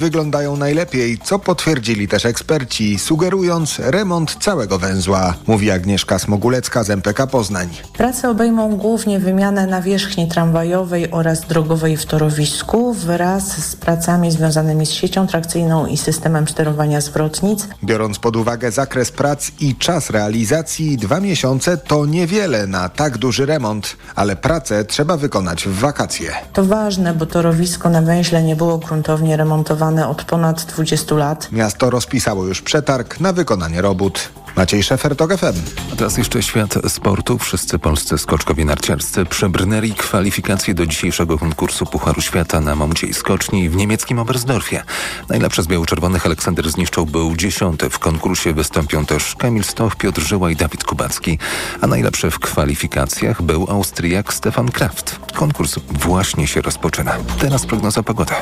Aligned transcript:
wyglądają 0.00 0.56
najlepiej, 0.56 1.18
co 1.18 1.38
potwierdzili 1.38 2.08
też 2.08 2.26
eksperci, 2.26 2.98
sugerując 2.98 3.78
remont 3.78 4.36
całego 4.40 4.78
węzła, 4.78 5.34
mówi 5.46 5.70
Agnieszka 5.70 6.18
Smogulecka 6.18 6.84
z 6.84 6.90
MPK 6.90 7.26
Poznań. 7.26 7.68
Prace 7.92 8.30
obejmą 8.30 8.76
głównie 8.76 9.18
wymianę 9.18 9.66
nawierzchni 9.66 10.28
tramwajowej 10.28 11.10
oraz 11.10 11.40
drogowej 11.40 11.96
w 11.96 12.06
torowisku 12.06 12.94
wraz 12.94 13.66
z 13.66 13.76
pracami 13.76 14.30
związanymi 14.30 14.86
z 14.86 14.90
siecią 14.90 15.26
trakcyjną 15.26 15.86
i 15.86 15.96
systemem 15.96 16.48
sterowania 16.48 17.00
zwrotnic. 17.00 17.68
Biorąc 17.84 18.18
pod 18.18 18.36
uwagę 18.36 18.70
zakres 18.70 19.10
prac 19.12 19.50
i 19.60 19.74
czas 19.74 20.10
realizacji, 20.10 20.96
dwa 20.96 21.20
miesiące 21.20 21.76
to 21.76 22.06
niewiele 22.06 22.66
na 22.66 22.88
tak 22.88 23.18
duży 23.18 23.46
remont, 23.46 23.96
ale 24.14 24.36
pracę 24.36 24.84
trzeba 24.84 25.16
wykonać 25.16 25.64
w 25.64 25.78
wakacje. 25.78 26.32
To 26.52 26.64
ważne, 26.64 27.14
bo 27.14 27.26
torowisko 27.26 27.90
na 27.90 28.02
węźle 28.02 28.42
nie 28.42 28.56
było 28.56 28.78
gruntownie 28.78 29.36
remontowane 29.36 29.89
od 29.98 30.24
ponad 30.24 30.64
20 30.64 31.14
lat. 31.14 31.52
Miasto 31.52 31.90
rozpisało 31.90 32.44
już 32.44 32.62
przetarg 32.62 33.20
na 33.20 33.32
wykonanie 33.32 33.82
robót. 33.82 34.30
Maciej 34.56 34.82
Szefer, 34.82 35.16
TOG 35.16 35.36
FM. 35.36 35.60
A 35.92 35.96
teraz 35.96 36.18
jeszcze 36.18 36.42
świat 36.42 36.74
sportu. 36.88 37.38
Wszyscy 37.38 37.78
polscy 37.78 38.18
skoczkowie 38.18 38.64
narciarscy 38.64 39.24
przebrnęli 39.24 39.92
kwalifikacje 39.92 40.74
do 40.74 40.86
dzisiejszego 40.86 41.38
konkursu 41.38 41.86
Pucharu 41.86 42.20
Świata 42.20 42.60
na 42.60 42.76
mamuciej 42.76 43.14
skoczni 43.14 43.68
w 43.68 43.76
niemieckim 43.76 44.18
Oberstdorfie. 44.18 44.82
Najlepszy 45.28 45.62
z 45.62 45.66
biało-czerwonych 45.66 46.26
Aleksander 46.26 46.70
Zniszczał 46.70 47.06
był 47.06 47.36
dziesiąty. 47.36 47.90
W 47.90 47.98
konkursie 47.98 48.52
wystąpią 48.52 49.06
też 49.06 49.36
Kamil 49.38 49.64
Stoch, 49.64 49.96
Piotr 49.96 50.20
Żyła 50.20 50.50
i 50.50 50.56
Dawid 50.56 50.84
Kubacki. 50.84 51.38
A 51.80 51.86
najlepszy 51.86 52.30
w 52.30 52.38
kwalifikacjach 52.38 53.42
był 53.42 53.66
Austriak 53.70 54.34
Stefan 54.34 54.68
Kraft. 54.68 55.20
Konkurs 55.34 55.78
właśnie 55.90 56.46
się 56.46 56.60
rozpoczyna. 56.60 57.16
Teraz 57.38 57.66
prognoza 57.66 58.02
pogody. 58.02 58.34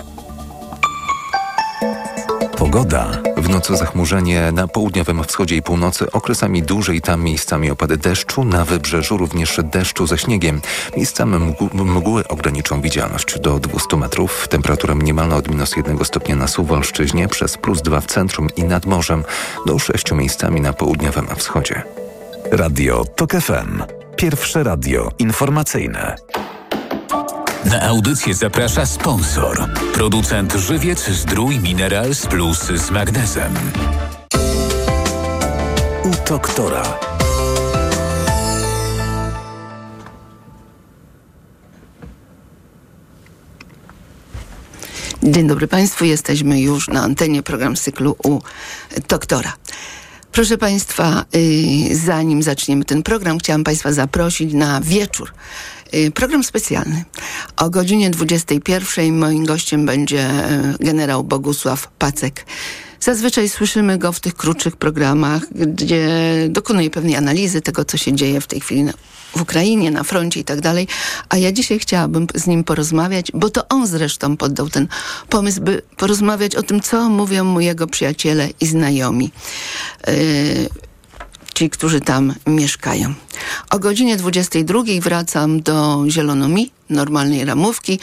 Pogoda. 2.59 3.23
W 3.37 3.49
nocy 3.49 3.77
zachmurzenie 3.77 4.53
na 4.53 4.69
południowym 4.69 5.25
wschodzie 5.25 5.57
i 5.57 5.63
północy, 5.63 6.13
okresami 6.13 6.63
dłużej 6.63 7.01
tam 7.01 7.23
miejscami 7.23 7.71
opady 7.71 7.97
deszczu, 7.97 8.45
na 8.45 8.65
wybrzeżu 8.65 9.17
również 9.17 9.61
deszczu 9.65 10.07
ze 10.07 10.19
śniegiem. 10.19 10.61
Miejscami 10.97 11.37
mgły, 11.39 11.85
mgły 11.85 12.29
ograniczą 12.29 12.81
widzialność 12.81 13.41
do 13.41 13.59
200 13.59 13.97
metrów. 13.97 14.49
Temperatura 14.49 14.95
minimalna 14.95 15.37
od 15.37 15.49
minus 15.49 15.77
1 15.77 16.05
stopnia 16.05 16.37
na 16.37 16.49
Suwalszczyźnie, 16.49 17.29
przez 17.29 17.57
plus 17.57 17.83
2 17.83 18.01
w 18.01 18.07
centrum 18.07 18.49
i 18.57 18.65
nad 18.65 18.87
morzem, 18.87 19.25
do 19.67 19.79
6 19.79 20.13
miejscami 20.13 20.61
na 20.61 20.73
południowym 20.73 21.27
wschodzie. 21.37 21.83
Radio 22.53 23.05
TOK 23.05 23.33
FM. 23.33 23.83
Pierwsze 24.17 24.63
radio 24.63 25.11
informacyjne. 25.19 26.17
Na 27.65 27.83
audycję 27.83 28.35
zaprasza 28.35 28.87
sponsor. 28.87 29.69
Producent 29.95 30.53
Żywiec 30.53 31.09
Zdrój 31.09 31.59
Minerals 31.59 32.27
Plus 32.27 32.59
z 32.59 32.91
magnezem. 32.91 33.55
U 36.05 36.29
doktora. 36.29 36.99
Dzień 45.23 45.49
dobry 45.49 45.69
Państwu, 45.69 46.05
jesteśmy 46.05 46.61
już 46.61 46.89
na 46.89 47.03
antenie 47.03 47.43
program 47.43 47.77
cyklu 47.77 48.17
u 48.25 48.41
doktora. 49.09 49.53
Proszę 50.33 50.59
Państwa, 50.59 51.25
y, 51.35 51.97
zanim 51.97 52.43
zaczniemy 52.43 52.85
ten 52.85 53.03
program, 53.03 53.39
chciałam 53.39 53.65
Państwa 53.65 53.93
zaprosić 53.93 54.53
na 54.53 54.81
wieczór. 54.81 55.33
Y, 55.95 56.11
program 56.11 56.45
specjalny. 56.45 57.05
O 57.57 57.71
godzinie 57.71 58.11
21 58.11 59.19
moim 59.19 59.45
gościem 59.45 59.87
będzie 59.87 60.31
y, 60.81 60.85
generał 60.85 61.25
Bogusław 61.25 61.89
Pacek. 61.99 62.47
Zazwyczaj 63.01 63.49
słyszymy 63.49 63.99
go 63.99 64.13
w 64.13 64.21
tych 64.21 64.35
krótszych 64.35 64.77
programach, 64.77 65.43
gdzie 65.53 66.09
dokonuje 66.49 66.91
pewnej 66.91 67.17
analizy 67.17 67.61
tego, 67.61 67.85
co 67.85 67.97
się 67.97 68.13
dzieje 68.13 68.41
w 68.41 68.47
tej 68.47 68.61
chwili 68.61 68.85
w 69.37 69.43
Ukrainie, 69.43 69.91
na 69.91 70.05
froncie 70.05 70.41
i 70.41 70.45
tak 70.45 70.61
dalej. 70.61 70.89
A 71.29 71.37
ja 71.37 71.53
dzisiaj 71.53 71.79
chciałabym 71.79 72.27
z 72.35 72.47
nim 72.47 72.65
porozmawiać, 72.65 73.33
bo 73.35 73.51
to 73.51 73.69
on 73.69 73.87
zresztą 73.87 74.37
poddał 74.37 74.69
ten 74.69 74.89
pomysł, 75.29 75.61
by 75.61 75.83
porozmawiać 75.97 76.57
o 76.57 76.63
tym, 76.63 76.81
co 76.81 77.09
mówią 77.09 77.45
mu 77.45 77.61
jego 77.61 77.87
przyjaciele 77.87 78.49
i 78.61 78.67
znajomi. 78.67 79.31
Yy, 80.07 80.15
ci, 81.55 81.71
którzy 81.71 82.01
tam 82.01 82.35
mieszkają. 82.47 83.15
O 83.71 83.79
godzinie 83.79 84.17
22 84.17 84.83
wracam 85.01 85.63
do 85.63 86.05
Zielonomi, 86.09 86.71
normalnej 86.91 87.45
ramówki. 87.45 87.99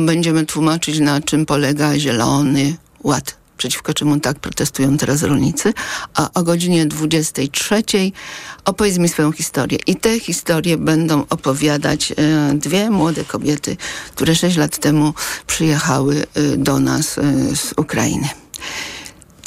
Będziemy 0.00 0.46
tłumaczyć, 0.46 0.98
na 0.98 1.20
czym 1.20 1.46
polega 1.46 1.98
Zielony 1.98 2.76
Ład 3.02 3.37
przeciwko 3.58 3.94
czemu 3.94 4.20
tak 4.20 4.38
protestują 4.38 4.96
teraz 4.96 5.22
rolnicy, 5.22 5.74
a 6.14 6.30
o 6.34 6.42
godzinie 6.42 6.86
23 6.86 7.82
opowiedz 8.64 8.98
mi 8.98 9.08
swoją 9.08 9.32
historię. 9.32 9.78
I 9.86 9.96
te 9.96 10.20
historie 10.20 10.76
będą 10.76 11.24
opowiadać 11.30 12.12
e, 12.12 12.14
dwie 12.54 12.90
młode 12.90 13.24
kobiety, 13.24 13.76
które 14.14 14.34
6 14.34 14.56
lat 14.56 14.78
temu 14.78 15.14
przyjechały 15.46 16.26
e, 16.34 16.56
do 16.56 16.80
nas 16.80 17.18
e, 17.18 17.22
z 17.56 17.74
Ukrainy. 17.76 18.28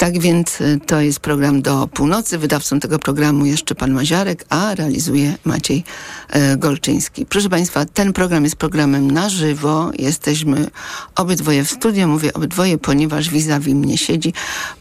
Tak 0.02 0.18
więc 0.18 0.60
y, 0.60 0.80
to 0.86 1.00
jest 1.00 1.20
program 1.20 1.62
do 1.62 1.88
północy. 1.88 2.38
Wydawcą 2.38 2.80
tego 2.80 2.98
programu 2.98 3.46
jeszcze 3.46 3.74
pan 3.74 3.92
Maziarek, 3.92 4.44
a 4.48 4.74
realizuje 4.74 5.34
Maciej 5.44 5.84
e, 6.28 6.56
Golczyński. 6.56 7.26
Proszę 7.26 7.48
Państwa, 7.48 7.84
ten 7.84 8.12
program 8.12 8.44
jest 8.44 8.56
programem 8.56 9.10
na 9.10 9.28
żywo. 9.28 9.90
Jesteśmy 9.98 10.70
obydwoje 11.16 11.64
w 11.64 11.70
studio. 11.70 12.08
Mówię 12.08 12.32
obydwoje, 12.32 12.78
ponieważ 12.78 13.30
vis-a-vis 13.30 13.74
mnie 13.74 13.98
siedzi 13.98 14.32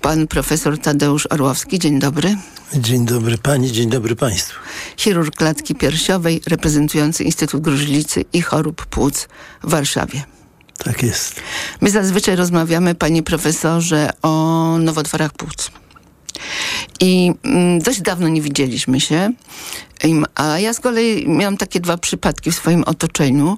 pan 0.01 0.27
profesor 0.27 0.79
Tadeusz 0.79 1.27
Orłowski. 1.29 1.79
Dzień 1.79 1.99
dobry. 1.99 2.35
Dzień 2.73 3.05
dobry 3.05 3.37
pani, 3.37 3.71
dzień 3.71 3.89
dobry 3.89 4.15
państwu. 4.15 4.59
Chirurg 4.97 5.35
klatki 5.35 5.75
piersiowej, 5.75 6.41
reprezentujący 6.47 7.23
Instytut 7.23 7.61
Gruźlicy 7.61 8.25
i 8.33 8.41
Chorób 8.41 8.85
Płuc 8.85 9.27
w 9.63 9.69
Warszawie. 9.69 10.40
Tak 10.83 11.03
jest. 11.03 11.41
My 11.81 11.89
zazwyczaj 11.89 12.35
rozmawiamy, 12.35 12.95
panie 12.95 13.23
profesorze, 13.23 14.09
o 14.21 14.77
nowotworach 14.79 15.33
płuc. 15.33 15.71
I 16.99 17.33
mm, 17.43 17.79
dość 17.79 18.01
dawno 18.01 18.27
nie 18.27 18.41
widzieliśmy 18.41 18.99
się. 18.99 19.31
A 20.35 20.59
ja 20.59 20.73
z 20.73 20.79
kolei 20.79 21.27
miałam 21.27 21.57
takie 21.57 21.79
dwa 21.79 21.97
przypadki 21.97 22.51
w 22.51 22.55
swoim 22.55 22.83
otoczeniu. 22.83 23.57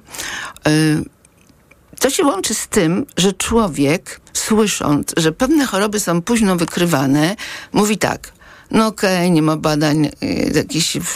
Y, 0.68 1.04
to 2.00 2.10
się 2.10 2.24
łączy 2.24 2.54
z 2.54 2.68
tym, 2.68 3.06
że 3.16 3.32
człowiek, 3.32 4.20
słysząc, 4.32 5.12
że 5.16 5.32
pewne 5.32 5.66
choroby 5.66 6.00
są 6.00 6.22
późno 6.22 6.56
wykrywane, 6.56 7.36
mówi 7.72 7.98
tak– 7.98 8.32
no 8.70 8.86
okej, 8.86 9.16
okay, 9.16 9.30
nie 9.30 9.42
ma 9.42 9.56
badań 9.56 10.06
y, 10.22 10.66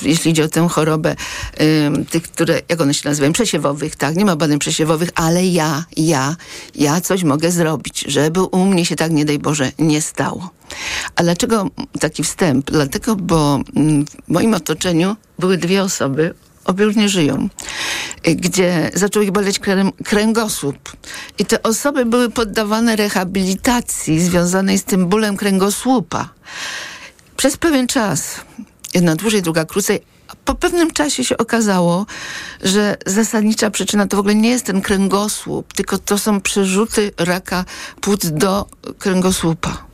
jeśli 0.03 0.31
idzie 0.31 0.44
o 0.44 0.48
tę 0.48 0.69
chorobę, 0.69 1.16
y, 1.60 2.04
tych, 2.10 2.22
które, 2.22 2.60
jak 2.69 2.81
one 2.81 2.94
się 2.94 3.09
nazywają, 3.09 3.32
przesiewowych, 3.32 3.97
tak, 3.97 4.16
nie 4.16 4.25
ma 4.25 4.36
badań 4.36 4.59
przesiewowych, 4.59 5.10
ale 5.14 5.47
ja, 5.47 5.84
ja, 5.97 6.37
ja 6.75 7.00
coś 7.00 7.25
mogę 7.25 7.50
zrobić, 7.50 8.04
żeby 8.08 8.42
u 8.42 8.64
mnie 8.64 8.87
się 8.87 8.97
tak, 8.97 9.12
nie 9.12 9.25
daj 9.25 9.38
Boże, 9.38 9.72
nie 9.78 10.03
stało. 10.03 10.50
A 11.16 11.22
dlaczego 11.22 11.70
taki 12.00 12.25
wstęp? 12.25 12.70
Dlatego, 12.70 13.16
bo 13.16 13.60
mm, 13.76 14.04
w 14.04 14.28
moim 14.28 14.54
otoczeniu 14.54 15.16
były 15.38 15.58
dwie 15.58 15.82
osoby, 15.82 16.34
obie 16.64 16.84
już 16.84 16.97
nie 16.97 17.08
żyją, 17.08 17.48
y, 18.28 18.34
gdzie 18.34 18.91
zaczął 18.94 19.22
ich 19.22 19.31
boleć 19.31 19.60
kręgosłup. 20.04 20.97
I 21.38 21.44
te 21.44 21.62
osoby 21.62 22.04
były 22.04 22.31
poddawane 22.31 22.97
rehabilitacji 22.97 24.20
związanej 24.20 24.78
z 24.78 24.84
tym 24.84 25.06
bólem 25.06 25.37
kręgosłupa 25.37 26.28
przez 27.38 27.56
pewien 27.56 27.87
czas, 27.87 28.41
jedna 28.94 29.16
dłużej, 29.16 29.43
druga 29.43 29.65
krócej, 29.65 30.00
po 30.44 30.54
pewnym 30.54 30.91
czasie 30.91 31.25
się 31.25 31.37
okazało, 31.37 32.06
że 32.62 32.97
zasadnicza 33.06 33.71
przyczyna 33.71 34.06
to 34.06 34.16
w 34.16 34.21
ogóle 34.21 34.34
nie 34.34 34.50
jest 34.50 34.66
ten 34.66 34.81
kręgosłup, 34.81 35.72
tylko 35.72 35.99
to 35.99 36.19
są 36.19 36.41
przerzuty 36.41 37.12
raka 37.19 37.65
płuc 38.00 38.26
do 38.26 38.66
kręgosłupa. 38.99 39.87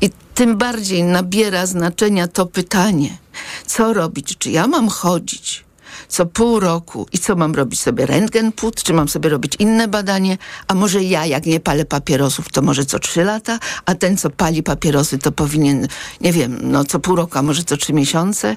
I 0.00 0.10
tym 0.34 0.58
bardziej 0.58 1.04
nabiera 1.04 1.66
znaczenia 1.66 2.28
to 2.28 2.46
pytanie, 2.46 3.18
co 3.66 3.92
robić? 3.92 4.38
Czy 4.38 4.50
ja 4.50 4.66
mam 4.66 4.88
chodzić 4.88 5.64
co 6.12 6.26
pół 6.26 6.60
roku 6.60 7.06
i 7.12 7.18
co 7.18 7.36
mam 7.36 7.54
robić 7.54 7.80
sobie 7.80 8.06
rentgen 8.06 8.52
płuc, 8.52 8.82
czy 8.82 8.92
mam 8.92 9.08
sobie 9.08 9.30
robić 9.30 9.52
inne 9.58 9.88
badanie, 9.88 10.38
a 10.68 10.74
może 10.74 11.02
ja 11.02 11.26
jak 11.26 11.46
nie 11.46 11.60
palę 11.60 11.84
papierosów, 11.84 12.48
to 12.48 12.62
może 12.62 12.84
co 12.84 12.98
trzy 12.98 13.24
lata, 13.24 13.58
a 13.86 13.94
ten 13.94 14.16
co 14.16 14.30
pali 14.30 14.62
papierosy 14.62 15.18
to 15.18 15.32
powinien, 15.32 15.88
nie 16.20 16.32
wiem, 16.32 16.58
no 16.62 16.84
co 16.84 17.00
pół 17.00 17.16
roku, 17.16 17.38
a 17.38 17.42
może 17.42 17.64
co 17.64 17.76
trzy 17.76 17.92
miesiące. 17.92 18.56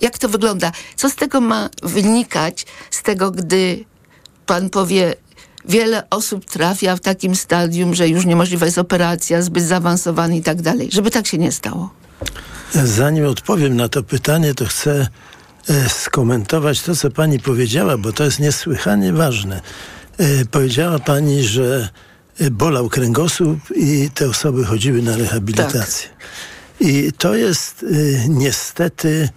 Jak 0.00 0.18
to 0.18 0.28
wygląda? 0.28 0.72
Co 0.96 1.10
z 1.10 1.14
tego 1.14 1.40
ma 1.40 1.68
wynikać, 1.82 2.66
z 2.90 3.02
tego, 3.02 3.30
gdy 3.30 3.84
pan 4.46 4.70
powie, 4.70 5.14
wiele 5.64 6.10
osób 6.10 6.44
trafia 6.44 6.96
w 6.96 7.00
takim 7.00 7.36
stadium, 7.36 7.94
że 7.94 8.08
już 8.08 8.26
niemożliwa 8.26 8.66
jest 8.66 8.78
operacja, 8.78 9.42
zbyt 9.42 9.64
zaawansowany 9.64 10.36
i 10.36 10.42
tak 10.42 10.62
dalej. 10.62 10.88
Żeby 10.92 11.10
tak 11.10 11.26
się 11.26 11.38
nie 11.38 11.52
stało. 11.52 11.90
Zanim 12.84 13.26
odpowiem 13.26 13.76
na 13.76 13.88
to 13.88 14.02
pytanie, 14.02 14.54
to 14.54 14.66
chcę 14.66 15.08
skomentować 15.88 16.82
to, 16.82 16.96
co 16.96 17.10
pani 17.10 17.40
powiedziała, 17.40 17.98
bo 17.98 18.12
to 18.12 18.24
jest 18.24 18.40
niesłychanie 18.40 19.12
ważne. 19.12 19.60
E, 20.18 20.44
powiedziała 20.44 20.98
pani, 20.98 21.42
że 21.42 21.88
y, 22.40 22.50
bolał 22.50 22.88
kręgosłup 22.88 23.60
i 23.76 24.10
te 24.14 24.28
osoby 24.28 24.64
chodziły 24.64 25.02
na 25.02 25.16
rehabilitację. 25.16 26.08
I 26.80 27.12
to 27.18 27.34
jest 27.34 27.86
niestety 28.28 29.28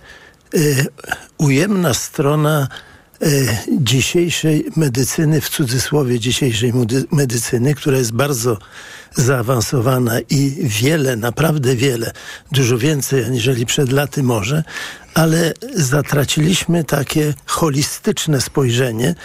ujemna 1.37 1.93
strona 1.93 2.67
dzisiejszej 3.69 4.65
medycyny, 4.75 5.41
w 5.41 5.49
cudzysłowie 5.49 6.19
dzisiejszej 6.19 6.73
medy- 6.73 7.05
medycyny, 7.11 7.75
która 7.75 7.97
jest 7.97 8.13
bardzo 8.13 8.57
zaawansowana 9.15 10.19
i 10.29 10.55
wiele, 10.59 11.15
naprawdę 11.15 11.75
wiele, 11.75 12.11
dużo 12.51 12.77
więcej 12.77 13.23
aniżeli 13.23 13.65
przed 13.65 13.91
laty 13.91 14.23
może, 14.23 14.63
ale 15.13 15.53
zatraciliśmy 15.75 16.83
takie 16.83 17.33
holistyczne 17.45 18.41
spojrzenie 18.41 19.15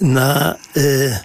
na, 0.00 0.54
y, 0.76 1.16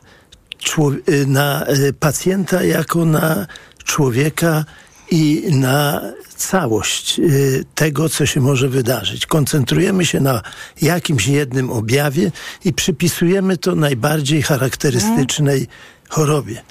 y, 1.10 1.26
na 1.28 1.68
y, 1.70 1.94
pacjenta 1.94 2.64
jako 2.64 3.06
na 3.06 3.48
człowieka 3.84 4.66
i 5.12 5.44
na 5.52 6.02
całość 6.40 7.20
y, 7.20 7.66
tego, 7.76 8.10
co 8.10 8.26
się 8.26 8.42
może 8.42 8.70
wydarzyć. 8.70 9.26
Koncentrujemy 9.26 10.06
się 10.06 10.20
na 10.20 10.42
jakimś 10.82 11.28
jednym 11.28 11.72
objawie 11.72 12.32
i 12.66 12.74
przypisujemy 12.74 13.58
to 13.58 13.76
najbardziej 13.76 14.42
charakterystycznej 14.42 15.68
chorobie. 16.10 16.62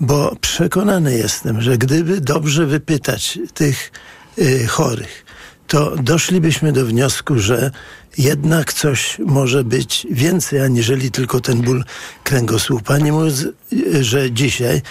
Bo 0.00 0.36
przekonany 0.40 1.14
jestem, 1.14 1.62
że 1.62 1.78
gdyby 1.78 2.20
dobrze 2.20 2.66
wypytać 2.66 3.38
tych 3.54 3.92
y, 4.38 4.66
chorych, 4.66 5.24
to 5.66 5.96
doszlibyśmy 5.96 6.72
do 6.72 6.86
wniosku, 6.86 7.38
że 7.38 7.70
jednak 8.18 8.72
coś 8.72 9.18
może 9.18 9.64
być 9.64 10.06
więcej, 10.10 10.60
aniżeli 10.60 11.10
tylko 11.10 11.40
ten 11.40 11.62
ból 11.62 11.84
kręgosłupa. 12.24 12.98
Nie 12.98 13.12
mówiąc, 13.12 13.46
y, 13.72 14.04
że 14.04 14.30
dzisiaj 14.30 14.82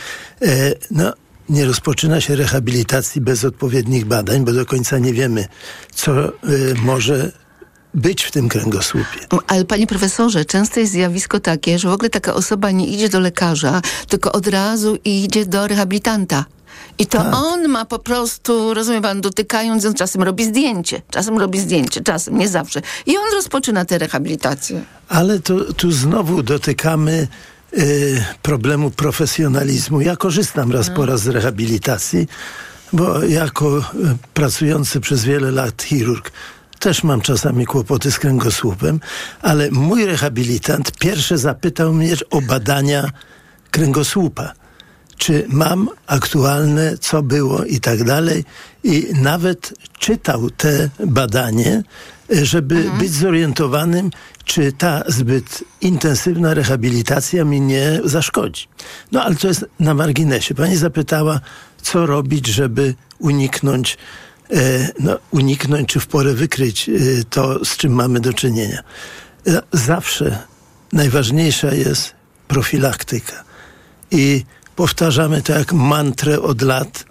no, 0.91 1.13
nie 1.49 1.65
rozpoczyna 1.65 2.21
się 2.21 2.35
rehabilitacji 2.35 3.21
bez 3.21 3.45
odpowiednich 3.45 4.05
badań, 4.05 4.45
bo 4.45 4.53
do 4.53 4.65
końca 4.65 4.97
nie 4.99 5.13
wiemy, 5.13 5.45
co 5.95 6.27
y, 6.27 6.31
może 6.83 7.31
być 7.93 8.23
w 8.23 8.31
tym 8.31 8.49
kręgosłupie. 8.49 9.19
Ale 9.47 9.65
panie 9.65 9.87
profesorze, 9.87 10.45
często 10.45 10.79
jest 10.79 10.91
zjawisko 10.91 11.39
takie, 11.39 11.79
że 11.79 11.89
w 11.89 11.93
ogóle 11.93 12.09
taka 12.09 12.33
osoba 12.33 12.71
nie 12.71 12.87
idzie 12.87 13.09
do 13.09 13.19
lekarza, 13.19 13.81
tylko 14.07 14.31
od 14.31 14.47
razu 14.47 14.97
idzie 15.05 15.45
do 15.45 15.67
rehabilitanta. 15.67 16.45
I 16.97 17.05
to 17.07 17.17
Tak. 17.17 17.33
on 17.35 17.67
ma 17.67 17.85
po 17.85 17.99
prostu, 17.99 18.73
rozumie 18.73 19.01
pan, 19.01 19.21
dotykając, 19.21 19.85
on 19.85 19.93
czasem 19.93 20.23
robi 20.23 20.45
zdjęcie, 20.45 21.01
czasem 21.09 21.37
robi 21.37 21.59
zdjęcie, 21.59 22.01
czasem, 22.01 22.37
nie 22.37 22.47
zawsze. 22.49 22.81
I 23.05 23.17
on 23.17 23.23
rozpoczyna 23.33 23.85
tę 23.85 23.97
rehabilitację. 23.97 24.81
Ale 25.09 25.39
tu, 25.39 25.73
tu 25.73 25.91
znowu 25.91 26.43
dotykamy 26.43 27.27
problemu 28.41 28.91
profesjonalizmu. 28.91 30.01
Ja 30.01 30.15
korzystam 30.15 30.71
raz 30.71 30.89
po 30.89 31.05
raz 31.05 31.21
z 31.21 31.27
rehabilitacji, 31.27 32.27
bo 32.93 33.23
jako 33.23 33.77
y, 33.77 33.83
pracujący 34.33 34.99
przez 34.99 35.25
wiele 35.25 35.51
lat 35.51 35.83
chirurg 35.83 36.31
też 36.79 37.03
mam 37.03 37.21
czasami 37.21 37.65
kłopoty 37.65 38.11
z 38.11 38.19
kręgosłupem, 38.19 38.99
ale 39.41 39.71
mój 39.71 40.05
rehabilitant 40.05 40.91
pierwszy 40.99 41.37
zapytał 41.37 41.93
mnie 41.93 42.13
o 42.29 42.41
badania 42.41 43.09
kręgosłupa 43.71 44.53
czy 45.17 45.45
mam 45.47 45.89
aktualne, 46.07 46.97
co 46.97 47.21
było 47.21 47.63
i 47.63 47.79
tak 47.79 48.03
dalej. 48.03 48.45
I 48.83 49.07
nawet 49.13 49.73
czytał 49.99 50.49
te 50.49 50.89
badanie, 51.05 51.83
żeby 52.29 52.91
być 52.99 53.11
zorientowanym, 53.11 54.11
czy 54.45 54.71
ta 54.71 55.03
zbyt 55.07 55.63
intensywna 55.81 56.53
rehabilitacja 56.53 57.45
mi 57.45 57.61
nie 57.61 57.99
zaszkodzi. 58.03 58.67
No 59.11 59.23
ale 59.23 59.35
to 59.35 59.47
jest 59.47 59.65
na 59.79 59.93
marginesie. 59.93 60.55
Pani 60.55 60.77
zapytała, 60.77 61.39
co 61.81 62.05
robić, 62.05 62.47
żeby 62.47 62.95
uniknąć, 63.19 63.97
e, 64.51 64.89
no, 64.99 65.17
uniknąć 65.31 65.89
czy 65.89 65.99
w 65.99 66.07
porę 66.07 66.33
wykryć 66.33 66.89
e, 66.89 66.93
to, 67.29 67.65
z 67.65 67.77
czym 67.77 67.93
mamy 67.93 68.19
do 68.19 68.33
czynienia. 68.33 68.83
E, 69.47 69.61
zawsze 69.71 70.39
najważniejsza 70.93 71.73
jest 71.73 72.13
profilaktyka. 72.47 73.43
I 74.11 74.45
powtarzamy 74.75 75.41
to 75.41 75.53
jak 75.53 75.73
mantrę 75.73 76.41
od 76.41 76.61
lat, 76.61 77.05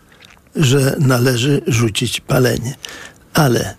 że 0.56 0.97
należy 0.99 1.62
rzucić 1.67 2.20
palenie. 2.20 2.75
Ale 3.35 3.75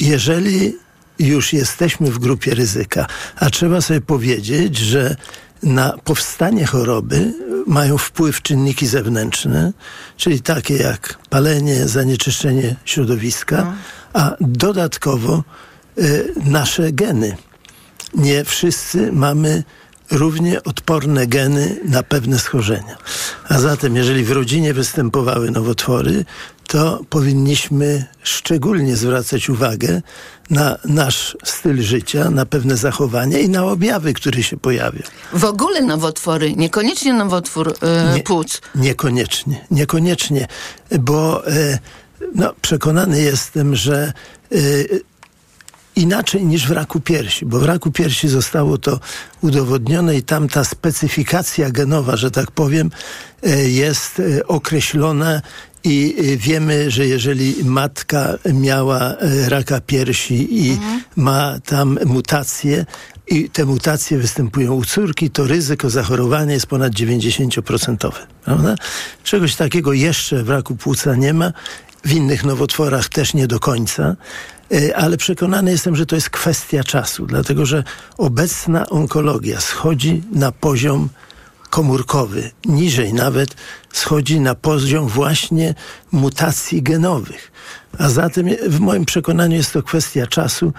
jeżeli 0.00 0.76
już 1.18 1.52
jesteśmy 1.52 2.10
w 2.10 2.18
grupie 2.18 2.54
ryzyka, 2.54 3.06
a 3.36 3.50
trzeba 3.50 3.80
sobie 3.80 4.00
powiedzieć, 4.00 4.78
że 4.78 5.16
na 5.62 5.98
powstanie 6.04 6.66
choroby 6.66 7.32
mają 7.66 7.98
wpływ 7.98 8.42
czynniki 8.42 8.86
zewnętrzne, 8.86 9.72
czyli 10.16 10.40
takie 10.40 10.76
jak 10.76 11.18
palenie, 11.30 11.88
zanieczyszczenie 11.88 12.76
środowiska, 12.84 13.74
a 14.12 14.36
dodatkowo 14.40 15.44
e, 15.98 16.02
nasze 16.50 16.92
geny 16.92 17.36
nie 18.14 18.44
wszyscy 18.44 19.12
mamy 19.12 19.64
równie 20.10 20.62
odporne 20.62 21.26
geny 21.26 21.80
na 21.84 22.02
pewne 22.02 22.38
schorzenia. 22.38 22.96
A 23.48 23.58
zatem, 23.58 23.96
jeżeli 23.96 24.24
w 24.24 24.30
rodzinie 24.30 24.74
występowały 24.74 25.50
nowotwory, 25.50 26.24
to 26.66 27.04
powinniśmy 27.10 28.04
szczególnie 28.22 28.96
zwracać 28.96 29.48
uwagę 29.48 30.02
na 30.50 30.78
nasz 30.84 31.36
styl 31.44 31.82
życia, 31.82 32.30
na 32.30 32.46
pewne 32.46 32.76
zachowania 32.76 33.38
i 33.38 33.48
na 33.48 33.64
objawy, 33.64 34.12
które 34.12 34.42
się 34.42 34.56
pojawią. 34.56 35.00
W 35.32 35.44
ogóle 35.44 35.82
nowotwory, 35.82 36.56
niekoniecznie 36.56 37.12
nowotwór 37.12 37.74
e, 37.82 38.14
Nie- 38.14 38.22
płuc. 38.22 38.60
Niekoniecznie, 38.74 39.66
niekoniecznie, 39.70 40.46
bo 41.00 41.46
e, 41.46 41.78
no, 42.34 42.54
przekonany 42.62 43.20
jestem, 43.20 43.76
że 43.76 44.12
e, 44.52 44.56
inaczej 45.96 46.44
niż 46.44 46.66
w 46.66 46.70
raku 46.70 47.00
piersi, 47.00 47.46
bo 47.46 47.58
w 47.58 47.64
raku 47.64 47.90
piersi 47.92 48.28
zostało 48.28 48.78
to 48.78 49.00
udowodnione 49.42 50.16
i 50.16 50.22
tam 50.22 50.48
ta 50.48 50.64
specyfikacja 50.64 51.70
genowa, 51.70 52.16
że 52.16 52.30
tak 52.30 52.50
powiem, 52.50 52.90
jest 53.66 54.22
określona 54.46 55.42
i 55.84 56.16
e, 56.18 56.36
wiemy, 56.36 56.90
że 56.90 57.06
jeżeli 57.06 57.64
matka 57.64 58.38
miała 58.54 59.00
e, 59.00 59.48
raka 59.48 59.80
piersi 59.80 60.66
i 60.66 60.78
ma 61.16 61.60
tam 61.60 61.98
mutacje 62.04 62.86
i 63.28 63.50
te 63.50 63.64
mutacje 63.64 64.18
występują 64.18 64.74
u 64.74 64.84
córki, 64.84 65.30
to 65.30 65.46
ryzyko 65.46 65.90
zachorowania 65.90 66.52
jest 66.52 66.66
ponad 66.66 66.92
90%. 66.92 68.12
Prawda? 68.44 68.74
Czegoś 69.24 69.56
takiego 69.56 69.92
jeszcze 69.92 70.42
w 70.42 70.50
raku 70.50 70.76
płuca 70.76 71.14
nie 71.14 71.34
ma. 71.34 71.52
W 72.04 72.12
innych 72.12 72.44
nowotworach 72.44 73.08
też 73.08 73.34
nie 73.34 73.46
do 73.46 73.60
końca. 73.60 74.16
E, 74.72 74.96
ale 74.96 75.16
przekonany 75.16 75.70
jestem, 75.70 75.96
że 75.96 76.06
to 76.06 76.14
jest 76.14 76.30
kwestia 76.30 76.84
czasu, 76.84 77.26
dlatego 77.26 77.66
że 77.66 77.84
obecna 78.18 78.88
onkologia 78.88 79.60
schodzi 79.60 80.22
na 80.32 80.52
poziom 80.52 81.08
komórkowy, 81.70 82.50
niżej 82.64 83.14
nawet 83.14 83.54
schodzi 83.92 84.40
na 84.40 84.54
poziom 84.54 85.08
właśnie 85.08 85.74
mutacji 86.12 86.82
genowych. 86.82 87.52
A 87.98 88.08
zatem 88.08 88.48
w 88.68 88.80
moim 88.80 89.04
przekonaniu 89.04 89.56
jest 89.56 89.72
to 89.72 89.82
kwestia 89.82 90.26
czasu 90.26 90.72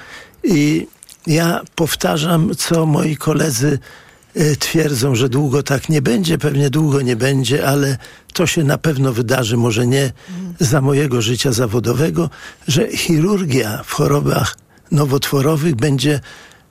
i 0.43 0.87
ja 1.27 1.61
powtarzam, 1.75 2.55
co 2.57 2.85
moi 2.85 3.17
koledzy 3.17 3.79
e, 4.35 4.55
twierdzą, 4.55 5.15
że 5.15 5.29
długo 5.29 5.63
tak 5.63 5.89
nie 5.89 6.01
będzie, 6.01 6.37
pewnie 6.37 6.69
długo 6.69 7.01
nie 7.01 7.15
będzie, 7.15 7.67
ale 7.67 7.97
to 8.33 8.47
się 8.47 8.63
na 8.63 8.77
pewno 8.77 9.13
wydarzy, 9.13 9.57
może 9.57 9.87
nie 9.87 10.11
za 10.59 10.81
mojego 10.81 11.21
życia 11.21 11.51
zawodowego, 11.51 12.29
że 12.67 12.87
chirurgia 12.87 13.83
w 13.85 13.93
chorobach 13.93 14.55
nowotworowych 14.91 15.75
będzie 15.75 16.19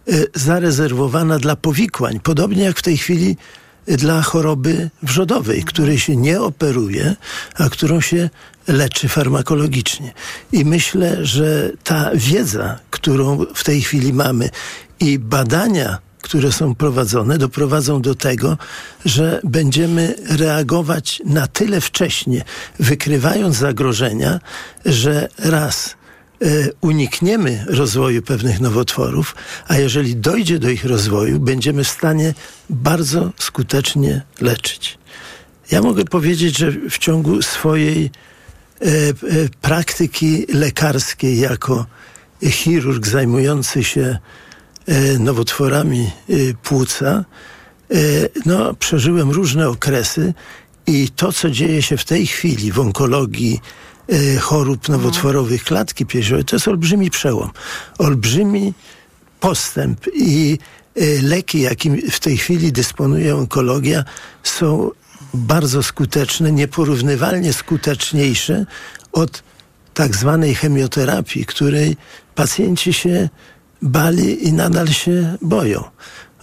e, 0.08 0.12
zarezerwowana 0.34 1.38
dla 1.38 1.56
powikłań, 1.56 2.20
podobnie 2.20 2.62
jak 2.62 2.78
w 2.78 2.82
tej 2.82 2.98
chwili 2.98 3.36
dla 3.88 4.22
choroby 4.22 4.90
wrzodowej, 5.02 5.64
której 5.64 5.98
się 5.98 6.16
nie 6.16 6.40
operuje, 6.40 7.16
a 7.54 7.68
którą 7.68 8.00
się 8.00 8.30
leczy 8.68 9.08
farmakologicznie. 9.08 10.12
I 10.52 10.64
myślę, 10.64 11.26
że 11.26 11.70
ta 11.84 12.10
wiedza, 12.14 12.78
którą 12.90 13.46
w 13.54 13.64
tej 13.64 13.82
chwili 13.82 14.12
mamy 14.12 14.50
i 15.00 15.18
badania, 15.18 15.98
które 16.22 16.52
są 16.52 16.74
prowadzone, 16.74 17.38
doprowadzą 17.38 18.02
do 18.02 18.14
tego, 18.14 18.58
że 19.04 19.40
będziemy 19.44 20.14
reagować 20.28 21.22
na 21.24 21.46
tyle 21.46 21.80
wcześnie, 21.80 22.44
wykrywając 22.80 23.56
zagrożenia, 23.56 24.40
że 24.84 25.28
raz 25.38 25.96
unikniemy 26.80 27.64
rozwoju 27.68 28.22
pewnych 28.22 28.60
nowotworów, 28.60 29.34
a 29.68 29.76
jeżeli 29.76 30.16
dojdzie 30.16 30.58
do 30.58 30.68
ich 30.68 30.84
rozwoju, 30.84 31.40
będziemy 31.40 31.84
w 31.84 31.88
stanie 31.88 32.34
bardzo 32.70 33.32
skutecznie 33.36 34.22
leczyć. 34.40 34.98
Ja 35.70 35.82
mogę 35.82 36.04
powiedzieć, 36.04 36.58
że 36.58 36.72
w 36.90 36.98
ciągu 36.98 37.42
swojej 37.42 38.04
e, 38.04 38.84
e, 38.86 39.12
praktyki 39.60 40.46
lekarskiej 40.52 41.40
jako 41.40 41.86
chirurg 42.50 43.06
zajmujący 43.06 43.84
się 43.84 44.18
e, 44.86 45.18
nowotworami 45.18 46.10
e, 46.28 46.34
płuca, 46.62 47.24
no, 48.46 48.74
przeżyłem 48.74 49.30
różne 49.30 49.68
okresy 49.68 50.34
i 50.86 51.08
to, 51.16 51.32
co 51.32 51.50
dzieje 51.50 51.82
się 51.82 51.96
w 51.96 52.04
tej 52.04 52.26
chwili 52.26 52.72
w 52.72 52.80
onkologii 52.80 53.60
e, 53.60 53.85
chorób 54.40 54.88
nowotworowych 54.88 55.64
klatki 55.64 56.06
piersiowej, 56.06 56.44
to 56.44 56.56
jest 56.56 56.68
olbrzymi 56.68 57.10
przełom. 57.10 57.50
Olbrzymi 57.98 58.74
postęp 59.40 60.00
i 60.14 60.58
e, 60.96 61.22
leki, 61.22 61.60
jakim 61.60 62.10
w 62.10 62.20
tej 62.20 62.36
chwili 62.36 62.72
dysponuje 62.72 63.36
onkologia, 63.36 64.04
są 64.42 64.90
bardzo 65.34 65.82
skuteczne, 65.82 66.52
nieporównywalnie 66.52 67.52
skuteczniejsze 67.52 68.66
od 69.12 69.42
tak 69.94 70.16
zwanej 70.16 70.54
chemioterapii, 70.54 71.46
której 71.46 71.96
pacjenci 72.34 72.92
się 72.92 73.28
bali 73.82 74.48
i 74.48 74.52
nadal 74.52 74.88
się 74.88 75.36
boją. 75.42 75.84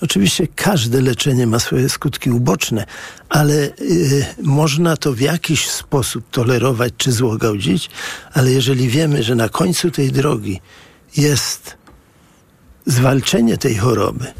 Oczywiście 0.02 0.48
każde 0.56 1.02
leczenie 1.02 1.48
ma 1.48 1.60
swoje 1.60 1.90
skutki 1.90 2.32
uboczne, 2.32 2.86
ale 3.30 3.54
y, 3.54 4.26
można 4.44 4.98
to 4.98 5.14
w 5.14 5.20
jakiś 5.20 5.70
sposób 5.70 6.24
tolerować 6.32 6.94
czy 6.98 7.12
złagodzić, 7.12 7.90
ale 8.34 8.52
jeżeli 8.52 8.90
wiemy, 8.90 9.24
że 9.24 9.36
na 9.36 9.50
końcu 9.50 9.92
tej 9.92 10.12
drogi 10.12 10.62
jest 11.18 11.78
zwalczenie 12.86 13.58
tej 13.58 13.76
choroby, 13.76 14.34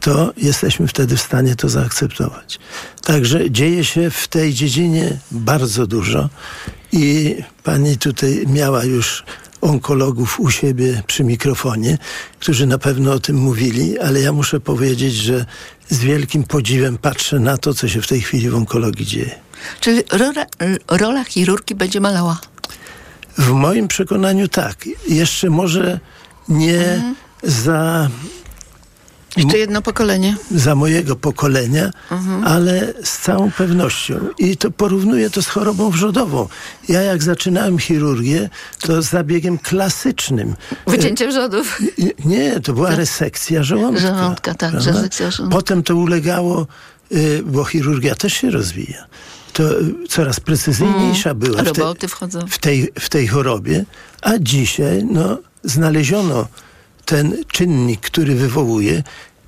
to 0.00 0.32
jesteśmy 0.36 0.88
wtedy 0.88 1.16
w 1.16 1.20
stanie 1.20 1.56
to 1.56 1.68
zaakceptować. 1.68 2.58
Także 3.02 3.50
dzieje 3.50 3.84
się 3.84 4.10
w 4.10 4.28
tej 4.28 4.54
dziedzinie 4.54 5.18
bardzo 5.30 5.86
dużo 5.86 6.28
i 6.92 7.36
pani 7.64 7.96
tutaj 7.96 8.44
miała 8.46 8.84
już 8.84 9.24
onkologów 9.60 10.40
u 10.40 10.50
siebie 10.50 11.02
przy 11.06 11.24
mikrofonie, 11.24 11.98
którzy 12.38 12.66
na 12.66 12.78
pewno 12.78 13.12
o 13.12 13.20
tym 13.20 13.36
mówili, 13.36 13.98
ale 13.98 14.20
ja 14.20 14.32
muszę 14.32 14.60
powiedzieć, 14.60 15.14
że 15.14 15.46
z 15.88 15.98
wielkim 15.98 16.44
podziwem 16.44 16.98
patrzę 16.98 17.38
na 17.40 17.58
to, 17.58 17.74
co 17.74 17.88
się 17.88 18.02
w 18.02 18.06
tej 18.06 18.20
chwili 18.20 18.50
w 18.50 18.54
onkologii 18.54 19.06
dzieje. 19.06 19.34
Czyli 19.80 20.02
rola, 20.12 20.46
rola 20.88 21.24
chirurgii 21.24 21.76
będzie 21.76 22.00
malała? 22.00 22.40
W 23.38 23.50
moim 23.50 23.88
przekonaniu 23.88 24.48
tak. 24.48 24.88
Jeszcze 25.08 25.50
może 25.50 26.00
nie 26.48 26.80
mhm. 26.80 27.14
za 27.42 28.08
jeszcze 29.36 29.58
jedno 29.58 29.82
pokolenie. 29.82 30.36
Za 30.50 30.74
mojego 30.74 31.16
pokolenia, 31.16 31.90
mhm. 32.10 32.44
ale 32.44 32.94
z 33.04 33.18
całą 33.18 33.50
pewnością. 33.50 34.14
I 34.38 34.56
to 34.56 34.70
porównuję 34.70 35.30
to 35.30 35.42
z 35.42 35.46
chorobą 35.46 35.90
wrzodową. 35.90 36.48
Ja 36.88 37.02
jak 37.02 37.22
zaczynałem 37.22 37.78
chirurgię, 37.78 38.50
to 38.80 39.02
z 39.02 39.10
zabiegiem 39.10 39.58
klasycznym. 39.58 40.54
Wycięcie 40.86 41.28
wrzodów. 41.28 41.80
Nie, 42.24 42.60
to 42.60 42.72
była 42.72 42.94
resekcja 42.94 43.62
żołądka. 43.62 44.00
Żołądka, 44.00 44.54
tak, 44.54 44.74
resekcja 44.74 45.30
żołądka. 45.30 45.58
Potem 45.58 45.82
to 45.82 45.96
ulegało, 45.96 46.66
y, 47.12 47.42
bo 47.46 47.64
chirurgia 47.64 48.14
też 48.14 48.32
się 48.32 48.50
rozwija. 48.50 49.06
To 49.52 49.80
y, 49.80 49.94
coraz 50.08 50.40
precyzyjniejsza 50.40 51.30
mm. 51.30 51.40
była 51.40 51.62
w 51.62 51.72
tej, 51.72 52.08
w, 52.48 52.58
tej, 52.58 52.88
w 53.00 53.08
tej 53.08 53.26
chorobie, 53.26 53.84
a 54.22 54.32
dzisiaj 54.38 55.04
no, 55.04 55.38
znaleziono 55.64 56.48
ten 57.08 57.36
czynnik, 57.52 58.00
który 58.00 58.34
wywołuje 58.34 59.02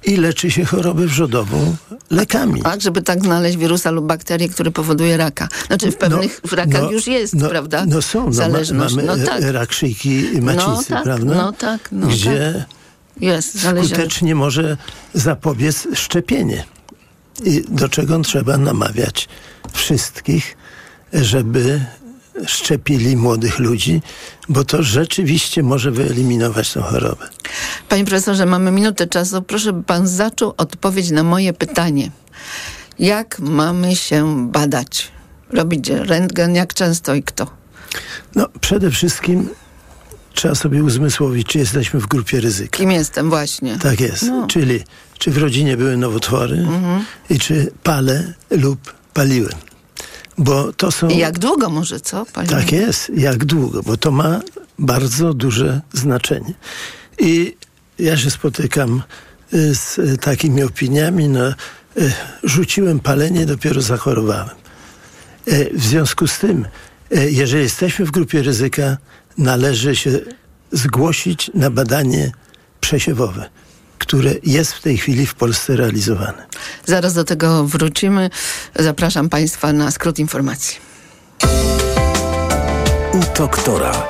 i 0.05 0.17
leczy 0.17 0.51
się 0.51 0.65
chorobę 0.65 1.07
wrzodową 1.07 1.77
lekami. 2.11 2.63
Tak, 2.63 2.81
żeby 2.81 3.03
tak 3.03 3.25
znaleźć 3.25 3.57
wirusa 3.57 3.91
lub 3.91 4.07
bakterię, 4.07 4.49
który 4.49 4.71
powoduje 4.71 5.17
raka. 5.17 5.49
Znaczy 5.67 5.91
w 5.91 5.97
pewnych 5.97 6.41
no, 6.51 6.57
rakach 6.57 6.83
no, 6.83 6.91
już 6.91 7.07
jest, 7.07 7.35
no, 7.35 7.49
prawda? 7.49 7.85
No 7.87 8.03
są, 8.03 8.27
no, 8.27 8.33
Zależność. 8.33 8.95
mamy 8.95 9.07
no, 9.07 9.27
tak. 9.27 9.43
rak 9.43 9.73
szyjki 9.73 10.25
macicy, 10.41 10.67
no, 10.67 10.83
tak, 10.89 11.03
prawda? 11.03 11.35
No 11.35 11.53
tak, 11.53 11.89
no 11.93 12.07
Gdzie 12.07 12.55
tak. 12.59 12.77
Jest, 13.23 13.61
skutecznie 13.61 14.35
może 14.35 14.77
zapobiec 15.15 15.89
szczepienie. 15.95 16.65
I 17.45 17.65
do 17.69 17.89
czego 17.89 18.21
trzeba 18.21 18.57
namawiać 18.57 19.29
wszystkich, 19.73 20.57
żeby 21.13 21.81
szczepili 22.47 23.17
młodych 23.17 23.59
ludzi, 23.59 24.03
bo 24.49 24.65
to 24.65 24.83
rzeczywiście 24.83 25.63
może 25.63 25.91
wyeliminować 25.91 26.73
tę 26.73 26.81
chorobę. 26.81 27.29
Panie 27.89 28.05
profesorze, 28.05 28.47
mamy 28.47 28.71
minutę 28.71 29.07
czasu. 29.07 29.43
Proszę, 29.43 29.73
by 29.73 29.83
pan 29.83 30.09
zaczął 30.09 30.55
odpowiedź 30.57 31.11
na 31.11 31.23
moje 31.23 31.53
pytanie. 31.53 32.11
Jak 32.99 33.39
mamy 33.39 33.97
się 33.97 34.49
badać? 34.51 35.09
Robić 35.51 35.89
rentgen, 35.89 36.55
jak 36.55 36.75
często 36.75 37.15
i 37.15 37.23
kto? 37.23 37.47
No, 38.35 38.47
przede 38.61 38.91
wszystkim 38.91 39.49
trzeba 40.35 40.55
sobie 40.55 40.85
uzmysłowić, 40.85 41.47
czy 41.47 41.59
jesteśmy 41.59 42.01
w 42.01 42.07
grupie 42.07 42.41
ryzyka. 42.41 42.79
Kim 42.79 42.91
jestem, 42.91 43.31
właśnie. 43.31 43.79
Tak 43.79 44.01
jest. 44.01 44.23
No. 44.23 44.47
Czyli 44.47 44.81
czy 45.19 45.31
w 45.31 45.39
rodzinie 45.39 45.77
były 45.77 45.97
nowotwory 45.97 46.57
mhm. 46.57 47.05
i 47.31 47.39
czy 47.39 47.73
palę 47.83 48.33
lub 48.51 48.95
paliłem. 49.15 49.70
Bo 50.41 50.73
to 50.73 50.93
są... 50.93 51.09
Jak 51.09 51.39
długo 51.39 51.71
może, 51.71 52.01
co? 52.01 52.27
Panie? 52.27 52.49
Tak 52.49 52.73
jest, 52.73 53.11
jak 53.17 53.45
długo, 53.45 53.83
bo 53.83 53.97
to 53.97 54.11
ma 54.11 54.41
bardzo 54.79 55.35
duże 55.35 55.81
znaczenie. 55.93 56.55
I 57.19 57.57
ja 57.99 58.17
się 58.17 58.31
spotykam 58.31 59.03
y, 59.55 59.75
z 59.75 59.99
y, 59.99 60.19
takimi 60.19 60.63
opiniami, 60.63 61.29
no, 61.29 61.49
y, 61.49 61.55
rzuciłem 62.43 63.01
palenie, 63.01 63.47
dopiero 63.47 63.81
zachorowałem. 63.81 64.57
W 65.75 65.85
związku 65.85 66.27
z 66.27 66.39
tym, 66.39 66.67
jeżeli 67.11 67.63
jesteśmy 67.63 68.07
w 68.07 68.11
grupie 68.11 68.43
ryzyka, 68.43 68.97
należy 69.39 69.97
się 69.97 70.11
zgłosić 70.73 71.51
na 71.55 71.71
badanie 71.71 72.33
przesiewowe 72.81 73.51
które 74.01 74.35
jest 74.43 74.73
w 74.73 74.81
tej 74.81 74.99
chwili 74.99 75.27
w 75.27 75.35
Polsce 75.35 75.77
realizowane. 75.77 76.47
Zaraz 76.87 77.15
do 77.15 77.25
tego 77.25 77.65
wrócimy. 77.65 78.31
Zapraszam 78.77 79.29
Państwa 79.29 79.73
na 79.73 79.91
skrót 79.91 80.19
informacji. 80.19 80.79
U 83.13 83.39
doktora. 83.39 84.09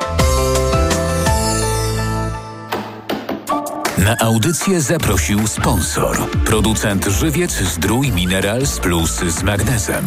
Na 3.99 4.17
audycję 4.19 4.81
zaprosił 4.81 5.47
sponsor. 5.47 6.31
Producent 6.45 7.07
Żywiec 7.07 7.53
Zdrój 7.53 8.13
Minerals 8.13 8.81
Plus 8.81 9.11
z 9.11 9.43
magnezem. 9.43 10.05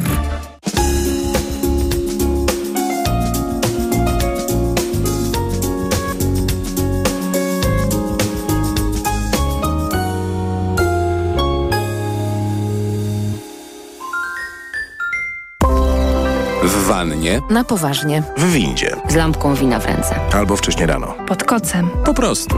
Wannie. 17.09 17.41
Na 17.49 17.63
poważnie. 17.63 18.23
W 18.37 18.51
windzie. 18.51 18.95
Z 19.09 19.15
lampką 19.15 19.55
wina 19.55 19.79
w 19.79 19.85
ręce. 19.85 20.15
Albo 20.33 20.57
wcześnie 20.57 20.85
rano. 20.85 21.13
Pod 21.27 21.43
kocem. 21.43 21.89
Po 22.05 22.13
prostu. 22.13 22.55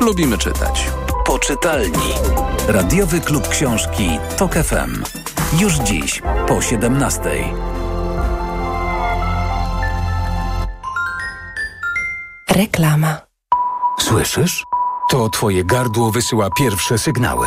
Lubimy 0.00 0.38
czytać. 0.38 0.86
Poczytalni. 1.26 2.12
Radiowy 2.68 3.20
klub 3.20 3.48
książki 3.48 4.18
TOK 4.36 4.54
FM. 4.54 5.02
Już 5.58 5.74
dziś 5.74 6.22
po 6.48 6.62
17. 6.62 7.20
Reklama. 12.50 13.16
Słyszysz? 14.00 14.64
To 15.10 15.28
twoje 15.28 15.64
gardło 15.64 16.10
wysyła 16.10 16.50
pierwsze 16.50 16.98
sygnały. 16.98 17.46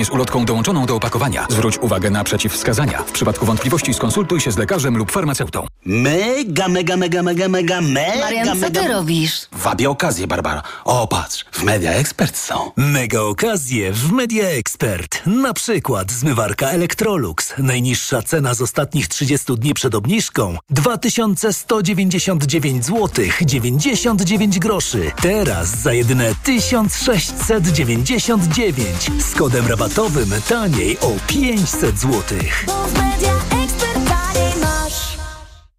z 0.05 0.09
ulotką 0.09 0.45
dołączoną 0.45 0.85
do 0.85 0.95
opakowania. 0.95 1.47
Zwróć 1.49 1.77
uwagę 1.77 2.09
na 2.09 2.23
przeciwwskazania. 2.23 3.03
W 3.03 3.11
przypadku 3.11 3.45
wątpliwości 3.45 3.93
skonsultuj 3.93 4.41
się 4.41 4.51
z 4.51 4.57
lekarzem 4.57 4.97
lub 4.97 5.11
farmaceutą. 5.11 5.67
Mega, 5.85 6.67
mega, 6.67 6.97
mega, 6.97 7.23
mega, 7.23 7.47
mega, 7.47 7.81
mega, 7.81 8.21
Marian, 8.21 8.59
co 8.59 8.71
ty 8.71 8.87
robisz? 8.87 9.41
Wabie 9.51 9.89
okazję, 9.89 10.27
Barbara. 10.27 10.63
O, 10.85 11.07
patrz, 11.07 11.45
w 11.51 11.63
Media 11.63 11.91
Expert 11.91 12.37
są. 12.37 12.71
Mega 12.77 13.21
okazje 13.21 13.93
w 13.93 14.11
Media 14.11 14.49
Expert. 14.49 15.21
Na 15.25 15.53
przykład 15.53 16.11
zmywarka 16.11 16.69
Electrolux. 16.69 17.53
Najniższa 17.57 18.21
cena 18.21 18.53
z 18.53 18.61
ostatnich 18.61 19.07
30 19.07 19.55
dni 19.57 19.73
przed 19.73 19.95
obniżką 19.95 20.57
2199 20.69 22.85
zł 22.85 23.25
99 23.45 24.59
groszy. 24.59 25.11
Teraz 25.21 25.81
za 25.81 25.93
jedyne 25.93 26.35
1699 26.43 29.11
z 29.19 29.35
kodem 29.35 29.67
rabatowym 29.67 29.90
światowym 29.91 30.41
taniej 30.49 30.97
o 30.99 31.11
500 31.27 31.99
zł. 31.99 32.21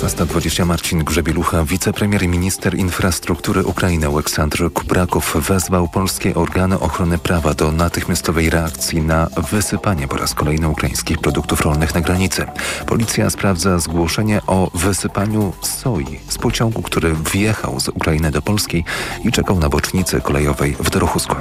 16.20 0.00 0.66
Marcin 0.66 1.04
Grzebielucha, 1.04 1.64
wicepremier 1.64 2.22
i 2.22 2.28
minister 2.28 2.74
infrastruktury 2.74 3.64
Ukrainy 3.64 4.06
Aleksandr 4.06 4.72
Kubrakow 4.72 5.36
wezwał 5.36 5.88
polskie 5.88 6.34
organy 6.34 6.80
ochrony 6.80 7.18
prawa 7.18 7.54
do 7.54 7.72
natychmiastowej 7.72 8.50
reakcji 8.50 9.02
na 9.02 9.28
wysypanie 9.50 10.08
po 10.08 10.16
raz 10.16 10.34
kolejny 10.34 10.68
ukraińskich 10.68 11.18
produktów 11.18 11.60
rolnych 11.60 11.94
na 11.94 12.00
granicy. 12.00 12.46
Policja 12.86 13.30
sprawdza 13.30 13.78
zgłoszenie 13.78 14.40
o 14.46 14.70
wysypaniu 14.74 15.52
soi 15.62 16.20
z 16.28 16.38
pociągu, 16.38 16.82
który 16.82 17.14
wjechał 17.32 17.80
z 17.80 17.88
Ukrainy 17.88 18.30
do 18.30 18.42
Polski 18.42 18.84
i 19.24 19.32
czekał 19.32 19.58
na 19.58 19.68
bocznicy 19.68 20.20
kolejowej 20.20 20.76
w 20.80 20.90
Dorochusku. 20.90 21.36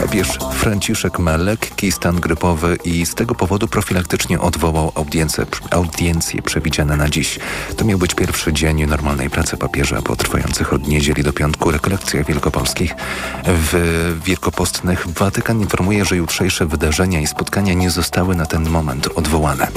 Papież 0.00 0.38
Franciszek 0.52 1.18
ma 1.18 1.36
lekki 1.36 1.92
stan 1.92 2.20
grypowy 2.20 2.78
i 2.84 3.06
z 3.06 3.14
tego 3.14 3.34
powodu 3.34 3.68
profilaktycznie 3.68 4.40
odwołał 4.40 4.92
audiencję, 4.94 5.46
audiencję 5.70 6.42
przewidziane 6.42 6.96
na 6.96 7.08
dziś. 7.08 7.38
To 7.76 7.84
miał 7.84 7.98
być 7.98 8.14
pierwszy 8.14 8.52
dzień 8.52 8.86
normalnej 8.86 9.30
pracy 9.30 9.56
papieża 9.56 10.02
po 10.02 10.16
trwających 10.16 10.72
od 10.72 10.88
niedzieli 10.88 11.22
do 11.22 11.32
piątku 11.32 11.70
rekolekcjach 11.70 12.26
wielkopolskich. 12.26 12.94
W 13.44 14.20
Wielkopostnych 14.24 15.06
Watykan 15.08 15.60
informuje, 15.60 16.04
że 16.04 16.16
jutrzejsze 16.16 16.66
wydarzenia 16.66 17.20
i 17.20 17.26
spotkania 17.26 17.74
nie 17.74 17.90
zostały 17.90 18.36
na 18.36 18.46
ten 18.46 18.70
moment 18.70 19.08
odwołane. 19.14 19.68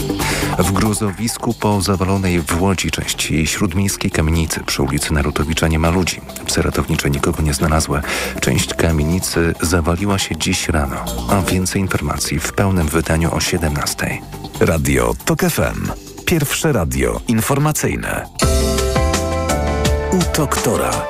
W 0.59 0.71
gruzowisku 0.71 1.53
po 1.53 1.81
zawalonej 1.81 2.41
w 2.41 2.61
Łodzi 2.61 2.91
części 2.91 3.47
śródmiejskiej 3.47 4.11
kamienicy 4.11 4.63
przy 4.63 4.83
ulicy 4.83 5.13
Narutowicza 5.13 5.67
nie 5.67 5.79
ma 5.79 5.89
ludzi. 5.89 6.21
Psy 6.45 6.61
ratownicze 6.61 7.09
nikogo 7.09 7.43
nie 7.43 7.53
znalazły. 7.53 8.01
Część 8.41 8.73
kamienicy 8.73 9.53
zawaliła 9.61 10.19
się 10.19 10.37
dziś 10.37 10.69
rano. 10.69 11.05
A 11.29 11.41
więcej 11.41 11.81
informacji 11.81 12.39
w 12.39 12.53
pełnym 12.53 12.87
wydaniu 12.87 13.35
o 13.35 13.39
17. 13.39 14.21
Radio 14.59 15.15
TOK 15.25 15.39
FM. 15.41 16.04
Pierwsze 16.25 16.71
radio 16.71 17.21
informacyjne. 17.27 18.25
U 20.11 20.37
doktora. 20.37 21.07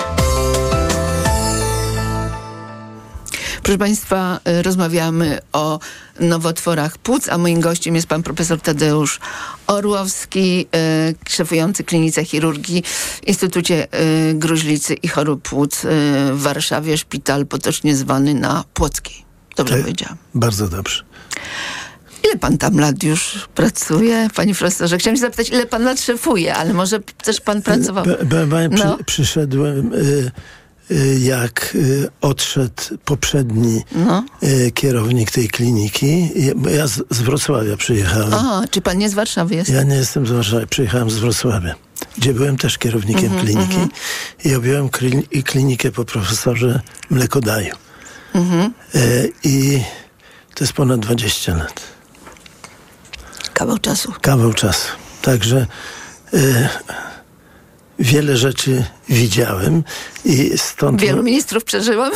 Proszę 3.64 3.78
Państwa, 3.78 4.40
rozmawiamy 4.64 5.40
o 5.54 5.80
nowotworach 6.20 6.98
płuc, 6.98 7.30
a 7.30 7.38
moim 7.38 7.60
gościem 7.60 7.96
jest 7.96 8.08
pan 8.08 8.24
profesor 8.24 8.62
Tadeusz 8.62 9.20
Orłowski, 9.68 10.68
y, 10.76 11.30
szefujący 11.30 11.84
klinice 11.84 12.26
chirurgii 12.26 12.84
w 12.86 13.28
Instytucie 13.28 13.88
y, 14.30 14.34
Gruźlicy 14.34 14.94
i 14.94 15.08
Chorób 15.08 15.50
Płuc 15.50 15.86
y, 15.86 15.88
w 16.34 16.42
Warszawie, 16.42 16.98
szpital 16.98 17.46
potocznie 17.46 17.96
zwany 17.96 18.34
na 18.34 18.64
Płockiej. 18.74 19.26
Dobrze 19.56 19.74
Tak, 19.74 19.84
powiedziałam. 19.84 20.18
Bardzo 20.34 20.68
dobrze. 20.68 21.04
Ile 22.26 22.38
pan 22.40 22.58
tam 22.58 22.80
lat 22.80 23.04
już 23.04 23.48
pracuje, 23.56 24.28
panie 24.36 24.56
profesorze? 24.56 24.98
Chciałam 24.98 25.16
się 25.18 25.22
zapytać, 25.22 25.50
ile 25.50 25.66
pan 25.66 25.84
lat 25.84 26.02
szefuje, 26.02 26.56
ale 26.56 26.74
może 26.74 27.00
też 27.00 27.42
pan 27.42 27.62
pracował. 27.62 28.06
Be, 28.06 28.18
be, 28.26 28.48
be, 28.48 28.70
przy, 28.70 28.86
No. 28.86 28.98
Przyszedłem, 29.06 29.94
y, 29.94 30.32
y, 30.92 31.20
jak 31.20 31.72
y, 31.76 32.08
odszedł 32.22 32.84
poprzedni 33.06 33.82
No. 33.92 34.24
y, 34.44 34.72
kierownik 34.72 35.32
tej 35.32 35.48
kliniki. 35.48 36.30
Ja- 36.36 36.56
bo 36.56 36.70
Ja 36.70 36.88
z, 36.88 37.02
z 37.10 37.22
Wrocławia 37.22 37.78
przyjechałem. 37.78 38.34
A, 38.34 38.64
czy 38.72 38.82
pan 38.82 38.98
nie 38.98 39.10
z 39.10 39.14
Warszawy 39.14 39.56
jest? 39.56 39.70
Ja 39.70 39.84
nie 39.84 39.96
jestem 39.96 40.26
z 40.28 40.32
Warszawy, 40.32 40.68
przyjechałem 40.68 41.10
z 41.10 41.18
Wrocławia, 41.18 41.76
gdzie 42.18 42.34
byłem 42.34 42.58
też 42.58 42.78
kierownikiem 42.78 43.26
Mhm, 43.26 43.42
kliniki 43.46 43.74
mhm. 43.74 43.90
i 44.46 44.56
objąłem 44.56 44.90
klinikę 45.46 45.92
po 45.92 46.06
profesorze 46.06 46.82
Mlekodaju. 47.10 47.76
Mhm. 48.34 48.74
E, 48.96 49.00
I 49.44 49.82
to 50.56 50.64
jest 50.64 50.74
ponad 50.74 51.00
20 51.00 51.56
lat. 51.56 51.95
Kawał 53.56 53.78
czasu. 53.78 54.14
Kawał 54.22 54.54
czasu. 54.54 54.88
Także 55.22 55.68
e, 56.34 56.70
wiele 58.00 58.38
rzeczy 58.38 58.84
widziałem 59.10 59.84
i 60.26 60.52
stąd... 60.58 61.02
Wielu 61.02 61.24
ministrów 61.24 61.64
przeżyłam. 61.64 62.12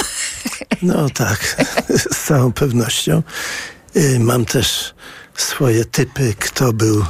No 0.81 1.09
tak, 1.09 1.65
z 2.11 2.25
całą 2.25 2.51
pewnością. 2.51 3.23
Y, 3.95 4.19
Mam 4.19 4.45
też 4.45 4.93
swoje 5.35 5.85
typy, 5.85 6.33
kto 6.39 6.73
był 6.73 7.05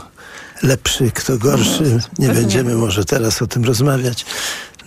lepszy, 0.63 1.11
kto 1.11 1.37
gorszy. 1.37 1.99
Nie 2.19 2.29
będziemy 2.29 2.75
może 2.75 3.05
teraz 3.05 3.41
o 3.41 3.47
tym 3.47 3.63
rozmawiać. 3.65 4.25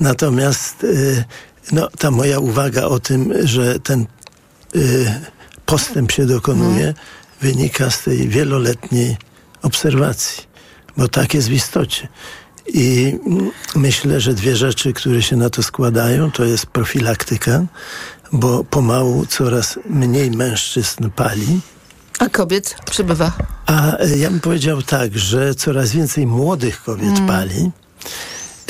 Natomiast 0.01 0.85
y, 0.85 1.25
no, 1.73 1.89
ta 1.99 2.11
moja 2.11 2.39
uwaga 2.39 2.85
o 2.85 2.99
tym, 2.99 3.33
że 3.45 3.81
ten 3.81 4.07
y, 4.77 5.21
postęp 5.67 6.13
się 6.13 6.27
dokonuje, 6.27 6.95
wynika 7.41 7.91
z 7.91 8.03
tej 8.03 8.29
wieloletniej 8.29 9.17
obserwacji, 9.63 10.43
bo 10.97 11.09
tak 11.09 11.35
jest 11.35 11.49
w 11.49 11.53
istocie. 11.53 12.09
I 12.67 13.19
myślę, 13.75 14.21
że 14.21 14.35
dwie 14.35 14.57
rzeczy, 14.57 14.93
które 14.93 15.23
się 15.23 15.37
na 15.37 15.51
to 15.51 15.63
składają, 15.63 16.31
to 16.31 16.45
jest 16.45 16.67
profilaktyka, 16.67 17.63
bo 18.33 18.65
pomału 18.65 19.27
coraz 19.27 19.79
mniej 19.91 20.31
mężczyzn 20.31 21.11
pali. 21.11 21.61
A 22.19 22.29
kobiet 22.29 22.77
przybywa. 22.91 23.33
A 23.67 23.97
e, 23.97 24.17
ja 24.19 24.31
bym 24.31 24.41
powiedział 24.41 24.83
tak, 24.83 25.19
że 25.19 25.55
coraz 25.55 25.93
więcej 25.93 26.27
młodych 26.27 26.83
kobiet 26.83 27.17
Mm. 27.17 27.27
pali. 27.27 27.71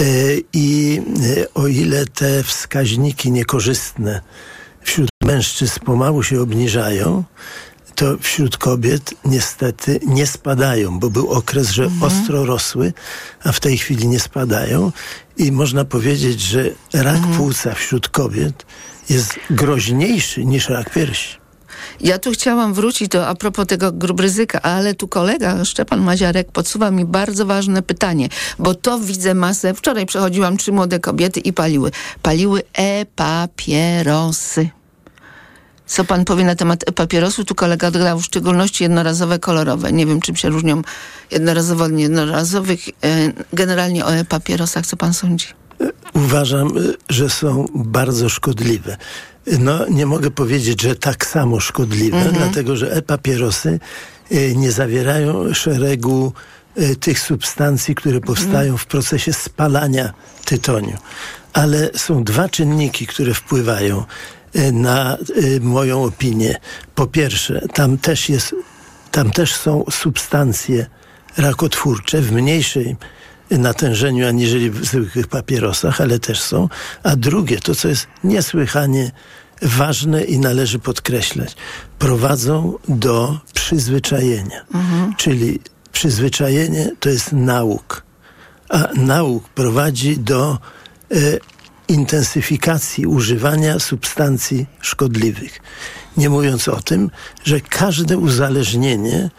E, 0.00 0.04
I 0.52 1.00
e, 1.38 1.54
o 1.54 1.66
ile 1.66 2.06
te 2.06 2.42
wskaźniki 2.42 3.32
niekorzystne 3.32 4.20
wśród 4.82 5.08
mężczyzn 5.24 5.80
pomału 5.80 6.22
się 6.22 6.40
obniżają, 6.40 7.24
to 7.94 8.16
wśród 8.20 8.56
kobiet 8.56 9.14
niestety 9.24 10.00
nie 10.06 10.26
spadają, 10.26 10.98
bo 10.98 11.10
był 11.10 11.30
okres, 11.30 11.70
że 11.70 11.90
ostro 12.00 12.44
rosły, 12.44 12.92
a 13.44 13.52
w 13.52 13.60
tej 13.60 13.78
chwili 13.78 14.08
nie 14.08 14.20
spadają. 14.20 14.92
I 15.36 15.52
można 15.52 15.84
powiedzieć, 15.84 16.40
że 16.40 16.70
rak 16.92 17.20
płuca 17.36 17.74
wśród 17.74 18.08
kobiet 18.08 18.66
jest 19.10 19.38
groźniejszy 19.50 20.44
niż 20.44 20.68
rak 20.68 20.90
piersi. 20.90 21.42
Ja 22.00 22.18
tu 22.18 22.30
chciałam 22.30 22.74
wrócić 22.74 23.08
do 23.08 23.28
a 23.28 23.34
propos 23.34 23.66
tego 23.66 23.92
grubryzyka, 23.92 24.62
ale 24.62 24.94
tu 24.94 25.08
kolega 25.08 25.64
Szczepan 25.64 26.00
Maziarek 26.00 26.52
podsuwa 26.52 26.90
mi 26.90 27.04
bardzo 27.04 27.46
ważne 27.46 27.82
pytanie, 27.82 28.28
bo 28.58 28.74
to 28.74 28.98
widzę 28.98 29.34
masę. 29.34 29.74
Wczoraj 29.74 30.06
przechodziłam 30.06 30.56
trzy 30.56 30.72
młode 30.72 31.00
kobiety 31.00 31.40
i 31.40 31.52
paliły. 31.52 31.90
Paliły 32.22 32.62
e-papierosy. 32.74 34.68
Co 35.86 36.04
pan 36.04 36.24
powie 36.24 36.44
na 36.44 36.54
temat 36.54 36.84
e-papierosu? 36.88 37.44
Tu 37.44 37.54
kolega 37.54 37.90
dodał 37.90 38.18
w 38.20 38.24
szczególności 38.24 38.84
jednorazowe 38.84 39.38
kolorowe. 39.38 39.92
Nie 39.92 40.06
wiem, 40.06 40.20
czym 40.20 40.36
się 40.36 40.48
różnią 40.48 40.82
jednorazowo 41.30 41.84
od 41.84 41.92
niejednorazowych. 41.92 42.88
E, 42.88 42.92
Generalnie 43.52 44.04
o 44.04 44.14
e-papierosach, 44.14 44.86
co 44.86 44.96
pan 44.96 45.14
sądzi? 45.14 45.46
uważam, 46.14 46.76
y, 46.78 46.94
że 47.08 47.30
są 47.30 47.66
bardzo 47.74 48.28
szkodliwe. 48.28 48.96
No, 49.58 49.86
nie 49.88 50.06
mogę 50.06 50.30
powiedzieć, 50.30 50.82
że 50.82 50.96
tak 50.96 51.26
samo 51.26 51.60
szkodliwe, 51.60 52.16
Mhm. 52.16 52.34
dlatego 52.36 52.76
że 52.76 52.92
e-papierosy 52.92 53.80
y, 54.32 54.56
nie 54.56 54.72
zawierają 54.72 55.54
szeregu 55.54 56.32
tych 57.00 57.20
substancji, 57.20 57.94
które 57.94 58.20
powstają 58.20 58.76
w 58.76 58.86
procesie 58.86 59.32
spalania 59.32 60.12
tytoniu. 60.44 60.96
Ale 61.52 61.90
są 61.96 62.24
dwa 62.24 62.48
czynniki, 62.48 63.06
które 63.06 63.34
wpływają 63.34 64.04
na 64.72 65.16
y, 65.36 65.60
moją 65.60 66.04
opinię. 66.04 66.56
Po 66.94 67.06
pierwsze, 67.06 67.68
tam 67.74 67.98
też 67.98 68.28
jest, 68.28 68.54
tam 69.10 69.30
też 69.30 69.54
są 69.54 69.84
substancje 69.90 70.86
rakotwórcze 71.36 72.20
w 72.20 72.32
mniejszym 72.32 72.96
natężeniu 73.50 74.28
aniżeli 74.28 74.70
w 74.70 74.84
zwykłych 74.84 75.26
papierosach, 75.26 76.00
ale 76.00 76.18
też 76.18 76.40
są. 76.40 76.68
A 77.02 77.16
drugie, 77.16 77.60
to 77.60 77.74
co 77.74 77.88
jest 77.88 78.06
niesłychanie 78.24 79.10
ważne 79.62 80.24
i 80.24 80.38
należy 80.38 80.78
podkreślać, 80.78 81.56
prowadzą 81.98 82.78
do 82.88 83.40
przyzwyczajenia. 83.54 84.64
Czyli 85.16 85.60
przyzwyczajenie 85.92 86.90
to 87.00 87.08
jest 87.08 87.32
nauk, 87.32 88.02
a 88.68 88.88
nauk 88.94 89.48
prowadzi 89.48 90.18
do 90.18 90.58
e, 91.10 91.16
intensyfikacji 91.88 93.06
używania 93.06 93.78
substancji 93.78 94.66
szkodliwych. 94.80 95.60
Nie 96.16 96.30
mówiąc 96.30 96.68
o 96.68 96.80
tym, 96.80 97.10
że 97.44 97.60
każde 97.60 98.18
uzależnienie 98.18 99.30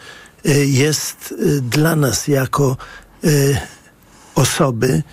e, 0.46 0.52
jest 0.66 1.34
e, 1.34 1.62
dla 1.62 1.96
nas 1.96 2.28
jako 2.28 2.78
e, 3.24 3.28
osoby 4.36 5.04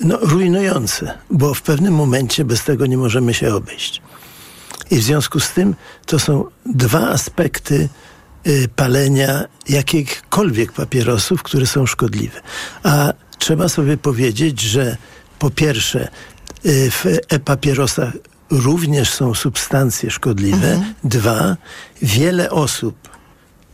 no, 0.00 0.18
rujnujące, 0.20 1.18
bo 1.30 1.54
w 1.54 1.62
pewnym 1.62 1.94
momencie 1.94 2.44
bez 2.44 2.64
tego 2.64 2.86
nie 2.86 2.96
możemy 2.96 3.34
się 3.34 3.54
obejść. 3.54 4.02
I 4.90 4.96
w 4.96 5.02
związku 5.02 5.40
z 5.40 5.50
tym 5.50 5.74
to 6.06 6.18
są 6.18 6.44
dwa 6.66 7.08
aspekty 7.08 7.88
palenia 8.76 9.44
jakichkolwiek 9.68 10.72
papierosów, 10.72 11.42
które 11.42 11.66
są 11.66 11.86
szkodliwe. 11.86 12.40
A 12.82 13.12
trzeba 13.38 13.68
sobie 13.68 13.96
powiedzieć, 13.96 14.60
że 14.60 14.96
po 15.38 15.50
pierwsze 15.50 16.08
w 16.64 17.04
e-papierosach 17.28 18.12
również 18.50 19.10
są 19.10 19.34
substancje 19.34 20.10
szkodliwe. 20.10 20.82
Dwa, 21.04 21.56
wiele 22.02 22.50
osób 22.50 23.08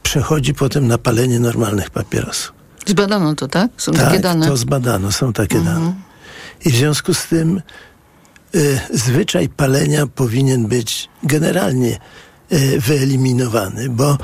przechodzi 0.03 0.55
potem 0.55 0.87
na 0.87 0.99
palenie 0.99 1.41
normalnych 1.41 1.91
papierosów. 1.91 2.53
Zbadano 2.87 3.35
to, 3.35 3.49
tak? 3.49 3.71
Są 3.77 3.93
tak, 3.93 4.05
takie 4.05 4.19
dane. 4.21 4.47
to 4.47 4.57
zbadano, 4.57 5.13
są 5.13 5.33
takie 5.33 5.61
dane. 5.61 5.95
I 6.65 6.71
w 6.71 6.77
związku 6.77 7.15
z 7.15 7.27
tym 7.27 7.63
y, 8.55 8.81
zwyczaj 8.91 9.49
palenia 9.49 10.07
powinien 10.07 10.67
być 10.67 11.09
generalnie 11.23 11.99
y, 12.53 12.81
wyeliminowany, 12.81 13.89
bo 13.89 14.19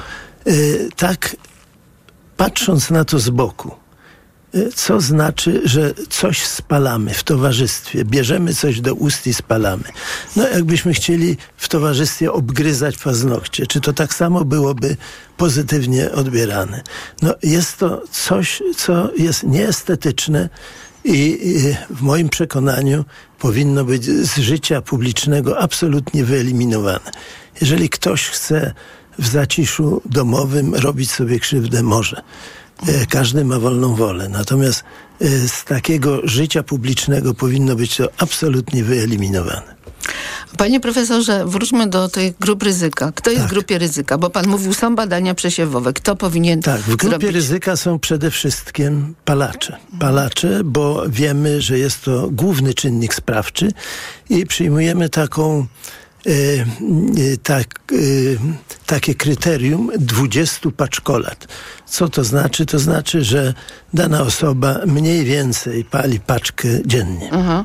y, 0.46 0.88
tak 0.96 1.36
patrząc 2.36 2.90
na 2.90 3.04
to 3.04 3.18
z 3.18 3.30
boku, 3.30 3.70
y, 3.70 3.74
co 4.74 5.00
znaczy, 5.00 5.60
że 5.64 5.94
coś 6.10 6.46
spalamy 6.46 7.14
w 7.14 7.22
towarzystwie, 7.24 8.04
bierzemy 8.04 8.54
coś 8.54 8.80
do 8.80 8.94
ust 8.94 9.26
i 9.26 9.34
spalamy. 9.34 9.84
No 10.36 10.48
jakbyśmy 10.48 10.94
chcieli 10.94 11.36
w 11.56 11.68
towarzystwie 11.68 12.32
obgryzać 12.32 12.96
paznokcie, 12.96 13.66
czy 13.66 13.80
to 13.80 13.92
tak 13.92 14.14
samo 14.14 14.44
byłoby 14.44 14.96
pozytywnie 15.36 16.12
odbierane? 16.12 16.82
No 17.22 17.34
jest 17.42 17.78
to 17.78 18.02
coś, 18.10 18.62
co 18.76 19.10
jest 19.18 19.42
nieestetyczne 19.42 20.48
i 21.04 21.38
y, 21.90 21.94
w 21.94 22.02
moim 22.02 22.28
przekonaniu 22.28 23.04
powinno 23.38 23.84
być 23.84 24.04
z 24.04 24.38
życia 24.38 24.82
publicznego 24.82 25.58
absolutnie 25.58 26.24
wyeliminowane. 26.24 27.10
Jeżeli 27.60 27.88
ktoś 27.88 28.28
chce 28.28 28.74
w 29.18 29.26
zaciszu 29.26 30.02
domowym 30.04 30.74
robić 30.74 31.10
sobie 31.10 31.40
krzywdę, 31.40 31.82
może. 31.82 32.22
E, 32.88 33.06
Każdy 33.06 33.44
ma 33.44 33.58
wolną 33.58 33.94
wolę. 33.94 34.28
Natomiast 34.28 34.84
e, 35.20 35.28
z 35.48 35.64
takiego 35.64 36.20
życia 36.24 36.62
publicznego 36.62 37.34
powinno 37.34 37.76
być 37.76 37.96
to 37.96 38.08
absolutnie 38.18 38.84
wyeliminowane. 38.84 39.82
Panie 40.58 40.80
profesorze, 40.80 41.44
wróćmy 41.46 41.86
do 41.86 42.08
tej 42.08 42.34
grup 42.40 42.62
ryzyka. 42.62 43.12
Kto 43.14 43.24
Tak. 43.24 43.32
jest 43.34 43.46
w 43.46 43.50
grupie 43.50 43.78
ryzyka? 43.78 44.18
Bo 44.18 44.30
pan 44.30 44.46
mówił, 44.48 44.74
są 44.74 44.94
badania 44.96 45.34
przesiewowe. 45.34 45.92
Kto 45.92 46.16
powinien 46.16 46.62
Tak, 46.62 46.80
w 46.80 46.86
grupie 46.96 47.08
zrobić? 47.08 47.30
ryzyka 47.30 47.76
są 47.76 47.98
przede 47.98 48.30
wszystkim 48.30 49.14
palacze. 49.24 49.76
Palacze, 50.00 50.60
bo 50.64 51.02
wiemy, 51.08 51.60
że 51.60 51.78
jest 51.78 52.02
to 52.04 52.28
główny 52.30 52.74
czynnik 52.74 53.14
sprawczy 53.14 53.72
i 54.30 54.46
przyjmujemy 54.46 55.08
taką 55.08 55.66
tak, 57.42 57.92
e, 57.92 57.96
takie 58.86 59.14
kryterium 59.14 59.90
20 59.98 60.70
paczkolat. 60.70 61.46
Co 61.86 62.08
to 62.08 62.24
znaczy? 62.24 62.66
To 62.66 62.78
znaczy, 62.78 63.24
że 63.24 63.54
dana 63.94 64.22
osoba 64.22 64.80
mniej 64.86 65.24
więcej 65.24 65.84
pali 65.84 66.20
paczkę 66.20 66.68
dziennie. 66.86 67.30
Aha. 67.32 67.64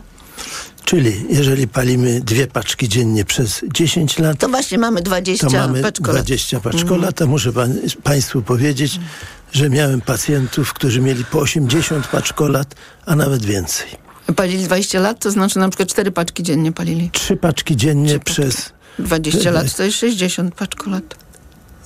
Czyli 0.86 1.26
jeżeli 1.30 1.68
palimy 1.68 2.22
dwie 2.22 2.48
paczki 2.48 2.90
dziennie 2.90 3.26
przez 3.26 3.66
10 3.74 4.20
lat, 4.20 4.40
To 4.40 4.50
właśnie 4.50 4.78
mamy 4.78 5.02
20 5.02 5.48
to 5.48 5.54
mamy 5.54 5.82
paczkolat. 5.82 6.26
20 6.26 6.60
paczkolat. 6.60 7.16
To 7.16 7.28
muszę 7.28 7.54
pan, 7.54 7.74
Państwu 8.04 8.42
powiedzieć, 8.42 9.00
że 9.52 9.70
miałem 9.70 10.02
pacjentów, 10.02 10.74
którzy 10.74 11.02
mieli 11.02 11.26
po 11.26 11.40
80 11.40 12.08
paczkolat, 12.08 12.76
a 13.06 13.16
nawet 13.16 13.46
więcej. 13.46 14.07
Palili 14.36 14.64
20 14.64 15.00
lat, 15.00 15.20
to 15.20 15.32
znaczy 15.32 15.60
na 15.60 15.70
przykład 15.70 15.90
4 15.90 16.12
paczki 16.12 16.44
dziennie 16.44 16.72
palili. 16.72 17.10
Trzy 17.12 17.38
paczki 17.38 17.76
dziennie 17.78 18.20
przez 18.20 18.70
20 19.00 19.52
lat 19.52 19.76
to 19.76 19.84
jest 19.84 19.98
60 19.98 20.56
paczkolat. 20.56 21.04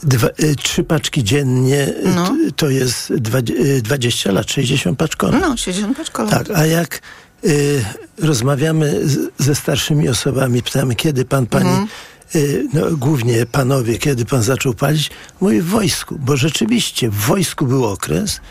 dwa, 0.04 0.28
y, 0.44 0.56
trzy 0.56 0.84
paczki 0.84 1.24
dziennie, 1.24 1.88
y, 1.88 1.96
No. 2.16 2.36
to 2.56 2.70
jest 2.70 3.14
dwa, 3.14 3.38
y, 3.38 3.82
20 3.82 4.32
lat, 4.32 4.52
60 4.52 4.98
paczkolat. 5.00 5.42
No, 5.42 5.58
60 5.58 5.98
paczkolat. 5.98 6.32
Tak, 6.48 6.58
a 6.58 6.66
jak 6.66 7.02
y, 7.46 7.86
rozmawiamy 8.18 9.08
z, 9.08 9.30
ze 9.38 9.56
starszymi 9.56 10.10
osobami, 10.10 10.64
pytamy, 10.64 10.96
kiedy 10.96 11.26
pan, 11.26 11.46
pani, 11.46 11.70
Mhm. 11.70 11.88
y, 12.36 12.68
no, 12.74 12.98
głównie 12.98 13.46
panowie, 13.46 13.98
kiedy 13.98 14.26
pan 14.26 14.44
zaczął 14.44 14.74
palić? 14.74 15.10
Mówi 15.42 15.62
w 15.62 15.66
wojsku, 15.68 16.16
bo 16.20 16.38
rzeczywiście 16.38 17.10
w 17.10 17.16
wojsku 17.16 17.66
był 17.68 17.86
okres, 17.86 18.42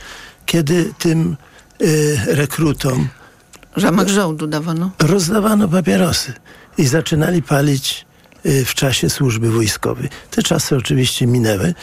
kiedy 0.46 0.92
tym 0.98 1.36
y, 1.82 2.18
rekrutom 2.26 3.08
W 3.76 3.82
ramach 3.82 4.08
żołdu 4.08 4.46
dawano. 4.46 4.90
rozdawano 4.98 5.68
papierosy 5.68 6.32
i 6.78 6.86
zaczynali 6.86 7.42
palić 7.42 8.06
y, 8.46 8.64
w 8.64 8.74
czasie 8.74 9.10
służby 9.10 9.50
wojskowej. 9.50 10.08
Te 10.30 10.42
czasy 10.42 10.76
oczywiście 10.76 11.26
minęły, 11.26 11.74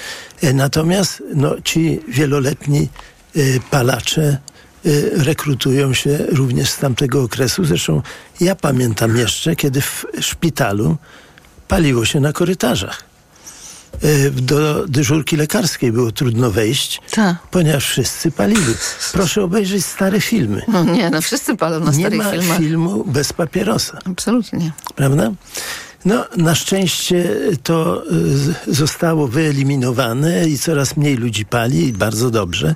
y, 0.44 0.54
natomiast 0.54 1.24
no, 1.36 1.56
ci 1.64 2.00
wieloletni 2.08 2.90
y, 3.38 3.60
palacze 3.72 4.38
y, 4.86 5.12
rekrutują 5.14 5.94
się 5.94 6.18
również 6.18 6.70
z 6.70 6.78
tamtego 6.78 7.24
okresu. 7.24 7.66
Zresztą 7.66 8.02
ja 8.40 8.56
pamiętam 8.56 9.18
jeszcze, 9.18 9.56
kiedy 9.56 9.82
w 9.82 10.06
szpitalu 10.20 10.98
paliło 11.68 12.06
się 12.06 12.20
na 12.20 12.34
korytarzach. 12.34 13.07
Y, 14.04 14.32
Do 14.32 14.88
dyżurki 14.88 15.38
lekarskiej 15.38 15.92
było 15.92 16.12
trudno 16.12 16.52
wejść, 16.52 17.02
Tak. 17.12 17.36
ponieważ 17.52 17.86
wszyscy 17.90 18.32
palili. 18.32 18.74
Proszę 19.14 19.44
obejrzeć 19.44 19.86
stare 19.86 20.22
filmy. 20.22 20.62
No 20.68 20.84
nie, 20.84 21.10
no 21.10 21.22
wszyscy 21.22 21.56
palą 21.58 21.80
na 21.80 21.92
Nie 21.92 22.00
starych 22.00 22.18
ma 22.20 22.32
filmach. 22.32 22.58
filmu 22.58 23.04
bez 23.08 23.34
papierosa, 23.34 24.00
Absolutnie 24.06 24.60
nie. 24.60 24.72
prawda? 24.96 25.32
No, 26.06 26.26
na 26.38 26.56
szczęście 26.56 27.30
to 27.64 28.04
y, 28.68 28.74
zostało 28.74 29.28
wyeliminowane 29.28 30.50
i 30.50 30.58
coraz 30.58 30.98
mniej 30.98 31.16
ludzi 31.16 31.46
pali 31.46 31.88
i 31.88 31.94
bardzo 31.94 32.32
dobrze. 32.32 32.76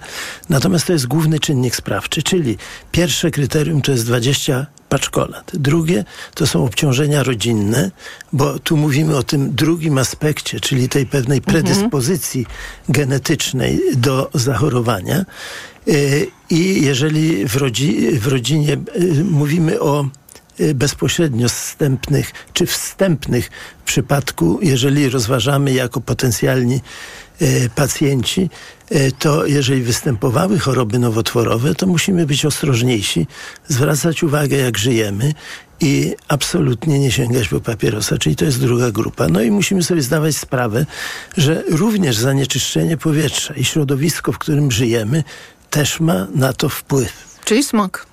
Natomiast 0.49 0.87
to 0.87 0.93
jest 0.93 1.07
główny 1.07 1.39
czynnik 1.39 1.75
sprawczy, 1.75 2.23
czyli 2.23 2.57
pierwsze 2.91 3.31
kryterium 3.31 3.81
to 3.81 3.91
jest 3.91 4.05
20 4.05 4.65
paczkolat. 4.89 5.51
Drugie 5.53 6.03
to 6.35 6.47
są 6.47 6.65
obciążenia 6.65 7.23
rodzinne, 7.23 7.91
bo 8.33 8.59
tu 8.59 8.77
mówimy 8.77 9.17
o 9.17 9.23
tym 9.23 9.55
drugim 9.55 9.97
aspekcie, 9.97 10.59
czyli 10.59 10.89
tej 10.89 11.05
pewnej 11.05 11.41
predyspozycji 11.41 12.45
genetycznej 12.89 13.81
do 13.95 14.29
zachorowania. 14.33 15.25
Y, 15.87 16.27
I 16.49 16.85
jeżeli 16.85 17.45
w, 17.47 17.55
rodzi- 17.55 18.19
w 18.19 18.27
rodzinie 18.27 18.73
y, 18.73 19.23
mówimy 19.23 19.79
o 19.79 20.05
bezpośrednio 20.75 21.49
wstępnych 21.49 22.31
czy 22.53 22.65
wstępnych 22.65 23.49
w 23.81 23.83
przypadku, 23.83 24.59
jeżeli 24.61 25.09
rozważamy 25.09 25.73
jako 25.73 26.01
potencjalni 26.01 26.81
y, 27.41 27.69
pacjenci, 27.75 28.49
y, 28.91 29.11
to 29.19 29.45
jeżeli 29.45 29.81
występowały 29.81 30.59
choroby 30.59 30.99
nowotworowe, 30.99 31.75
to 31.75 31.87
musimy 31.87 32.25
być 32.25 32.45
ostrożniejsi, 32.45 33.27
zwracać 33.67 34.23
uwagę 34.23 34.57
jak 34.57 34.77
żyjemy 34.77 35.33
i 35.81 36.15
absolutnie 36.27 36.99
nie 36.99 37.11
sięgać 37.11 37.47
po 37.47 37.59
papierosa, 37.59 38.17
czyli 38.17 38.35
to 38.35 38.45
jest 38.45 38.59
druga 38.59 38.91
grupa. 38.91 39.27
No 39.27 39.41
i 39.41 39.51
musimy 39.51 39.83
sobie 39.83 40.01
zdawać 40.01 40.35
sprawę, 40.35 40.85
że 41.37 41.63
również 41.69 42.17
zanieczyszczenie 42.17 42.97
powietrza 42.97 43.53
i 43.53 43.65
środowisko, 43.65 44.31
w 44.31 44.37
którym 44.37 44.71
żyjemy, 44.71 45.23
też 45.69 45.99
ma 45.99 46.27
na 46.35 46.53
to 46.53 46.69
wpływ. 46.69 47.39
Czyli 47.45 47.63
smog. 47.63 48.10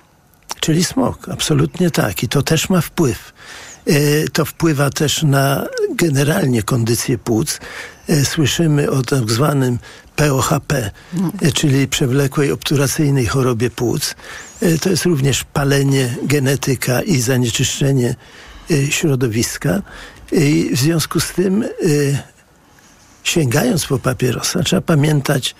Czyli 0.59 0.83
smog, 0.83 1.29
absolutnie 1.29 1.91
tak. 1.91 2.23
I 2.23 2.27
to 2.27 2.41
też 2.43 2.69
ma 2.69 2.81
wpływ. 2.81 3.33
E, 3.87 4.27
To 4.33 4.45
wpływa 4.45 4.89
też 4.89 5.23
na 5.23 5.67
generalnie 5.95 6.63
kondycję 6.63 7.17
płuc. 7.17 7.59
E, 8.09 8.25
Słyszymy 8.25 8.91
o 8.91 9.01
tak 9.01 9.31
zwanym 9.31 9.79
POHP, 10.15 10.91
e, 11.41 11.51
czyli 11.51 11.87
przewlekłej 11.87 12.51
obturacyjnej 12.51 13.25
chorobie 13.25 13.69
płuc. 13.69 14.15
To 14.81 14.89
jest 14.89 15.05
również 15.05 15.43
palenie, 15.43 16.15
genetyka 16.23 17.01
i 17.01 17.21
zanieczyszczenie 17.21 18.15
środowiska. 18.89 19.81
I 20.31 20.69
w 20.73 20.79
związku 20.79 21.19
z 21.19 21.31
tym, 21.31 21.65
sięgając 23.23 23.85
po 23.85 23.99
papierosa, 23.99 24.63
trzeba 24.63 24.81
pamiętać, 24.81 25.55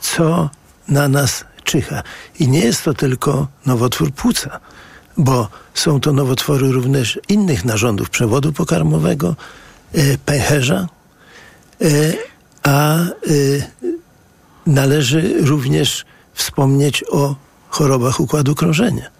co 0.00 0.50
na 0.88 1.08
nas 1.08 1.44
czyha. 1.66 2.02
I 2.38 2.48
nie 2.48 2.60
jest 2.60 2.84
to 2.84 2.94
tylko 2.94 3.48
nowotwór 3.66 4.12
płuca, 4.12 4.60
bo 5.16 5.48
są 5.74 6.00
to 6.00 6.12
nowotwory 6.12 6.72
również 6.72 7.20
innych 7.28 7.64
narządów 7.64 8.10
przewodu 8.10 8.52
pokarmowego, 8.52 9.36
e, 9.92 10.18
pęcherza, 10.18 10.86
e, 11.82 11.86
a 12.62 12.98
e, 12.98 13.06
należy 14.66 15.46
również 15.46 16.04
wspomnieć 16.34 17.04
o 17.10 17.36
chorobach 17.68 18.20
układu 18.20 18.54
krążenia. 18.54 19.10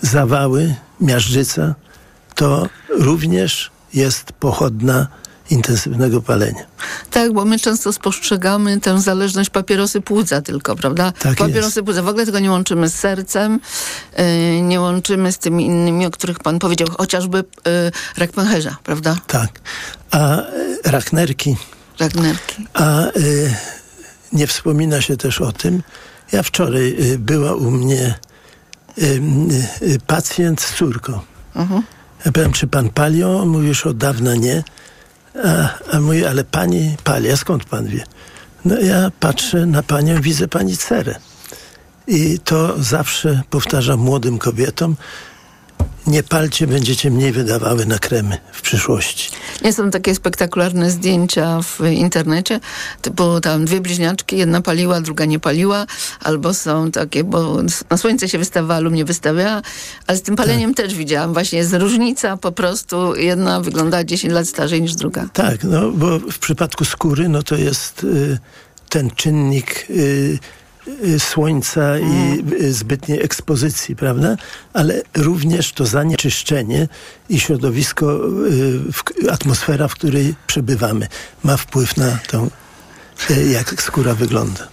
Zawały, 0.00 0.74
miażdżyca 1.00 1.74
to 2.34 2.68
również 2.90 3.70
jest 3.94 4.32
pochodna 4.32 5.08
intensywnego 5.54 6.20
palenia. 6.22 6.64
Tak, 7.10 7.32
bo 7.32 7.44
my 7.44 7.58
często 7.58 7.92
spostrzegamy 7.92 8.80
tę 8.80 9.00
zależność 9.00 9.50
papierosy 9.50 10.00
płuca 10.00 10.42
tylko, 10.42 10.76
prawda? 10.76 11.12
Tak 11.18 11.36
papierosy 11.38 11.78
jest. 11.78 11.86
płuca. 11.86 12.02
W 12.02 12.08
ogóle 12.08 12.26
tego 12.26 12.38
nie 12.38 12.50
łączymy 12.50 12.88
z 12.88 12.94
sercem, 12.94 13.60
yy, 14.18 14.62
nie 14.62 14.80
łączymy 14.80 15.32
z 15.32 15.38
tymi 15.38 15.66
innymi, 15.66 16.06
o 16.06 16.10
których 16.10 16.38
pan 16.38 16.58
powiedział, 16.58 16.88
chociażby 16.98 17.38
yy, 17.38 17.72
rak 18.16 18.32
pęcherza, 18.32 18.76
prawda? 18.84 19.16
Tak. 19.26 19.60
A 20.10 20.36
e, 20.38 20.44
rak 20.84 21.12
nerki, 21.12 21.56
Rak 22.00 22.14
nerki. 22.14 22.66
a 22.74 23.02
e, 23.06 23.10
nie 24.32 24.46
wspomina 24.46 25.00
się 25.00 25.16
też 25.16 25.40
o 25.40 25.52
tym. 25.52 25.82
Ja 26.32 26.42
wczoraj 26.42 26.96
e, 27.12 27.18
była 27.18 27.54
u 27.54 27.70
mnie 27.70 28.14
e, 28.98 29.02
pacjent 30.06 30.60
z 30.60 30.74
córką. 30.74 31.20
Mhm. 31.56 31.82
Ja 32.26 32.32
pytam, 32.32 32.52
czy 32.52 32.66
pan 32.66 32.88
pali? 32.90 33.22
On 33.24 33.48
mówi, 33.48 33.68
już 33.68 33.86
od 33.86 33.96
dawna 33.96 34.34
nie. 34.34 34.62
A, 35.42 35.68
a 35.96 36.00
mówi, 36.00 36.26
ale 36.26 36.44
pani 36.44 36.96
pali. 37.04 37.30
A 37.30 37.36
skąd 37.36 37.64
pan 37.64 37.86
wie? 37.86 38.04
No 38.64 38.80
ja 38.80 39.10
patrzę 39.20 39.66
na 39.66 39.82
panią, 39.82 40.20
widzę 40.20 40.48
pani 40.48 40.76
cerę. 40.76 41.14
I 42.06 42.38
to 42.38 42.82
zawsze 42.82 43.42
powtarzam 43.50 44.00
młodym 44.00 44.38
kobietom. 44.38 44.96
Nie 46.06 46.22
palcie, 46.22 46.66
będziecie 46.66 47.10
mniej 47.10 47.32
wydawały 47.32 47.86
na 47.86 47.98
kremy 47.98 48.38
w 48.52 48.62
przyszłości. 48.62 49.30
Nie 49.62 49.72
są 49.72 49.90
takie 49.90 50.14
spektakularne 50.14 50.90
zdjęcia 50.90 51.60
w 51.62 51.80
internecie, 51.92 52.60
typu 53.02 53.40
tam 53.40 53.64
dwie 53.64 53.80
bliźniaczki, 53.80 54.38
jedna 54.38 54.60
paliła, 54.60 55.00
druga 55.00 55.24
nie 55.24 55.40
paliła, 55.40 55.86
albo 56.20 56.54
są 56.54 56.90
takie, 56.90 57.24
bo 57.24 57.56
na 57.90 57.96
słońce 57.96 58.28
się 58.28 58.38
wystawia, 58.38 58.80
lub 58.80 58.94
nie 58.94 59.04
wystawia, 59.04 59.62
ale 60.06 60.18
z 60.18 60.22
tym 60.22 60.36
paleniem 60.36 60.74
też 60.74 60.94
widziałam. 60.94 61.32
Właśnie 61.32 61.58
jest 61.58 61.72
różnica 61.72 62.36
po 62.36 62.52
prostu, 62.52 63.14
jedna 63.14 63.60
wygląda 63.60 64.04
10 64.04 64.34
lat 64.34 64.48
starzej 64.48 64.82
niż 64.82 64.94
druga. 64.94 65.28
Tak, 65.32 65.64
no 65.64 65.90
bo 65.90 66.18
w 66.18 66.38
przypadku 66.38 66.84
skóry, 66.84 67.28
no 67.28 67.42
to 67.42 67.56
jest 67.56 68.04
y, 68.04 68.38
ten 68.88 69.10
czynnik 69.10 69.86
y, 69.90 70.38
słońca 71.18 71.98
i 71.98 72.44
y, 72.62 72.72
zbytniej 72.72 73.22
ekspozycji, 73.22 73.96
prawda? 73.96 74.36
Ale 74.72 75.02
również 75.14 75.72
to 75.72 75.86
zanieczyszczenie 75.86 76.88
i 77.28 77.40
środowisko, 77.40 78.20
y, 79.24 79.30
atmosfera, 79.30 79.88
w 79.88 79.94
której 79.94 80.34
przebywamy, 80.46 81.08
ma 81.44 81.56
wpływ 81.56 81.96
na 81.96 82.18
tą, 82.28 82.50
y, 83.30 83.48
jak 83.48 83.82
skóra 83.82 84.14
wygląda. 84.14 84.68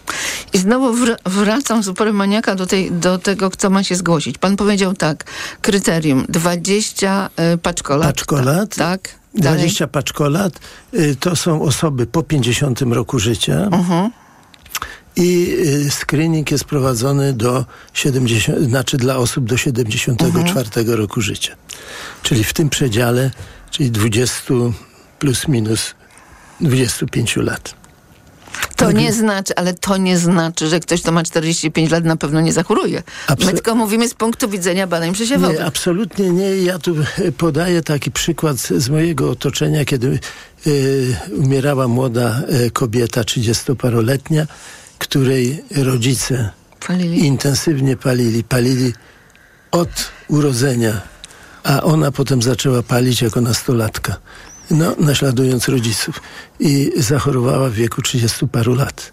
I 0.54 0.58
znowu 0.58 0.94
wr- 0.94 1.18
wracam 1.26 1.84
z 1.84 1.88
uporem 1.88 2.16
maniaka 2.16 2.56
do, 2.56 2.66
tej, 2.66 2.92
do 2.92 3.18
tego, 3.18 3.50
kto 3.50 3.70
ma 3.70 3.84
się 3.84 3.96
zgłosić. 3.96 4.38
Pan 4.38 4.56
powiedział 4.58 4.94
tak, 4.94 5.24
kryterium 5.62 6.26
20 6.30 7.30
y, 7.54 7.58
paczkolat. 7.58 8.08
Paczkolat. 8.08 8.76
Tak. 8.76 9.22
Dalej. 9.36 9.60
20 9.60 9.88
paczkolat 9.88 10.54
y, 10.94 11.16
to 11.20 11.36
są 11.36 11.62
osoby 11.62 12.06
po 12.06 12.24
50 12.24 12.82
roku 12.82 13.20
życia. 13.20 13.54
Mhm. 13.72 14.12
I 15.16 15.56
y, 15.88 15.92
screening 15.92 16.52
jest 16.52 16.64
prowadzony 16.66 17.34
do 17.34 17.66
70, 17.94 18.60
znaczy 18.64 18.98
dla 18.98 19.18
osób 19.18 19.46
do 19.46 19.58
74 19.58 20.70
Mhm. 20.82 20.98
roku 21.00 21.22
życia. 21.22 21.56
Czyli 22.24 22.44
w 22.44 22.54
tym 22.54 22.70
przedziale, 22.70 23.32
czyli 23.72 23.92
20 23.92 24.54
plus 25.20 25.48
minus 25.48 25.96
25 26.62 27.36
lat. 27.36 27.74
To 28.76 28.92
nie 28.92 29.14
znaczy, 29.14 29.56
ale 29.56 29.74
to 29.74 29.98
nie 29.98 30.18
znaczy, 30.18 30.68
że 30.68 30.80
ktoś, 30.80 31.02
kto 31.02 31.12
ma 31.12 31.24
45 31.24 31.92
lat, 31.92 32.04
na 32.04 32.16
pewno 32.16 32.42
nie 32.42 32.54
zachoruje. 32.54 33.04
Abso- 33.28 33.46
My 33.46 33.54
tylko 33.54 33.76
mówimy 33.76 34.10
z 34.10 34.14
punktu 34.14 34.50
widzenia 34.50 34.88
badań 34.88 35.14
przesiewowych. 35.14 35.60
Nie, 35.60 35.66
absolutnie 35.66 36.30
nie. 36.30 36.58
Ja 36.58 36.80
tu 36.80 36.96
e, 37.18 37.32
podaję 37.32 37.82
taki 37.82 38.12
przykład 38.12 38.58
z 38.58 38.90
mojego 38.90 39.30
otoczenia, 39.32 39.86
kiedy 39.86 40.20
y, 40.68 41.16
umierała 41.38 41.88
młoda 41.88 42.42
e, 42.48 42.72
kobieta, 42.72 43.22
30-paroletnia, 43.22 44.46
której 45.02 45.64
rodzice 45.76 46.50
Palili. 46.88 47.26
intensywnie 47.26 47.98
palili. 47.98 48.44
Palili 48.44 48.94
od 49.72 50.12
urodzenia, 50.28 51.02
a 51.64 51.82
ona 51.82 52.12
potem 52.12 52.42
zaczęła 52.42 52.84
palić 52.84 53.22
jako 53.22 53.42
nastolatka. 53.42 54.18
No, 54.72 54.96
naśladując 55.00 55.68
rodziców. 55.68 56.22
I 56.60 56.92
zachorowała 56.98 57.70
w 57.70 57.74
wieku 57.74 58.02
30 58.02 58.48
paru 58.48 58.76
lat. 58.76 59.12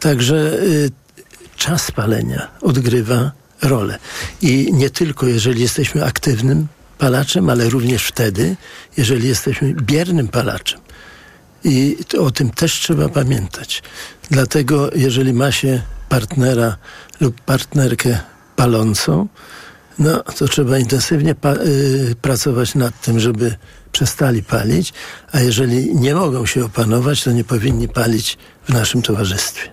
Także 0.00 0.36
y, 0.62 0.90
czas 1.56 1.90
palenia 1.90 2.48
odgrywa 2.60 3.32
rolę. 3.62 3.98
I 4.42 4.70
nie 4.72 4.90
tylko 4.90 5.26
jeżeli 5.26 5.62
jesteśmy 5.62 6.04
aktywnym 6.04 6.66
palaczem, 6.98 7.50
ale 7.50 7.68
również 7.68 8.06
wtedy, 8.06 8.56
jeżeli 8.96 9.28
jesteśmy 9.28 9.74
biernym 9.74 10.28
palaczem. 10.28 10.80
I 11.64 11.96
o 12.18 12.30
tym 12.30 12.50
też 12.50 12.72
trzeba 12.72 13.08
pamiętać. 13.08 13.82
Dlatego, 14.30 14.90
jeżeli 14.94 15.32
ma 15.32 15.52
się 15.52 15.82
partnera 16.08 16.76
lub 17.20 17.40
partnerkę 17.40 18.18
palącą, 18.56 19.28
no 19.98 20.22
to 20.22 20.48
trzeba 20.48 20.78
intensywnie 20.78 21.34
y, 21.64 22.14
pracować 22.22 22.74
nad 22.74 23.00
tym, 23.00 23.20
żeby 23.20 23.56
przestali 23.92 24.42
palić, 24.42 24.92
a 25.32 25.40
jeżeli 25.40 25.94
nie 25.94 26.14
mogą 26.14 26.46
się 26.46 26.64
opanować, 26.64 27.24
to 27.24 27.32
nie 27.32 27.44
powinni 27.44 27.88
palić 27.88 28.38
w 28.64 28.72
naszym 28.72 29.02
towarzystwie. 29.02 29.70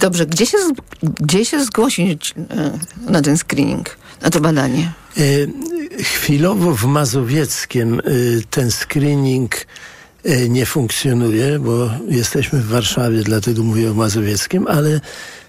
Dobrze, 0.00 0.26
gdzie 0.26 0.46
się, 0.46 0.58
gdzie 1.02 1.44
się 1.44 1.64
zgłosić 1.64 2.34
e, 2.50 2.78
na 3.10 3.22
ten 3.22 3.38
screening, 3.38 3.96
na 4.22 4.30
to 4.30 4.40
badanie? 4.40 4.92
Y, 5.18 5.48
Chwilowo 6.02 6.74
w 6.74 6.84
Mazowieckiem 6.84 8.00
y, 8.00 8.42
ten 8.50 8.70
screening 8.70 9.54
y, 9.54 9.66
nie 10.48 10.66
funkcjonuje, 10.66 11.58
bo 11.58 11.90
jesteśmy 12.08 12.60
w 12.60 12.66
Warszawie, 12.66 13.22
dlatego 13.22 13.62
mówię 13.62 13.90
o 13.90 13.94
Mazowieckim, 13.94 14.66
ale 14.66 15.00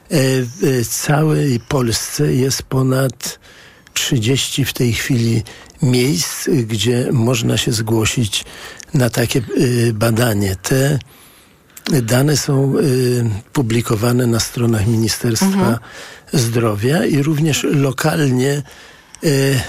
w 0.09 0.87
całej 0.89 1.59
Polsce 1.59 2.33
jest 2.33 2.63
ponad 2.63 3.39
30 3.93 4.65
w 4.65 4.73
tej 4.73 4.93
chwili 4.93 5.43
miejsc, 5.81 6.49
gdzie 6.67 7.07
można 7.11 7.57
się 7.57 7.71
zgłosić 7.71 8.45
na 8.93 9.09
takie 9.09 9.41
y, 9.57 9.93
badanie. 9.93 10.55
Te 10.55 10.99
dane 12.01 12.37
są 12.37 12.73
publikowane 13.53 14.27
na 14.27 14.39
stronach 14.39 14.87
Ministerstwa 14.87 15.79
Zdrowia 16.33 17.05
i 17.05 17.23
również 17.23 17.63
lokalnie 17.63 18.63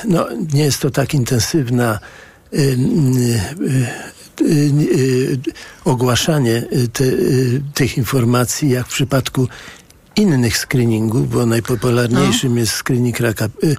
no, 0.05 0.29
nie 0.53 0.65
jest 0.65 0.81
to 0.81 0.91
tak 0.91 1.15
intensywna 1.15 1.99
ogłaszanie 5.85 6.65
y, 6.73 6.89
te, 6.89 7.05
y, 7.05 7.63
tych 7.75 7.97
informacji, 7.99 8.71
jak 8.71 8.87
w 8.87 8.93
przypadku 8.93 9.49
innych 10.17 10.57
screeningów, 10.59 11.31
bo 11.31 11.47
najpopularniejszym 11.47 12.57
jest 12.59 12.73
screening 12.73 13.21
raka 13.21 13.49
y, 13.65 13.77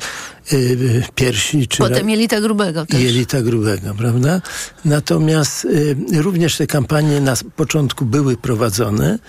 y, 0.53 1.03
piersi 1.15 1.67
czy 1.67 1.77
Potem 1.77 2.09
jelita 2.09 2.41
grubego 2.41 2.85
też. 2.85 3.01
jelita 3.01 3.41
grubego, 3.41 3.93
prawda? 3.93 4.41
Natomiast 4.85 5.65
y, 5.65 5.95
również 6.21 6.57
te 6.57 6.67
kampanie 6.67 7.21
na 7.21 7.33
początku 7.55 8.05
były 8.05 8.37
prowadzone, 8.37 9.19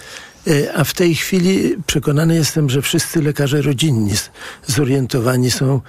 y, 0.48 0.74
a 0.74 0.84
w 0.84 0.94
tej 0.94 1.14
chwili 1.14 1.76
przekonany 1.86 2.34
jestem, 2.34 2.70
że 2.70 2.82
wszyscy 2.82 3.22
lekarze 3.22 3.62
rodzinni 3.62 4.12
zorientowani 4.66 5.50
są, 5.50 5.76
y, 5.76 5.80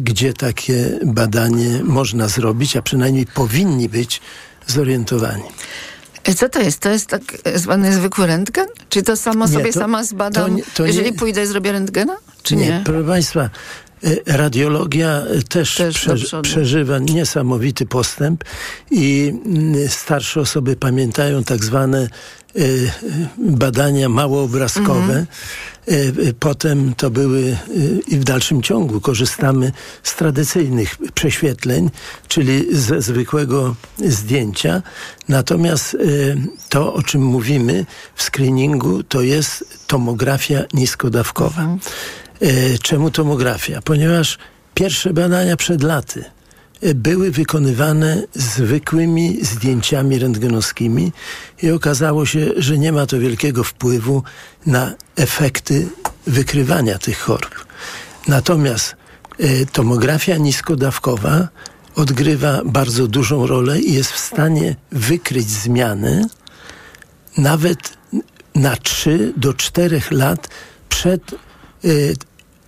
gdzie 0.00 0.32
takie 0.32 0.98
badanie 1.04 1.80
można 1.84 2.28
zrobić, 2.28 2.76
a 2.76 2.82
przynajmniej 2.82 3.26
powinni 3.26 3.88
być 3.88 4.20
zorientowani. 4.66 5.42
E, 6.24 6.34
Co 6.34 6.48
to 6.48 6.60
jest? 6.60 6.78
To 6.80 6.90
jest 6.90 7.06
tak 7.06 7.22
zwany 7.54 7.92
zwykły 7.92 8.26
rentgen? 8.26 8.66
Czy 8.88 9.02
to 9.02 9.16
samo 9.16 9.46
Nie, 9.46 9.52
sobie 9.52 9.72
to- 9.72 9.78
sama 9.80 10.04
zbadam? 10.04 10.42
to 10.44 10.48
nie- 10.56 10.62
to 10.74 10.86
Jeżeli 10.86 11.12
nie- 11.12 11.18
pójdę, 11.18 11.46
zrobię 11.46 11.72
rentgena? 11.72 12.16
Czy 12.42 12.56
nie? 12.56 12.82
Proszę 12.84 13.04
Państwa, 13.06 13.44
y, 13.44 13.48
radiologia 14.26 15.22
y, 15.38 15.42
też, 15.42 15.74
Też 15.76 15.94
przodu. 15.94 16.42
przeżywa 16.42 16.98
niesamowity 16.98 17.86
postęp 17.86 18.44
i 18.90 19.32
mm, 19.46 19.88
starsze 19.88 20.40
osoby 20.40 20.76
pamiętają 20.76 21.44
tak 21.44 21.64
zwane 21.64 22.08
y, 22.56 22.60
y, 22.60 22.90
badania 23.38 24.08
małoobrazkowe. 24.08 25.00
Mhm. 25.00 25.26
Y, 25.88 26.12
y, 26.28 26.34
Potem 26.40 26.94
to 26.94 27.10
były 27.10 27.38
y, 27.40 27.56
i 28.08 28.16
w 28.16 28.24
dalszym 28.24 28.62
ciągu 28.62 29.00
korzystamy 29.00 29.72
z 30.02 30.14
tradycyjnych 30.16 30.96
prześwietleń, 31.14 31.90
czyli 32.28 32.76
ze 32.76 33.02
zwykłego 33.02 33.74
zdjęcia. 33.98 34.82
Natomiast 35.28 35.94
y, 35.94 36.36
to, 36.68 36.94
o 36.94 37.02
czym 37.02 37.22
mówimy 37.22 37.86
w 38.14 38.22
screeningu, 38.22 39.02
to 39.02 39.22
jest 39.22 39.64
tomografia 39.86 40.64
niskodawkowa. 40.74 41.62
E, 41.62 41.78
Czemu 42.82 43.10
tomografia? 43.10 43.82
Ponieważ 43.82 44.38
pierwsze 44.74 45.12
badania 45.12 45.56
przed 45.56 45.82
laty 45.82 46.24
e, 46.82 46.94
były 46.94 47.30
wykonywane 47.30 48.22
zwykłymi 48.34 49.38
zdjęciami 49.44 50.18
rentgenowskimi 50.18 51.12
i 51.62 51.70
okazało 51.70 52.26
się, 52.26 52.50
że 52.56 52.78
nie 52.78 52.92
ma 52.92 53.06
to 53.06 53.18
wielkiego 53.18 53.64
wpływu 53.64 54.22
na 54.66 54.94
efekty 55.16 55.88
wykrywania 56.26 56.98
tych 56.98 57.18
chorób. 57.18 57.66
Natomiast 58.28 58.96
e, 59.38 59.66
tomografia 59.66 60.36
niskodawkowa 60.36 61.48
odgrywa 61.96 62.62
bardzo 62.64 63.08
dużą 63.08 63.46
rolę 63.46 63.80
i 63.80 63.92
jest 63.92 64.12
w 64.12 64.18
stanie 64.18 64.76
wykryć 64.92 65.50
zmiany 65.50 66.26
nawet 67.38 67.78
na 68.54 68.76
3 68.76 69.32
do 69.36 69.54
4 69.54 70.02
lat 70.10 70.48
przed 70.88 71.34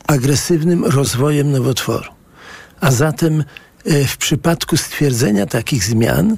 agresywnym 0.07 0.85
rozwojem 0.85 1.53
nowotworu. 1.53 2.11
A 2.81 2.91
zatem 2.91 3.45
y, 3.87 4.07
w 4.07 4.17
przypadku 4.17 4.77
stwierdzenia 4.77 5.47
takich 5.47 5.85
zmian 5.85 6.37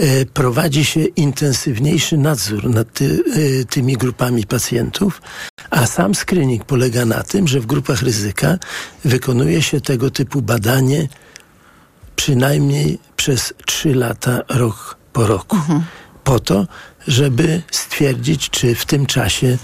y, 0.00 0.26
prowadzi 0.34 0.84
się 0.84 1.04
intensywniejszy 1.04 2.18
nadzór 2.18 2.70
nad 2.70 2.92
ty, 2.92 3.04
y, 3.36 3.64
tymi 3.70 3.96
grupami 3.96 4.46
pacjentów, 4.46 5.22
a 5.70 5.86
sam 5.86 6.14
screening 6.14 6.64
polega 6.64 7.04
na 7.04 7.22
tym, 7.22 7.48
że 7.48 7.60
w 7.60 7.66
grupach 7.66 8.02
ryzyka 8.02 8.58
wykonuje 9.04 9.62
się 9.62 9.80
tego 9.80 10.10
typu 10.10 10.42
badanie 10.42 11.08
przynajmniej 12.16 12.98
przez 13.16 13.54
3 13.66 13.94
lata, 13.94 14.42
rok 14.48 14.96
po 15.12 15.26
roku. 15.26 15.56
Po 16.24 16.40
to, 16.40 16.66
żeby 17.06 17.62
stwierdzić, 17.70 18.50
czy 18.50 18.74
w 18.74 18.84
tym 18.84 19.06
czasie 19.06 19.58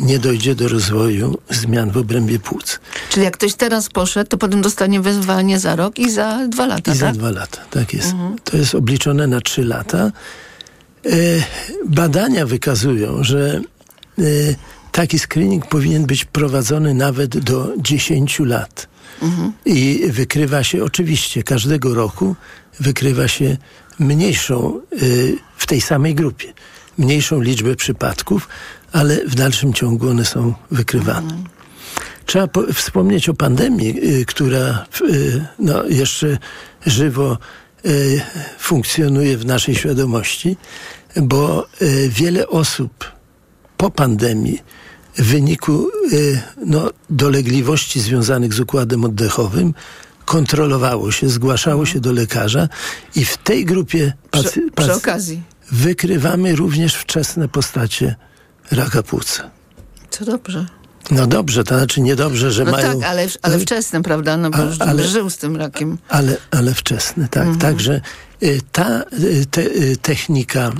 nie 0.00 0.18
dojdzie 0.18 0.54
do 0.54 0.68
rozwoju 0.68 1.38
zmian 1.50 1.90
w 1.90 1.96
obrębie 1.96 2.38
płuc. 2.38 2.80
Czyli 3.10 3.24
jak 3.24 3.36
ktoś 3.36 3.54
teraz 3.54 3.88
poszedł, 3.88 4.30
to 4.30 4.38
potem 4.38 4.62
dostanie 4.62 5.00
wezwanie 5.00 5.58
za 5.58 5.76
rok 5.76 5.98
i 5.98 6.10
za 6.10 6.48
dwa 6.48 6.66
lata, 6.66 6.92
I 6.92 6.96
za 6.96 7.06
tak? 7.06 7.16
dwa 7.16 7.30
lata, 7.30 7.58
tak 7.70 7.94
jest. 7.94 8.14
To 8.44 8.56
jest 8.56 8.74
obliczone 8.74 9.26
na 9.26 9.40
trzy 9.40 9.64
lata. 9.64 10.12
E, 11.06 11.10
badania 11.86 12.46
wykazują, 12.46 13.24
że 13.24 13.60
e, 14.18 14.22
taki 14.92 15.18
screening 15.18 15.66
powinien 15.66 16.06
być 16.06 16.24
prowadzony 16.24 16.94
nawet 16.94 17.38
do 17.38 17.72
10 17.78 18.40
lat. 18.40 18.88
I 19.64 20.02
wykrywa 20.10 20.64
się 20.64 20.84
oczywiście 20.84 21.42
każdego 21.42 21.94
roku 21.94 22.36
wykrywa 22.80 23.28
się 23.28 23.56
mniejszą 23.98 24.80
y, 25.02 25.36
w 25.56 25.66
tej 25.66 25.80
samej 25.80 26.14
grupie, 26.14 26.52
mniejszą 26.98 27.40
liczbę 27.40 27.76
przypadków, 27.76 28.48
ale 28.92 29.26
w 29.26 29.34
dalszym 29.34 29.72
ciągu 29.72 30.08
one 30.10 30.24
są 30.24 30.54
wykrywane. 30.70 31.32
Trzeba 32.26 32.46
po, 32.46 32.72
wspomnieć 32.72 33.28
o 33.28 33.34
pandemii, 33.34 34.20
y, 34.20 34.24
która 34.26 34.86
y, 35.10 35.44
no, 35.58 35.84
jeszcze 35.84 36.38
żywo 36.86 37.38
y, 37.86 38.20
funkcjonuje 38.58 39.38
w 39.38 39.46
naszej 39.46 39.74
świadomości, 39.74 40.56
bo 41.16 41.66
y, 41.82 42.08
wiele 42.08 42.48
osób 42.48 43.04
po 43.76 43.90
pandemii 43.90 44.62
w 45.16 45.22
wyniku 45.22 45.88
y, 46.12 46.40
no, 46.66 46.90
dolegliwości 47.10 48.00
związanych 48.00 48.54
z 48.54 48.60
układem 48.60 49.04
oddechowym 49.04 49.74
kontrolowało 50.24 51.12
się, 51.12 51.28
zgłaszało 51.28 51.86
się 51.86 52.00
do 52.00 52.12
lekarza 52.12 52.68
i 53.14 53.24
w 53.24 53.36
tej 53.36 53.64
grupie 53.64 54.12
pacy- 54.30 54.70
Przy, 54.76 54.92
okazji. 54.94 55.42
Wykrywamy 55.70 56.56
również 56.56 56.94
wczesne 56.94 57.48
postacie 57.48 58.16
raka 58.70 59.02
płuca. 59.02 59.50
To 60.10 60.24
dobrze. 60.24 60.66
No 61.10 61.26
dobrze, 61.26 61.64
to 61.64 61.78
znaczy 61.78 62.00
niedobrze, 62.00 62.52
że 62.52 62.64
No 62.64 62.70
mają... 62.70 63.00
tak, 63.00 63.10
ale, 63.10 63.26
ale 63.42 63.58
wczesnym, 63.58 64.02
prawda? 64.02 64.36
No 64.36 64.50
bo 64.50 64.58
A- 64.58 64.84
ale- 64.84 65.04
żył 65.04 65.30
z 65.30 65.36
tym 65.36 65.56
rakiem. 65.56 65.98
Ale, 66.08 66.36
ale 66.50 66.74
wczesny, 66.74 67.28
tak. 67.28 67.42
Mhm. 67.42 67.58
Także 67.58 68.00
y, 68.42 68.60
ta 68.72 69.02
y, 69.12 69.46
te, 69.46 69.62
y, 69.62 69.96
technika 69.96 70.72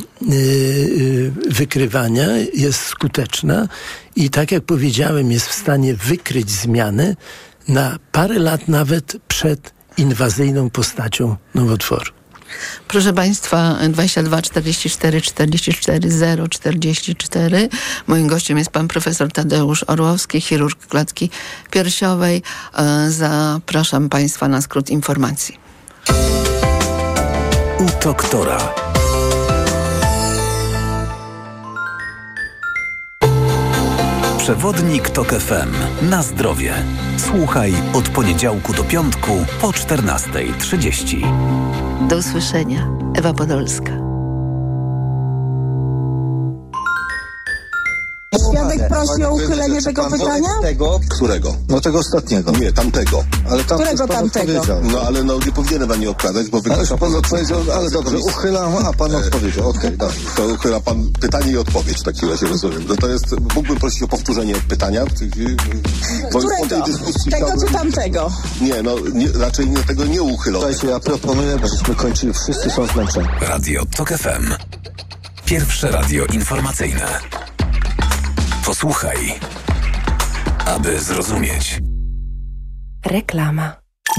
wykrywania 1.51 2.27
jest 2.55 2.81
skuteczna 2.81 3.69
i 4.17 4.31
tak 4.31 4.53
jak 4.53 4.65
powiedziałem, 4.65 5.33
jest 5.33 5.47
w 5.47 5.55
stanie 5.55 5.95
wykryć 5.95 6.51
zmiany 6.51 7.17
na 7.69 7.99
parę 8.13 8.39
lat 8.39 8.69
nawet 8.69 9.17
przed 9.29 9.73
inwazyjną 9.97 10.71
postacią 10.71 11.37
nowotworu. 11.55 12.13
Proszę 12.89 13.13
Państwa, 13.13 13.77
22 13.89 14.43
44 14.43 15.21
44 15.21 16.11
0 16.11 16.49
44. 16.49 17.69
Moim 18.07 18.27
gościem 18.27 18.59
jest 18.59 18.71
pan 18.71 18.89
profesor 18.89 19.33
Tadeusz 19.33 19.85
Orłowski, 19.87 20.41
chirurg 20.41 20.87
klatki 20.87 21.31
piersiowej. 21.71 22.43
E, 22.79 23.11
Zapraszam 23.11 24.09
Państwa 24.09 24.49
na 24.49 24.61
skrót 24.61 24.91
informacji. 24.91 25.59
U 27.79 28.05
doktora. 28.05 28.88
Przewodnik 34.49 35.11
TOK 35.11 35.29
FM. 35.29 35.73
Na 36.11 36.23
zdrowie. 36.23 36.75
Słuchaj 37.17 37.75
od 37.95 38.09
poniedziałku 38.09 38.73
do 38.73 38.85
piątku 38.85 39.31
po 39.61 39.69
14.30. 39.69 42.09
Do 42.09 42.17
usłyszenia. 42.17 42.89
Ewa 43.15 43.35
Podolska. 43.35 44.08
Świadek 48.37 48.89
prosi 48.89 49.25
o 49.25 49.31
uchylenie 49.35 49.83
tego 49.83 50.11
pytania? 50.11 50.49
Tego? 50.63 51.01
Którego? 51.09 51.57
No 51.69 51.81
tego 51.81 51.99
ostatniego. 51.99 52.51
Nie, 52.53 52.73
tamtego. 52.73 53.25
Ale 53.51 53.65
tam 53.65 53.79
Którego 53.79 54.09
tamtego? 54.09 54.63
No 54.83 55.01
ale 55.01 55.25
no 55.25 55.39
nie 55.47 55.53
powinienem 55.53 55.89
pani 55.89 56.07
okradać, 56.07 56.49
bo 56.49 56.61
wygłasza 56.61 56.99
pan 56.99 57.15
odpowiedział, 57.15 57.61
ale 57.77 57.91
dobrze, 57.91 58.19
uchylam, 58.19 58.77
a 58.87 58.93
pan 58.93 59.15
odpowiedział. 59.15 59.69
Okej, 59.69 59.99
dobrze. 59.99 60.21
To 60.37 60.47
uchyla 60.47 60.81
pan 60.81 61.11
pytanie 61.21 61.53
i 61.53 61.57
odpowiedź 61.57 61.99
w 61.99 62.03
takim 62.03 62.31
razie, 62.31 62.47
rozumiem. 62.47 62.85
No 62.89 62.97
to 62.97 63.09
jest, 63.09 63.41
mógłbym 63.55 63.77
prosić 63.77 64.03
o 64.03 64.09
powtórzenie 64.09 64.55
pytania? 64.69 65.05
Bo 66.33 66.43
już 66.43 66.51
po 66.51 66.57
tej 66.57 66.67
Którego? 66.67 66.87
dyskusji 66.87 67.31
Tego 67.33 67.47
chciałbym- 67.47 67.69
czy 67.69 67.75
tamtego? 67.75 68.31
Nie, 68.61 68.83
no 68.83 68.95
nie, 69.15 69.29
raczej 69.33 69.71
nie, 69.71 69.77
tego 69.79 70.05
nie 70.05 70.23
uchylą. 70.23 70.59
Słuchajcie, 70.61 70.87
ja 70.87 71.01
proponuję, 71.01 71.59
żebyśmy 71.65 71.95
kończyli, 71.95 72.33
wszyscy 72.33 72.71
są 72.71 72.87
zmęczeni. 72.87 73.29
Radio 73.41 73.83
TOK 73.97 74.09
FM. 74.09 74.55
Pierwsze 75.45 75.91
radio 75.91 76.25
informacyjne. 76.25 77.21
Posłuchaj, 78.69 79.35
aby 80.67 81.01
zrozumieć. 81.01 81.81
Reklama. 83.07 83.73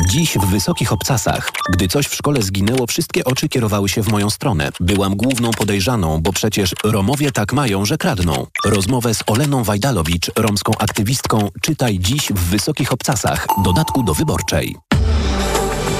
Dziś 0.09 0.37
w 0.37 0.45
Wysokich 0.45 0.93
Obcasach. 0.93 1.51
Gdy 1.73 1.87
coś 1.87 2.05
w 2.07 2.15
szkole 2.15 2.41
zginęło, 2.41 2.87
wszystkie 2.87 3.23
oczy 3.23 3.49
kierowały 3.49 3.89
się 3.89 4.03
w 4.03 4.07
moją 4.07 4.29
stronę. 4.29 4.69
Byłam 4.79 5.15
główną 5.15 5.51
podejrzaną, 5.51 6.21
bo 6.21 6.33
przecież 6.33 6.75
Romowie 6.83 7.31
tak 7.31 7.53
mają, 7.53 7.85
że 7.85 7.97
kradną. 7.97 8.47
Rozmowę 8.65 9.13
z 9.13 9.23
Oleną 9.27 9.63
Wajdalowicz, 9.63 10.31
romską 10.35 10.71
aktywistką, 10.79 11.49
czytaj 11.61 11.99
dziś 11.99 12.29
w 12.29 12.39
Wysokich 12.39 12.93
Obcasach. 12.93 13.47
Dodatku 13.63 14.03
do 14.03 14.13
wyborczej. 14.13 14.75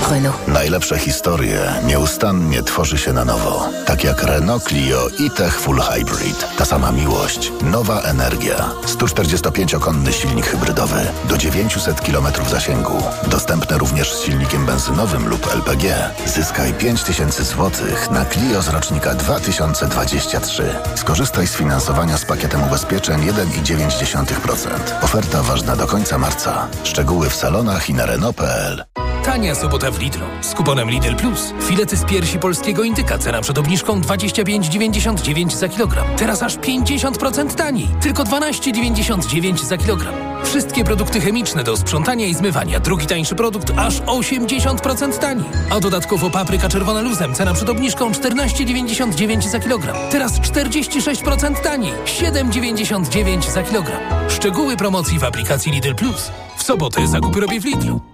Renault. 0.07 0.47
Najlepsze 0.47 0.97
historie 0.97 1.59
nieustannie 1.85 2.63
tworzy 2.63 2.97
się 2.97 3.13
na 3.13 3.25
nowo. 3.25 3.69
Tak 3.85 4.03
jak 4.03 4.23
Renault 4.23 4.63
Clio 4.63 5.07
i 5.19 5.31
Tech 5.31 5.59
Full 5.59 5.79
Hybrid. 5.79 6.47
Ta 6.57 6.65
sama 6.65 6.91
miłość, 6.91 7.51
nowa 7.61 8.01
energia. 8.01 8.71
145-konny 8.85 10.13
silnik 10.13 10.45
hybrydowy 10.45 10.99
do 11.29 11.37
900 11.37 12.01
km 12.01 12.27
zasięgu. 12.49 13.03
Dostępne 13.27 13.77
również 13.77 14.13
z 14.13 14.23
silnikiem 14.23 14.65
benzynowym 14.65 15.29
lub 15.29 15.53
LPG. 15.53 15.95
Zyskaj 16.25 16.73
5000 16.73 17.43
zł 17.43 17.71
na 18.11 18.25
Clio 18.25 18.61
z 18.61 18.69
rocznika 18.69 19.15
2023. 19.15 20.75
Skorzystaj 20.95 21.47
z 21.47 21.55
finansowania 21.55 22.17
z 22.17 22.25
pakietem 22.25 22.63
ubezpieczeń 22.63 23.21
1,9%. 23.21 24.69
Oferta 25.01 25.43
ważna 25.43 25.75
do 25.75 25.87
końca 25.87 26.17
marca. 26.17 26.67
Szczegóły 26.83 27.29
w 27.29 27.35
salonach 27.35 27.89
i 27.89 27.93
na 27.93 28.05
Renault.pl. 28.05 28.83
Tania 29.25 29.55
sobota 29.55 29.88
w 29.91 29.99
Lidlu. 29.99 30.25
Z 30.41 30.53
kuponem 30.53 30.89
Lidl 30.89 31.15
Plus. 31.15 31.53
Filety 31.61 31.97
z 31.97 32.05
piersi 32.05 32.39
polskiego 32.39 32.83
indyka. 32.83 33.17
Cena 33.17 33.41
przed 33.41 33.57
obniżką 33.57 34.01
25,99 34.01 35.49
za 35.49 35.69
kilogram. 35.69 36.05
Teraz 36.17 36.43
aż 36.43 36.57
50% 36.57 37.55
taniej. 37.55 37.87
Tylko 38.01 38.23
12,99 38.23 39.57
za 39.57 39.77
kilogram. 39.77 40.13
Wszystkie 40.43 40.83
produkty 40.83 41.21
chemiczne 41.21 41.63
do 41.63 41.77
sprzątania 41.77 42.27
i 42.27 42.35
zmywania. 42.35 42.79
Drugi 42.79 43.07
tańszy 43.07 43.35
produkt 43.35 43.71
aż 43.77 44.01
80% 44.01 45.17
taniej. 45.17 45.45
A 45.69 45.79
dodatkowo 45.79 46.29
papryka 46.29 46.69
czerwona 46.69 47.01
luzem. 47.01 47.33
Cena 47.33 47.53
przed 47.53 47.69
obniżką 47.69 48.11
14,99 48.11 49.49
za 49.49 49.59
kilogram. 49.59 49.95
Teraz 50.11 50.39
46% 50.39 51.61
taniej. 51.61 51.93
7,99 52.05 53.51
za 53.51 53.63
kilogram. 53.63 53.99
Szczegóły 54.29 54.77
promocji 54.77 55.19
w 55.19 55.23
aplikacji 55.23 55.71
Lidl 55.71 55.95
Plus. 55.95 56.31
W 56.57 56.63
sobotę 56.63 57.07
zakupy 57.07 57.39
robię 57.39 57.59
w 57.59 57.65
Lidlu. 57.65 58.08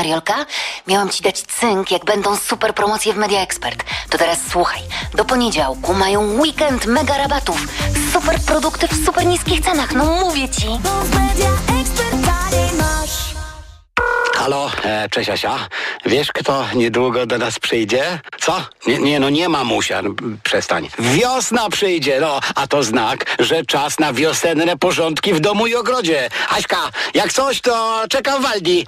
Mariolka, 0.00 0.46
miałam 0.86 1.08
ci 1.08 1.22
dać 1.22 1.42
cynk, 1.42 1.90
jak 1.90 2.04
będą 2.04 2.36
super 2.36 2.74
promocje 2.74 3.12
w 3.12 3.16
Media 3.16 3.40
Expert. 3.40 3.84
To 4.10 4.18
teraz 4.18 4.38
słuchaj. 4.50 4.80
Do 5.14 5.24
poniedziałku 5.24 5.94
mają 5.94 6.40
weekend 6.40 6.86
mega 6.86 7.18
rabatów. 7.18 7.66
Super 8.12 8.40
produkty 8.46 8.88
w 8.88 9.04
super 9.06 9.26
niskich 9.26 9.60
cenach. 9.60 9.94
No 9.94 10.04
mówię 10.04 10.48
ci. 10.48 10.66
Halo, 14.34 14.70
e, 14.84 15.08
cześć 15.08 15.30
Asia. 15.30 15.68
Wiesz, 16.06 16.32
kto 16.32 16.64
niedługo 16.74 17.26
do 17.26 17.38
nas 17.38 17.58
przyjdzie? 17.58 18.20
Co? 18.40 18.62
Nie, 18.86 18.98
nie 18.98 19.20
no 19.20 19.30
nie 19.30 19.48
mamusia, 19.48 20.02
no, 20.02 20.10
przestań. 20.42 20.88
Wiosna 20.98 21.70
przyjdzie, 21.70 22.20
no, 22.20 22.40
a 22.54 22.66
to 22.66 22.82
znak, 22.82 23.36
że 23.38 23.64
czas 23.64 23.98
na 23.98 24.12
wiosenne 24.12 24.76
porządki 24.76 25.34
w 25.34 25.40
domu 25.40 25.66
i 25.66 25.74
ogrodzie. 25.74 26.28
Aśka, 26.50 26.90
jak 27.14 27.32
coś, 27.32 27.60
to 27.60 28.04
czekam 28.08 28.42
w 28.42 28.42
Waldi. 28.42 28.86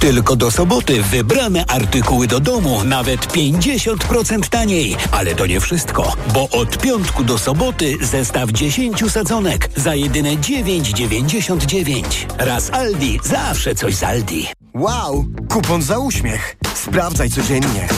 Tylko 0.00 0.36
do 0.36 0.50
soboty 0.50 1.02
wybrane 1.02 1.66
artykuły 1.66 2.26
do 2.26 2.40
domu 2.40 2.84
nawet 2.84 3.32
50% 3.32 4.48
taniej. 4.48 4.96
Ale 5.12 5.34
to 5.34 5.46
nie 5.46 5.60
wszystko, 5.60 6.12
bo 6.34 6.48
od 6.50 6.78
piątku 6.78 7.24
do 7.24 7.38
soboty 7.38 7.96
zestaw 8.00 8.50
10 8.50 9.12
sadzonek 9.12 9.70
za 9.76 9.94
jedyne 9.94 10.36
9,99. 10.36 12.02
Raz 12.38 12.70
Aldi, 12.70 13.20
zawsze 13.24 13.74
coś 13.74 13.94
z 13.94 14.02
Aldi. 14.02 14.46
Wow! 14.74 15.26
Kupon 15.50 15.82
za 15.82 15.98
uśmiech. 15.98 16.56
Sprawdzaj 16.74 17.30
codziennie. 17.30 17.88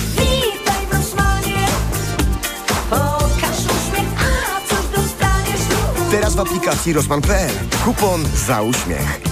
Teraz 6.10 6.34
w 6.34 6.40
aplikacji 6.40 6.92
Rosman.pl. 6.92 7.50
Kupon 7.84 8.24
za 8.46 8.62
uśmiech. 8.62 9.31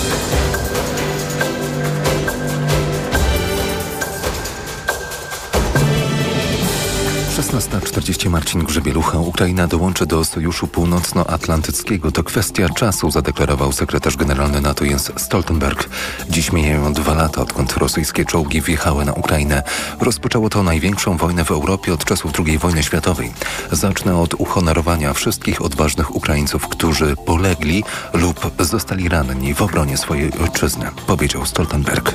16.40 7.51 8.29
Marcin 8.29 8.63
Grzebielucha. 8.63 9.19
Ukraina 9.19 9.67
dołączy 9.67 10.05
do 10.05 10.25
Sojuszu 10.25 10.67
Północnoatlantyckiego. 10.67 12.11
To 12.11 12.23
kwestia 12.23 12.69
czasu, 12.69 13.11
zadeklarował 13.11 13.71
sekretarz 13.71 14.17
generalny 14.17 14.61
NATO 14.61 14.85
Jens 14.85 15.11
Stoltenberg. 15.17 15.89
Dziś 16.29 16.51
mijają 16.51 16.93
dwa 16.93 17.13
lata, 17.13 17.41
odkąd 17.41 17.77
rosyjskie 17.77 18.25
czołgi 18.25 18.61
wjechały 18.61 19.05
na 19.05 19.13
Ukrainę. 19.13 19.63
Rozpoczęło 19.99 20.49
to 20.49 20.63
największą 20.63 21.17
wojnę 21.17 21.45
w 21.45 21.51
Europie 21.51 21.93
od 21.93 22.05
czasów 22.05 22.31
II 22.45 22.57
wojny 22.57 22.83
światowej. 22.83 23.31
Zacznę 23.71 24.17
od 24.17 24.33
uhonorowania 24.33 25.13
wszystkich 25.13 25.61
odważnych 25.61 26.15
Ukraińców, 26.15 26.67
którzy 26.67 27.15
polegli 27.25 27.83
lub 28.13 28.51
zostali 28.59 29.09
ranni 29.09 29.53
w 29.53 29.61
obronie 29.61 29.97
swojej 29.97 30.31
ojczyzny, 30.39 30.85
powiedział 31.07 31.45
Stoltenberg. 31.45 32.13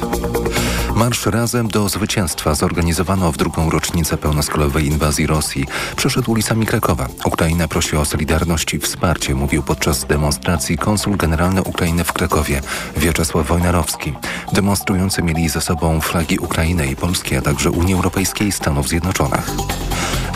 Marsz 0.96 1.26
Razem 1.26 1.68
do 1.68 1.88
Zwycięstwa 1.88 2.54
zorganizowano 2.54 3.32
w 3.32 3.36
drugą 3.36 3.70
rocznicę 3.70 4.16
pełnoskalowej 4.16 4.86
inwazji 4.86 5.26
Rosji. 5.26 5.66
Przeszedł 5.96 6.30
ulicami 6.30 6.66
Krakowa. 6.66 7.08
Ukraina 7.24 7.68
prosi 7.68 7.96
o 7.96 8.04
solidarność 8.04 8.74
i 8.74 8.78
wsparcie, 8.78 9.34
mówił 9.34 9.62
podczas 9.62 10.04
demonstracji 10.04 10.78
konsul 10.78 11.16
generalny 11.16 11.62
Ukrainy 11.62 12.04
w 12.04 12.12
Krakowie, 12.12 12.60
Wieczesław 12.96 13.46
Wojnarowski. 13.46 14.12
Demonstrujący 14.52 15.22
mieli 15.22 15.48
ze 15.48 15.60
sobą 15.60 16.00
flagi 16.00 16.38
Ukrainy 16.38 16.86
i 16.86 16.96
Polski, 16.96 17.36
a 17.36 17.42
także 17.42 17.70
Unii 17.70 17.94
Europejskiej 17.94 18.48
i 18.48 18.52
Stanów 18.52 18.88
Zjednoczonych. 18.88 19.50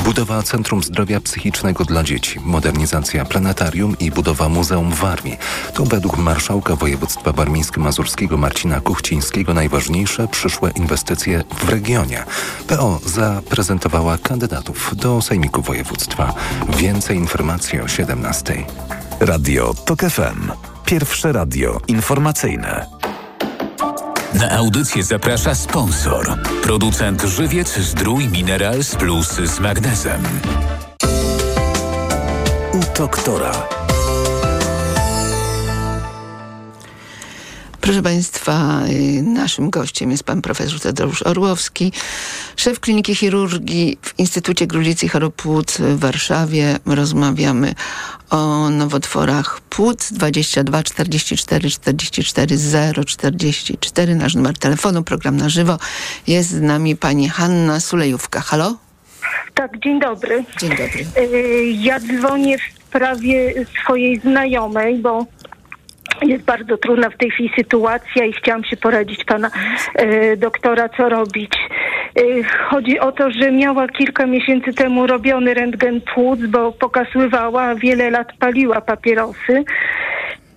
Budowa 0.05 0.43
Centrum 0.43 0.83
Zdrowia 0.83 1.21
Psychicznego 1.21 1.85
dla 1.85 2.03
Dzieci, 2.03 2.41
modernizacja 2.41 3.25
planetarium 3.25 3.99
i 3.99 4.11
budowa 4.11 4.49
Muzeum 4.49 4.93
w 4.93 5.05
Armii. 5.05 5.39
To 5.75 5.85
według 5.85 6.19
marszałka 6.19 6.77
województwa 6.77 7.33
warmińsko-mazurskiego 7.33 8.37
Marcina 8.37 8.81
Kuchcińskiego 8.81 9.55
najważniejsze 9.55 10.29
przyszłe 10.29 10.71
inwestycje 10.71 11.45
w 11.65 11.69
regionie. 11.69 12.25
PO 12.67 13.01
zaprezentowała 13.07 14.19
kandydatów 14.19 14.97
do 14.97 15.23
Sejmiku 15.23 15.63
Województwa. 15.63 16.35
Więcej 16.77 17.17
informacji 17.17 17.81
o 17.81 17.89
17. 17.89 18.65
Radio 19.21 19.75
TOK 19.75 20.01
FM. 20.01 20.53
Pierwsze 20.85 21.33
radio 21.33 21.81
informacyjne. 21.89 23.00
Na 24.35 24.51
audycję 24.51 25.03
zaprasza 25.03 25.55
sponsor. 25.55 26.39
Producent 26.63 27.23
Żywiec 27.23 27.79
Zdrój 27.79 28.29
Minerals 28.29 28.95
Plus 28.95 29.29
z 29.29 29.61
magnezem. 29.61 30.23
U 32.73 32.99
doktora. 32.99 33.80
Proszę 37.91 38.03
Państwa, 38.03 38.81
y, 39.19 39.23
naszym 39.23 39.71
gościem 39.71 40.11
jest 40.11 40.25
pan 40.25 40.43
profesor 40.43 40.81
Tadeusz 40.81 41.23
Orłowski, 41.23 41.93
szef 42.57 42.81
Kliniki 42.81 43.15
Chirurgii 43.15 43.99
w 44.03 44.19
Instytucie 44.19 44.67
Grudzicy 44.67 45.07
i 45.07 45.09
Choropłód 45.09 45.71
w 45.71 45.99
Warszawie. 45.99 46.79
Rozmawiamy 46.87 47.75
o 48.31 48.71
nowotworach 48.71 49.61
płuc 49.61 50.13
22 50.13 50.83
44 50.83 51.71
44 51.71 52.59
0 52.59 53.05
44. 53.05 54.15
Nasz 54.15 54.35
numer 54.35 54.59
telefonu, 54.59 55.03
program 55.03 55.37
na 55.37 55.49
żywo. 55.49 55.79
Jest 56.27 56.51
z 56.51 56.61
nami 56.61 56.97
pani 56.97 57.29
Hanna 57.29 57.81
Sulejówka. 57.81 58.41
Halo? 58.41 58.77
Tak, 59.55 59.79
dzień 59.79 60.01
dobry. 60.01 60.45
Dzień 60.61 60.71
dobry. 60.71 61.07
Y, 61.19 61.65
Ja 61.71 62.01
dzwonię 62.01 62.59
w 62.59 62.63
sprawie 62.89 63.67
swojej 63.83 64.21
znajomej, 64.21 64.99
bo 64.99 65.27
jest 66.23 66.45
bardzo 66.45 66.77
trudna 66.77 67.11
w 67.11 67.17
tej 67.17 67.31
chwili 67.31 67.51
sytuacja 67.57 68.25
i 68.25 68.33
chciałam 68.33 68.65
się 68.65 68.77
poradzić 68.77 69.25
pana 69.25 69.51
e, 69.95 70.37
doktora, 70.37 70.89
co 70.89 71.09
robić. 71.09 71.53
E, 72.17 72.43
chodzi 72.43 72.99
o 73.01 73.13
to, 73.13 73.31
że 73.31 73.53
miała 73.53 73.89
kilka 73.89 74.27
miesięcy 74.27 74.73
temu 74.73 75.07
robiony 75.07 75.55
rentgen 75.55 76.01
płuc, 76.15 76.41
bo 76.41 76.73
pokasływała, 76.73 77.75
wiele 77.75 78.11
lat 78.11 78.33
paliła 78.39 78.81
papierosy. 78.81 79.65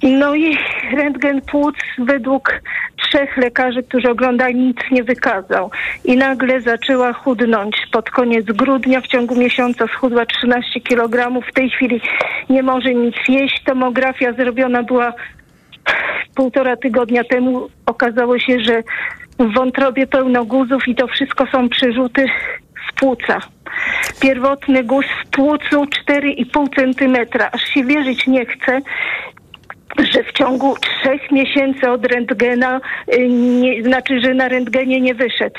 No 0.03 0.36
i 0.36 0.57
rentgen 0.91 1.41
płuc 1.41 1.76
według 1.97 2.61
trzech 2.97 3.38
lekarzy, 3.38 3.84
którzy 3.84 4.09
oglądali, 4.09 4.55
nic 4.55 4.78
nie 4.91 5.03
wykazał. 5.03 5.72
I 6.05 6.18
nagle 6.18 6.61
zaczęła 6.61 7.14
chudnąć. 7.14 7.76
Pod 7.91 8.09
koniec 8.09 8.45
grudnia 8.45 9.01
w 9.01 9.07
ciągu 9.07 9.36
miesiąca 9.36 9.88
schudła 9.88 10.26
13 10.26 10.82
kg. 10.82 11.41
W 11.49 11.53
tej 11.53 11.70
chwili 11.70 12.01
nie 12.49 12.64
może 12.64 12.93
nic 12.93 13.16
jeść. 13.28 13.64
Tomografia 13.64 14.34
zrobiona 14.34 14.84
była 14.84 15.14
półtora 16.36 16.75
tygodnia 16.77 17.23
temu. 17.23 17.67
Okazało 17.86 18.39
się, 18.39 18.59
że 18.59 18.84
w 19.39 19.53
wątrobie 19.53 20.07
pełno 20.07 20.45
guzów 20.45 20.88
i 20.88 20.95
to 20.95 21.07
wszystko 21.07 21.47
są 21.47 21.69
przerzuty 21.69 22.25
z 22.89 22.99
płuca. 22.99 23.39
Pierwotny 24.21 24.84
guz 24.84 25.05
w 25.25 25.29
płucu 25.29 25.86
4,5 26.09 26.75
centymetra. 26.75 27.49
Aż 27.51 27.63
się 27.63 27.84
wierzyć 27.84 28.27
nie 28.27 28.45
chce, 28.45 28.81
że 29.99 30.23
w 30.23 30.31
ciągu 30.31 30.75
trzech 30.77 31.31
miesięcy 31.31 31.89
od 31.89 32.05
rentgena, 32.05 32.81
y, 33.13 33.27
nie, 33.29 33.83
znaczy, 33.83 34.19
że 34.21 34.33
na 34.33 34.47
rentgenie 34.47 35.01
nie 35.01 35.15
wyszedł. 35.15 35.55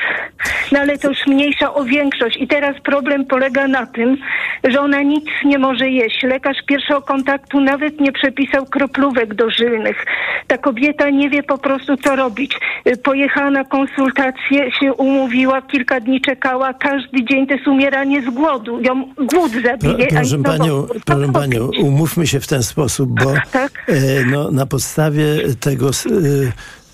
No 0.72 0.78
ale 0.80 0.98
to 0.98 1.08
już 1.08 1.26
mniejsza 1.26 1.74
o 1.74 1.84
większość. 1.84 2.36
I 2.40 2.48
teraz 2.48 2.76
problem 2.84 3.24
polega 3.26 3.68
na 3.68 3.86
tym, 3.86 4.16
że 4.64 4.80
ona 4.80 5.02
nic 5.02 5.24
nie 5.44 5.58
może 5.58 5.90
jeść. 5.90 6.22
Lekarz 6.22 6.56
pierwszego 6.66 7.02
kontaktu 7.02 7.60
nawet 7.60 8.00
nie 8.00 8.12
przepisał 8.12 8.66
kroplówek 8.66 9.34
dożylnych. 9.34 10.04
Ta 10.46 10.58
kobieta 10.58 11.10
nie 11.10 11.30
wie 11.30 11.42
po 11.42 11.58
prostu, 11.58 11.96
co 11.96 12.16
robić. 12.16 12.56
Y, 12.88 12.96
Pojechała 12.96 13.50
na 13.50 13.64
konsultację, 13.64 14.72
się 14.80 14.92
umówiła, 14.92 15.62
kilka 15.62 16.00
dni 16.00 16.20
czekała. 16.20 16.74
Każdy 16.74 17.24
dzień 17.24 17.46
to 17.46 17.54
jest 17.54 17.66
umieranie 17.68 18.22
z 18.22 18.30
głodu. 18.30 18.80
Ją 18.80 19.02
głód 19.16 19.52
Pro, 19.52 19.60
zabije. 19.62 20.06
a 20.10 20.14
proszę 20.14 20.36
i 20.36 20.42
panią, 20.42 20.86
proszę 21.06 21.32
panią, 21.32 21.70
umówmy 21.82 22.26
się 22.26 22.40
w 22.40 22.46
ten 22.46 22.62
sposób, 22.62 23.10
bo 23.24 23.34
Tak. 23.52 23.72
e, 23.88 24.23
no, 24.30 24.50
na 24.50 24.66
podstawie 24.66 25.24
tego 25.60 25.88
e, 25.88 25.90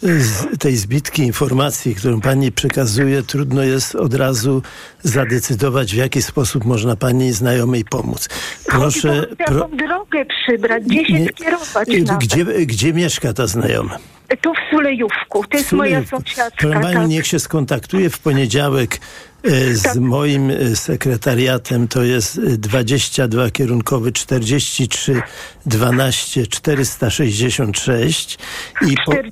z 0.03 0.59
tej 0.59 0.77
zbitki 0.77 1.23
informacji, 1.23 1.95
którą 1.95 2.21
pani 2.21 2.53
przekazuje, 2.53 3.23
trudno 3.23 3.63
jest 3.63 3.95
od 3.95 4.15
razu 4.15 4.63
zadecydować, 5.03 5.93
w 5.93 5.97
jaki 5.97 6.23
sposób 6.23 6.65
można 6.65 6.97
pani 6.97 7.33
znajomej 7.33 7.85
pomóc. 7.85 8.29
Proszę, 8.67 9.27
pro... 9.47 9.69
drogę 9.69 10.25
przybrać, 10.27 10.85
gdzie 10.85 11.05
się 11.07 11.13
Nie- 11.13 11.27
skierować 11.29 11.89
nawet. 11.89 12.25
gdzie, 12.25 12.45
gdzie 12.45 12.93
mieszka 12.93 13.33
ta 13.33 13.47
znajoma? 13.47 13.99
Tu 14.37 14.53
w 14.55 14.71
Sulejówku, 14.71 15.45
to 15.47 15.59
jest 15.59 15.73
moja 15.73 16.05
sąsiadka. 16.07 16.57
Proszę 16.59 16.81
pani, 16.81 16.95
tak. 16.95 17.09
niech 17.09 17.27
się 17.27 17.39
skontaktuje 17.39 18.11
w 18.11 18.19
poniedziałek 18.19 18.99
e, 19.45 19.51
z 19.75 19.97
moim 19.97 20.51
e, 20.51 20.77
sekretariatem. 20.77 21.89
To 21.89 22.03
jest 22.03 22.39
e, 22.39 22.41
22 22.41 23.51
kierunkowy 23.51 24.13
43 24.13 25.23
12 25.67 26.47
466 26.47 28.39
i 28.87 28.95
po, 29.07 29.13
43 29.13 29.31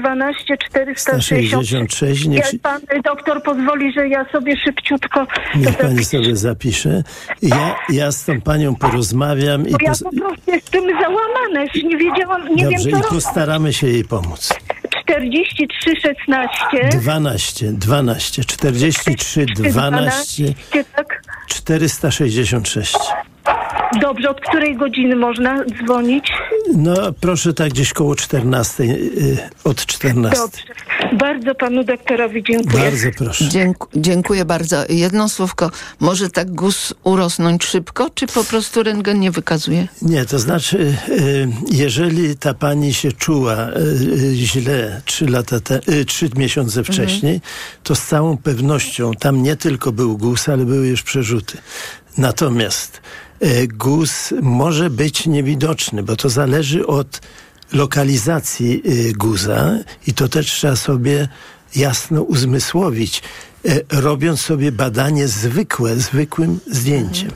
12 0.00 0.56
466. 0.68 1.26
466. 1.50 2.26
Niech 2.26 2.44
się, 2.46 2.50
Jak 2.52 2.62
pan 2.62 2.80
doktor 3.04 3.42
pozwoli, 3.42 3.92
że 3.92 4.08
ja 4.08 4.24
sobie 4.32 4.56
szybciutko... 4.56 5.26
niech 5.56 5.78
pani 5.78 6.04
sobie 6.04 6.36
zapisze. 6.36 7.02
Ja, 7.42 7.76
ja 7.88 8.12
z 8.12 8.24
tą 8.24 8.40
panią 8.40 8.74
porozmawiam 8.74 9.68
i, 9.68 9.70
ja 9.70 9.78
po 9.78 9.84
prostu 9.84 10.10
jestem 10.46 10.82
załamana, 11.00 11.62
już 11.74 11.84
nie 11.84 11.96
wiedziałam, 11.96 12.48
nie 12.54 12.64
dobrze, 12.64 12.78
wiem 12.78 12.88
i 12.88 12.90
co 12.90 12.96
robić. 12.96 13.08
postaramy 13.10 13.72
się 13.72 13.86
jej 13.86 14.04
pomóc. 14.04 14.54
43 15.04 15.96
16 16.00 16.88
12, 16.98 17.72
12, 17.72 18.44
43, 18.44 19.46
12, 19.46 20.44
tak? 20.96 21.21
466. 21.54 22.96
Dobrze, 24.00 24.30
od 24.30 24.40
której 24.40 24.76
godziny 24.76 25.16
można 25.16 25.64
dzwonić? 25.64 26.32
No 26.76 26.94
proszę 27.20 27.54
tak 27.54 27.68
gdzieś 27.70 27.92
koło 27.92 28.14
14, 28.14 28.84
y, 28.84 29.38
od 29.64 29.86
14. 29.86 30.40
Dobrze. 30.40 30.62
Bardzo 31.12 31.54
panu 31.54 31.84
doktorowi 31.84 32.42
dziękuję. 32.42 32.82
Bardzo 32.84 33.08
proszę. 33.18 33.48
Dzięku, 33.48 33.88
dziękuję 33.96 34.44
bardzo. 34.44 34.76
Jedno 34.88 35.28
słówko. 35.28 35.70
Może 36.00 36.30
tak 36.30 36.50
guz 36.50 36.94
urosnąć 37.04 37.64
szybko, 37.64 38.10
czy 38.14 38.26
po 38.26 38.44
prostu 38.44 38.82
rentgen 38.82 39.20
nie 39.20 39.30
wykazuje? 39.30 39.88
Nie, 40.02 40.24
to 40.24 40.38
znaczy, 40.38 40.94
y, 41.08 41.48
jeżeli 41.70 42.36
ta 42.36 42.54
pani 42.54 42.94
się 42.94 43.12
czuła 43.12 43.68
y, 43.68 43.72
y, 44.32 44.34
źle 44.34 45.02
trzy 45.04 45.26
lata, 45.26 45.60
te, 45.60 45.80
y, 45.88 46.04
trzy 46.04 46.30
miesiące 46.36 46.84
wcześniej, 46.84 47.40
to 47.82 47.94
z 47.94 48.02
całą 48.06 48.36
pewnością 48.36 49.12
tam 49.12 49.42
nie 49.42 49.56
tylko 49.56 49.92
był 49.92 50.18
guz, 50.18 50.48
ale 50.48 50.64
były 50.64 50.86
już 50.86 51.02
przerzuty. 51.02 51.58
Natomiast 52.18 53.00
y, 53.42 53.68
guz 53.68 54.34
może 54.42 54.90
być 54.90 55.26
niewidoczny, 55.26 56.02
bo 56.02 56.16
to 56.16 56.28
zależy 56.28 56.86
od 56.86 57.20
lokalizacji 57.72 58.82
y, 58.86 59.12
guza 59.12 59.78
i 60.06 60.14
to 60.14 60.28
też 60.28 60.46
trzeba 60.46 60.76
sobie 60.76 61.28
jasno 61.76 62.22
uzmysłowić, 62.22 63.22
e, 63.64 64.00
robiąc 64.00 64.40
sobie 64.40 64.72
badanie 64.72 65.28
zwykłe, 65.28 65.96
zwykłym 65.96 66.60
zdjęciem. 66.70 67.30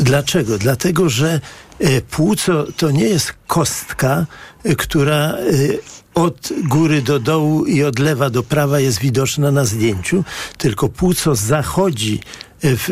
Dlaczego? 0.00 0.58
Dlatego, 0.58 1.08
że 1.08 1.40
e, 1.78 2.00
płuco 2.00 2.66
to 2.76 2.90
nie 2.90 3.04
jest 3.04 3.34
kostka, 3.46 4.26
e, 4.64 4.74
która 4.74 5.34
od 6.14 6.52
góry 6.64 7.02
do 7.02 7.18
dołu 7.18 7.64
i 7.64 7.82
od 7.84 7.98
lewa 7.98 8.30
do 8.30 8.42
prawa 8.42 8.80
jest 8.80 8.98
widoczna 8.98 9.50
na 9.50 9.64
zdjęciu, 9.64 10.24
tylko 10.58 10.88
płuco 10.88 11.34
zachodzi 11.34 12.20
w, 12.62 12.88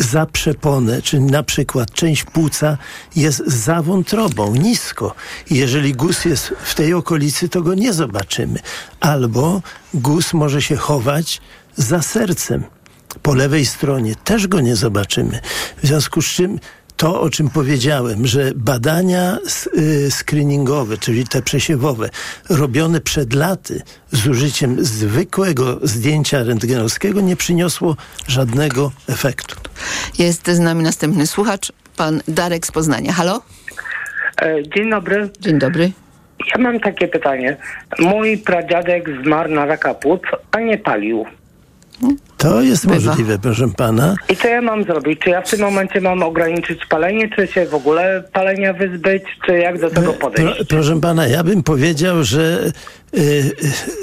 za 0.00 0.26
przeponę, 0.26 1.02
czy 1.02 1.20
na 1.20 1.42
przykład 1.42 1.92
część 1.92 2.24
płuca 2.24 2.78
jest 3.16 3.46
za 3.46 3.82
wątrobą, 3.82 4.54
nisko. 4.54 5.14
Jeżeli 5.50 5.94
guz 5.94 6.24
jest 6.24 6.54
w 6.62 6.74
tej 6.74 6.94
okolicy, 6.94 7.48
to 7.48 7.62
go 7.62 7.74
nie 7.74 7.92
zobaczymy. 7.92 8.58
Albo 9.00 9.62
guz 9.94 10.34
może 10.34 10.62
się 10.62 10.76
chować 10.76 11.40
za 11.76 12.02
sercem. 12.02 12.64
Po 13.22 13.34
lewej 13.34 13.66
stronie 13.66 14.14
też 14.16 14.46
go 14.46 14.60
nie 14.60 14.76
zobaczymy. 14.76 15.40
W 15.82 15.86
związku 15.86 16.22
z 16.22 16.26
czym 16.26 16.58
to, 17.02 17.20
o 17.20 17.30
czym 17.30 17.50
powiedziałem, 17.50 18.26
że 18.26 18.52
badania 18.56 19.38
y, 19.78 20.10
screeningowe, 20.10 20.98
czyli 20.98 21.26
te 21.26 21.42
przesiewowe, 21.42 22.08
robione 22.50 23.00
przed 23.00 23.34
laty 23.34 23.82
z 24.12 24.26
użyciem 24.26 24.84
zwykłego 24.84 25.78
zdjęcia 25.82 26.42
rentgenowskiego, 26.44 27.20
nie 27.20 27.36
przyniosło 27.36 27.96
żadnego 28.28 28.92
efektu. 29.08 29.56
Jest 30.18 30.50
z 30.50 30.58
nami 30.60 30.82
następny 30.82 31.26
słuchacz, 31.26 31.72
pan 31.96 32.22
Darek 32.28 32.66
z 32.66 32.72
Poznania. 32.72 33.12
Halo? 33.12 33.42
E, 34.42 34.62
Dzień 34.76 34.90
dobry. 34.90 35.30
Dzień 35.40 35.58
dobry. 35.58 35.92
Ja 36.54 36.62
mam 36.62 36.80
takie 36.80 37.08
pytanie. 37.08 37.56
Mój 37.98 38.38
pradziadek 38.38 39.04
zmarł 39.24 39.50
na 39.50 39.66
raka 39.66 39.94
płuc, 39.94 40.22
a 40.52 40.60
nie 40.60 40.78
palił. 40.78 41.26
To 42.36 42.62
jest 42.62 42.86
Bywa. 42.86 43.10
możliwe, 43.10 43.38
proszę 43.38 43.68
pana. 43.76 44.16
I 44.28 44.36
co 44.36 44.48
ja 44.48 44.62
mam 44.62 44.84
zrobić? 44.84 45.20
Czy 45.20 45.30
ja 45.30 45.42
w 45.42 45.50
tym 45.50 45.60
momencie 45.60 46.00
mam 46.00 46.22
ograniczyć 46.22 46.86
palenie, 46.86 47.28
czy 47.36 47.46
się 47.46 47.66
w 47.66 47.74
ogóle 47.74 48.24
palenia 48.32 48.72
wyzbyć, 48.72 49.22
czy 49.46 49.58
jak 49.58 49.80
do 49.80 49.90
tego 49.90 50.12
podejść? 50.12 50.56
Pro, 50.56 50.64
proszę 50.64 51.00
pana, 51.00 51.26
ja 51.26 51.44
bym 51.44 51.62
powiedział, 51.62 52.24
że 52.24 52.72
y, 53.18 53.52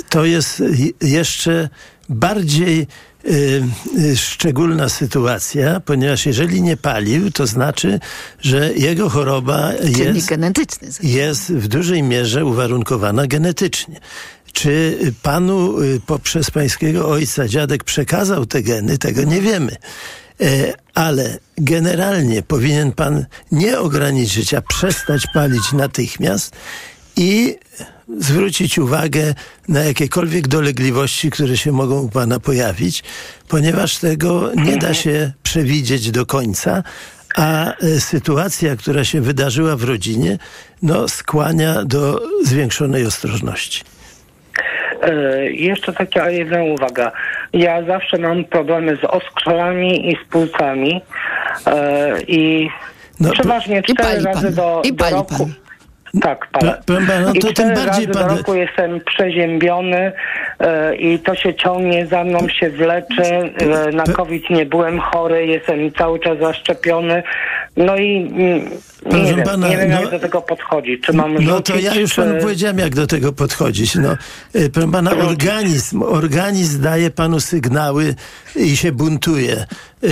to 0.10 0.26
jest 0.26 0.64
jeszcze 1.02 1.70
bardziej 2.10 2.88
y, 3.26 3.64
y, 3.98 4.18
szczególna 4.18 4.90
sytuacja, 4.90 5.80
ponieważ 5.80 6.26
jeżeli 6.26 6.62
nie 6.62 6.78
palił, 6.78 7.32
to 7.32 7.48
znaczy, 7.48 8.00
że 8.40 8.74
jego 8.74 9.10
choroba 9.10 9.74
jest, 9.98 10.30
genetyczny. 10.30 10.88
jest 11.04 11.54
w 11.54 11.68
dużej 11.68 12.04
mierze 12.04 12.46
uwarunkowana 12.46 13.28
genetycznie. 13.28 14.00
Czy 14.54 14.98
panu 15.24 15.82
y, 15.82 16.02
poprzez 16.06 16.52
pańskiego 16.52 17.10
ojca 17.10 17.48
dziadek 17.48 17.84
przekazał 17.84 18.46
te 18.46 18.64
geny, 18.64 18.98
tego 18.98 19.24
nie 19.24 19.42
wiemy. 19.42 19.76
E, 20.42 20.74
Ale 20.94 21.40
generalnie 21.58 22.42
powinien 22.42 22.92
pan 22.92 23.26
nie 23.52 23.80
ograniczyć, 23.80 24.54
a 24.54 24.62
przestać 24.62 25.24
palić 25.34 25.72
natychmiast 25.74 26.56
i 27.16 27.56
zwrócić 28.18 28.78
uwagę 28.78 29.34
na 29.68 29.80
jakiekolwiek 29.80 30.48
dolegliwości, 30.48 31.32
które 31.32 31.58
się 31.58 31.72
mogą 31.72 32.00
u 32.02 32.10
pana 32.10 32.40
pojawić, 32.40 33.04
ponieważ 33.48 33.98
tego 33.98 34.52
nie 34.56 34.78
da 34.78 34.94
się 34.94 35.32
przewidzieć 35.44 36.12
do 36.12 36.26
końca, 36.26 36.84
a 37.36 37.76
e, 37.76 38.00
sytuacja, 38.00 38.76
która 38.76 39.06
się 39.06 39.22
wydarzyła 39.22 39.76
w 39.76 39.84
rodzinie, 39.84 40.38
no, 40.82 41.08
skłania 41.08 41.86
do 41.86 42.22
zwiększonej 42.46 43.06
ostrożności. 43.06 43.84
E, 45.04 45.44
jeszcze 45.52 45.94
taka 45.94 46.30
jedna 46.30 46.64
uwaga. 46.64 47.12
Ja 47.54 47.84
zawsze 47.84 48.18
mam 48.18 48.44
problemy 48.46 48.96
z 48.96 49.04
oskrzelami 49.06 50.12
i 50.12 50.18
z 50.26 50.30
płucami 50.32 51.02
e, 51.68 52.16
i 52.28 52.70
No, 53.20 53.32
przeważnie 53.32 53.84
cztery 53.84 54.24
razy 54.24 54.44
pan. 54.44 54.54
do, 54.54 54.82
I 54.86 54.94
do 54.94 55.10
roku. 55.10 55.36
pan. 55.38 55.54
Tak, 56.22 56.48
palę. 56.52 56.82
Pana, 56.86 57.20
no 57.20 57.32
I 57.34 57.40
to 57.40 57.48
tym 57.48 57.54
cztery 57.56 57.70
bardziej 57.76 58.06
razy 58.06 58.20
pan- 58.20 58.28
do 58.30 58.36
roku 58.38 58.54
jestem 58.56 59.00
przeziębiony 59.06 60.12
e, 60.60 60.96
i 60.96 61.20
to 61.20 61.36
się 61.36 61.54
ciągnie, 61.54 62.08
za 62.08 62.24
mną 62.24 62.48
się 62.50 62.70
wlecze. 62.70 63.26
E, 63.88 63.92
na 63.92 64.04
COVID 64.04 64.50
nie 64.50 64.66
byłem 64.66 65.00
chory, 65.00 65.46
jestem 65.48 65.92
cały 65.94 66.20
czas 66.20 66.40
zaszczepiony. 66.40 67.24
No 67.86 67.98
i 67.98 68.18
mm, 68.18 68.70
Proszę 69.04 69.24
nie 69.24 69.36
wiem, 69.36 69.44
pana, 69.46 69.70
nie 69.70 69.78
wiem 69.78 69.90
no- 69.90 70.02
jak 70.02 70.12
do 70.12 70.20
tego 70.20 70.42
podchodzić. 70.42 71.02
Czy 71.04 71.14
mam 71.14 71.34
No 71.44 71.62
to 71.62 71.80
ja 71.80 71.96
już 71.96 72.14
panu 72.14 72.34
czy- 72.36 72.42
powiedziałem, 72.42 72.78
jak 72.78 72.96
do 72.96 73.08
tego 73.08 73.34
podchodzić. 73.34 73.96
No, 73.96 74.18
e, 74.54 74.70
proszę 74.70 74.92
pana, 74.92 75.12
organizm, 75.12 76.02
organizm 76.04 76.82
daje 76.82 77.12
panu 77.12 77.40
sygnały 77.40 78.16
i 78.56 78.78
się 78.78 78.92
buntuje, 78.92 79.56
e, 79.56 80.08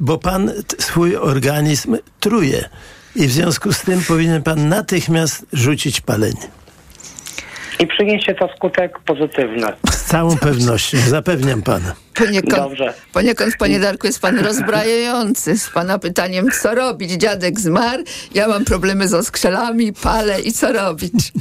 bo 0.00 0.18
pan 0.18 0.52
swój 0.78 1.16
organizm 1.16 1.96
truje. 2.20 2.68
I 3.16 3.26
w 3.26 3.32
związku 3.32 3.72
z 3.72 3.80
tym 3.82 4.00
powinien 4.08 4.42
pan 4.42 4.68
natychmiast 4.68 5.46
rzucić 5.52 6.00
palenie. 6.00 6.48
I 7.80 7.86
przyniesie 7.86 8.34
to 8.34 8.48
skutek 8.56 8.98
pozytywny. 8.98 9.66
Z 9.90 10.04
całą 10.04 10.36
pewnością, 10.38 10.98
zapewniam 10.98 11.62
pana. 11.62 11.94
Poniekąd, 12.14 12.54
Dobrze. 12.56 12.94
poniekąd, 13.12 13.56
panie 13.58 13.80
Darku, 13.80 14.06
jest 14.06 14.22
pan 14.22 14.38
rozbrajający 14.38 15.58
z 15.58 15.70
pana 15.70 15.98
pytaniem, 15.98 16.46
co 16.62 16.74
robić. 16.74 17.10
Dziadek 17.10 17.60
zmarł, 17.60 18.02
ja 18.34 18.48
mam 18.48 18.64
problemy 18.64 19.08
z 19.08 19.14
oskrzelami, 19.14 19.92
palę 19.92 20.40
i 20.40 20.52
co 20.52 20.72
robić. 20.72 21.32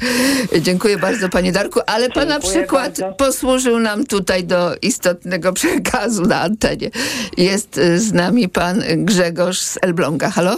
Dziękuję 0.61 0.97
bardzo, 0.97 1.29
panie 1.29 1.51
Darku, 1.51 1.79
ale 1.87 2.09
pana 2.09 2.31
Dziękuję 2.39 2.53
przykład 2.61 2.99
bardzo. 2.99 3.15
posłużył 3.15 3.79
nam 3.79 4.05
tutaj 4.05 4.43
do 4.43 4.71
istotnego 4.81 5.53
przekazu 5.53 6.25
na 6.25 6.41
antenie. 6.41 6.89
Jest 7.37 7.77
y, 7.77 7.99
z 7.99 8.13
nami 8.13 8.49
pan 8.49 8.83
Grzegorz 8.97 9.59
z 9.59 9.77
Elbląga. 9.81 10.29
Halo? 10.29 10.57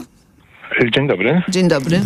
Dzień 0.95 1.07
dobry. 1.07 1.41
Dzień 1.49 1.67
dobry. 1.67 2.01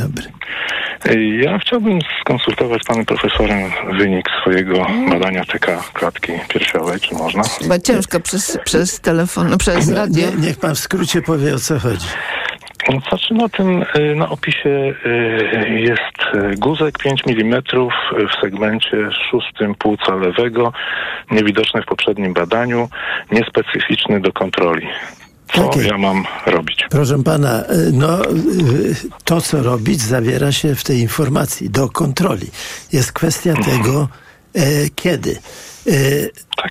Ja 1.41 1.59
chciałbym 1.59 1.99
skonsultować 2.21 2.81
z 2.81 2.85
panem 2.85 3.05
profesorem 3.05 3.71
wynik 3.99 4.25
swojego 4.41 4.87
badania 5.09 5.45
TK 5.45 5.83
klatki 5.93 6.31
piersiowej, 6.49 6.99
czy 6.99 7.15
można? 7.15 7.43
Chyba 7.43 7.79
ciężko 7.79 8.19
przez, 8.19 8.59
przez 8.65 8.99
telefon, 8.99 9.57
przez 9.57 9.91
radio. 9.91 10.27
Nie, 10.31 10.47
niech 10.47 10.59
pan 10.59 10.75
w 10.75 10.79
skrócie 10.79 11.21
powie, 11.21 11.55
o 11.55 11.59
co 11.59 11.79
chodzi. 11.79 12.07
Znaczy 13.09 13.33
na 13.33 13.49
tym, 13.49 13.85
y, 13.95 14.15
na 14.15 14.29
opisie 14.29 14.69
y, 14.69 15.69
jest 15.69 16.35
y, 16.35 16.57
guzek 16.57 16.97
5 16.97 17.23
mm 17.27 17.61
w 18.13 18.41
segmencie 18.41 18.97
szóstym 19.31 19.75
płuca 19.75 20.15
lewego, 20.15 20.73
niewidoczny 21.31 21.81
w 21.81 21.85
poprzednim 21.85 22.33
badaniu, 22.33 22.89
niespecyficzny 23.31 24.19
do 24.19 24.31
kontroli. 24.31 24.87
Co 25.53 25.81
ja 25.81 25.97
mam 25.97 26.25
robić? 26.45 26.85
Proszę 26.89 27.23
pana, 27.23 27.63
y, 27.63 27.91
no 27.93 28.25
y, 28.25 28.95
to 29.23 29.41
co 29.41 29.63
robić 29.63 30.01
zawiera 30.01 30.51
się 30.51 30.75
w 30.75 30.83
tej 30.83 30.99
informacji 30.99 31.69
do 31.69 31.89
kontroli. 31.89 32.47
Jest 32.91 33.11
kwestia 33.11 33.53
tego, 33.53 34.07
e, 34.53 34.89
kiedy. 34.95 35.39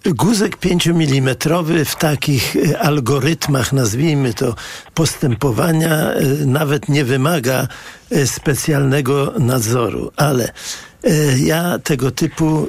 Guzek 0.05 0.57
5 0.57 0.89
mm 0.89 1.37
w 1.85 1.95
takich 1.97 2.57
e, 2.57 2.79
algorytmach, 2.79 3.73
nazwijmy 3.73 4.35
to, 4.35 4.55
postępowania 4.95 6.13
e, 6.13 6.23
nawet 6.47 6.89
nie 6.89 7.05
wymaga 7.05 7.69
specjalnego 8.25 9.35
nadzoru, 9.39 10.13
ale 10.17 10.53
ja 11.37 11.79
tego 11.79 12.11
typu 12.11 12.69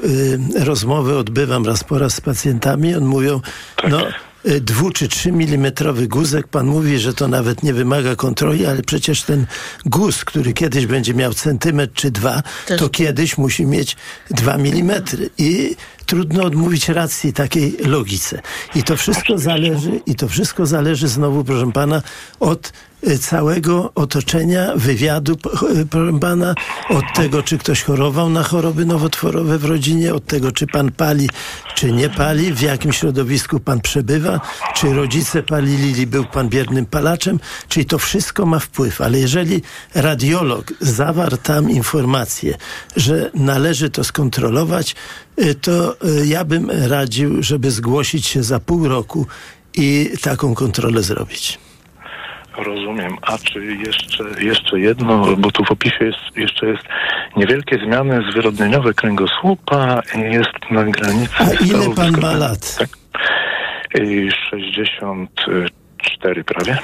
rozmowy 0.59 1.17
odbywam 1.17 1.65
raz 1.65 1.83
po 1.83 1.99
raz 1.99 2.13
z 2.13 2.21
pacjentami. 2.21 2.95
On 2.95 3.05
mówią, 3.05 3.41
no 3.89 4.07
y, 4.07 4.13
dwu 4.45 4.91
czy 4.91 5.07
trzy 5.07 5.31
milimetrowy 5.31 6.07
guzek, 6.07 6.47
pan 6.47 6.67
mówi, 6.67 6.99
że 6.99 7.13
to 7.13 7.27
nawet 7.27 7.63
nie 7.63 7.73
wymaga 7.73 8.15
kontroli, 8.15 8.65
ale 8.65 8.81
przecież 8.81 9.23
ten 9.23 9.45
guz, 9.85 10.25
który 10.25 10.53
kiedyś 10.53 10.85
będzie 10.85 11.13
miał 11.13 11.33
centymetr 11.33 11.93
czy 11.93 12.11
dwa, 12.11 12.43
Też- 12.67 12.79
to 12.79 12.89
kiedyś 12.89 13.37
musi 13.37 13.65
mieć 13.65 13.95
dwa 14.31 14.57
milimetry. 14.57 15.29
I 15.37 15.75
trudno 16.09 16.43
odmówić 16.43 16.89
racji 16.89 17.33
takiej 17.33 17.77
logice. 17.77 18.41
I 18.75 18.83
to 18.83 18.97
wszystko 18.97 19.37
zależy, 19.37 20.01
i 20.05 20.15
to 20.15 20.27
wszystko 20.27 20.65
zależy 20.65 21.07
znowu, 21.07 21.43
proszę 21.43 21.71
pana, 21.71 22.01
od 22.39 22.73
y, 23.07 23.19
całego 23.19 23.91
otoczenia, 23.95 24.71
wywiadu, 24.75 25.33
y, 25.33 25.85
proszę 25.85 26.19
pana, 26.19 26.55
od 26.89 27.03
tego, 27.15 27.43
czy 27.43 27.57
ktoś 27.57 27.83
chorował 27.83 28.29
na 28.29 28.43
choroby 28.43 28.85
nowotworowe 28.85 29.57
w 29.57 29.65
rodzinie, 29.65 30.13
od 30.13 30.25
tego, 30.25 30.51
czy 30.51 30.67
pan 30.67 30.91
pali, 30.91 31.29
czy 31.75 31.91
nie 31.91 32.09
pali, 32.09 32.53
w 32.53 32.61
jakim 32.61 32.93
środowisku 32.93 33.59
pan 33.59 33.81
przebywa, 33.81 34.41
czy 34.75 34.93
rodzice 34.93 35.43
palili, 35.43 36.07
był 36.07 36.25
pan 36.25 36.49
biernym 36.49 36.85
palaczem, 36.85 37.39
czyli 37.67 37.85
to 37.85 37.97
wszystko 37.99 38.45
ma 38.45 38.59
wpływ. 38.59 39.01
Ale 39.01 39.19
jeżeli 39.19 39.61
radiolog 39.95 40.73
zawarł 40.79 41.37
tam 41.37 41.69
informację, 41.69 42.57
że 42.95 43.31
należy 43.33 43.89
to 43.89 44.03
skontrolować, 44.03 44.95
y, 45.41 45.55
to 45.55 45.98
ja 46.25 46.45
bym 46.45 46.71
radził, 46.89 47.43
żeby 47.43 47.71
zgłosić 47.71 48.25
się 48.25 48.43
za 48.43 48.59
pół 48.59 48.87
roku 48.87 49.27
i 49.75 50.09
taką 50.23 50.55
kontrolę 50.55 51.01
zrobić. 51.01 51.59
Rozumiem. 52.57 53.17
A 53.21 53.37
czy 53.37 53.65
jeszcze, 53.65 54.23
jeszcze 54.43 54.79
jedno, 54.79 55.35
bo 55.37 55.51
tu 55.51 55.65
w 55.65 55.71
opisie 55.71 56.05
jest, 56.05 56.19
jeszcze 56.35 56.67
jest 56.67 56.83
niewielkie 57.35 57.79
zmiany 57.85 58.21
zwyrodnieniowe 58.31 58.93
kręgosłupa, 58.93 60.01
jest 60.15 60.71
na 60.71 60.83
granicy... 60.83 61.33
A 61.39 61.43
ile 61.63 61.95
pan 61.95 62.21
ma 62.21 62.33
lat? 62.33 62.75
Tak. 62.77 62.89
Y, 63.99 64.29
64 64.49 66.43
prawie. 66.43 66.77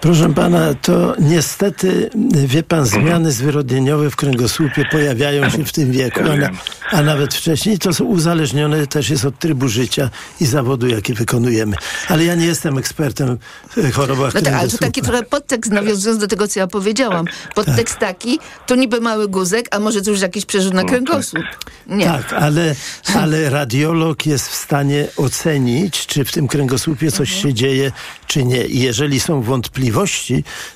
Proszę 0.00 0.34
pana, 0.34 0.74
to 0.74 1.14
niestety, 1.18 2.10
wie 2.46 2.62
pan, 2.62 2.86
zmiany 2.86 3.32
zwyrodnieniowe 3.32 4.10
w 4.10 4.16
kręgosłupie 4.16 4.84
pojawiają 4.90 5.50
się 5.50 5.64
w 5.64 5.72
tym 5.72 5.92
wieku, 5.92 6.20
a, 6.32 6.36
na, 6.36 6.50
a 6.90 7.02
nawet 7.02 7.34
wcześniej. 7.34 7.78
To 7.78 7.92
są 7.94 8.04
uzależnione 8.04 8.86
też 8.86 9.10
jest 9.10 9.24
od 9.24 9.38
trybu 9.38 9.68
życia 9.68 10.10
i 10.40 10.46
zawodu, 10.46 10.86
jaki 10.86 11.14
wykonujemy. 11.14 11.76
Ale 12.08 12.24
ja 12.24 12.34
nie 12.34 12.46
jestem 12.46 12.78
ekspertem 12.78 13.38
w 13.76 13.92
chorobach 13.92 14.34
No 14.34 14.42
tak, 14.42 14.54
ale 14.54 14.68
to 14.68 14.78
taki 14.78 15.02
trochę 15.02 15.22
podtekst, 15.22 15.72
nawiązując 15.72 16.20
do 16.20 16.26
tego, 16.28 16.48
co 16.48 16.60
ja 16.60 16.66
powiedziałam. 16.66 17.26
Podtekst 17.54 17.98
taki, 17.98 18.38
to 18.66 18.74
niby 18.74 19.00
mały 19.00 19.28
guzek, 19.28 19.68
a 19.70 19.78
może 19.78 20.02
to 20.02 20.10
już 20.10 20.20
jakiś 20.20 20.46
przerzut 20.46 20.74
na 20.74 20.84
kręgosłup. 20.84 21.44
Nie. 21.86 22.04
Tak, 22.04 22.32
ale, 22.32 22.74
ale 23.14 23.50
radiolog 23.50 24.26
jest 24.26 24.48
w 24.48 24.54
stanie 24.54 25.06
ocenić, 25.16 26.06
czy 26.06 26.24
w 26.24 26.32
tym 26.32 26.48
kręgosłupie 26.48 27.12
coś 27.12 27.28
Mhm. 27.30 27.42
się 27.42 27.54
dzieje, 27.54 27.92
czy 28.26 28.44
nie. 28.44 28.64
I 28.64 28.80
jeżeli 28.80 29.20
są 29.20 29.42
wątpliwości, 29.42 29.89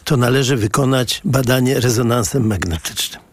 to 0.05 0.17
należy 0.17 0.57
wykonać 0.57 1.21
badanie 1.25 1.81
rezonansem 1.81 2.47
magnetycznym. 2.47 3.25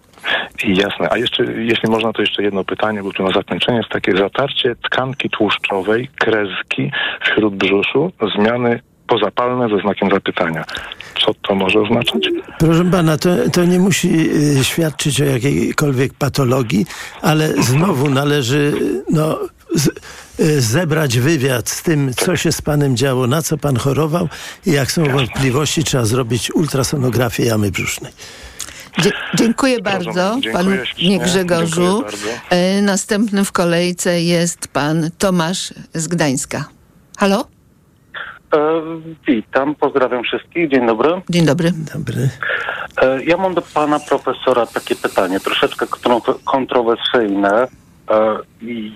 Jasne. 0.64 1.08
A 1.12 1.18
jeszcze, 1.18 1.44
jeśli 1.44 1.90
można, 1.90 2.14
to 2.14 2.22
jeszcze 2.22 2.44
jedno 2.44 2.64
pytanie, 2.64 3.04
bo 3.04 3.12
tu 3.12 3.24
na 3.24 3.32
zakończenie 3.32 3.78
jest 3.78 3.90
takie 3.90 4.18
zatarcie 4.18 4.76
tkanki 4.76 5.30
tłuszczowej, 5.30 6.10
kreski 6.16 6.92
w 7.22 7.28
śródbrzuszu, 7.28 8.12
zmiany 8.36 8.80
pozapalne 9.08 9.70
ze 9.70 9.82
znakiem 9.82 10.10
zapytania. 10.10 10.64
Co 11.26 11.34
to 11.34 11.56
może 11.56 11.80
oznaczać? 11.80 12.30
Proszę 12.60 12.86
pana, 12.92 13.18
to, 13.18 13.30
to 13.54 13.66
nie 13.66 13.80
musi 13.80 14.10
y, 14.60 14.64
świadczyć 14.64 15.22
o 15.22 15.26
jakiejkolwiek 15.26 16.14
patologii, 16.14 16.86
ale 17.22 17.48
znowu 17.48 18.10
należy 18.10 18.74
no, 19.10 19.40
z, 19.76 19.90
zebrać 20.46 21.20
wywiad 21.20 21.70
z 21.70 21.84
tym, 21.84 22.14
co 22.14 22.36
się 22.36 22.52
z 22.52 22.62
panem 22.62 22.98
działo, 22.98 23.28
na 23.28 23.42
co 23.42 23.58
pan 23.58 23.76
chorował 23.78 24.30
i 24.66 24.72
jak 24.72 24.92
są 24.92 25.04
wątpliwości, 25.04 25.84
trzeba 25.84 26.06
zrobić 26.06 26.52
ultrasonografię 26.56 27.46
jamy 27.46 27.72
brzusznej. 27.72 28.12
Dzie- 29.00 29.12
dziękuję 29.36 29.82
bardzo 29.82 30.32
Dziękuję 30.34 30.54
panu 30.54 30.86
ślicznie. 30.86 31.10
nie 31.10 31.20
Grzegorzu. 31.24 32.04
Dziękuję. 32.12 32.39
E, 32.50 32.82
następny 32.82 33.46
w 33.46 33.52
kolejce 33.52 34.22
jest 34.22 34.68
pan 34.68 35.10
Tomasz 35.18 35.74
z 35.94 36.08
Gdańska. 36.08 36.66
Halo? 37.18 37.48
E, 38.54 38.82
witam, 39.28 39.76
pozdrawiam 39.76 40.24
wszystkich. 40.24 40.70
Dzień 40.72 40.88
dobry. 40.88 41.10
Dzień 41.30 41.46
dobry. 41.46 41.72
Dobry. 41.94 42.30
E, 43.02 43.24
ja 43.24 43.38
mam 43.38 43.54
do 43.54 43.62
pana 43.62 44.00
profesora 44.00 44.66
takie 44.66 44.96
pytanie, 44.96 45.39
troszeczkę 45.39 45.86
kontro- 45.86 46.39
kontrowersyjne 46.46 47.68
e, 48.10 48.38
i 48.62 48.92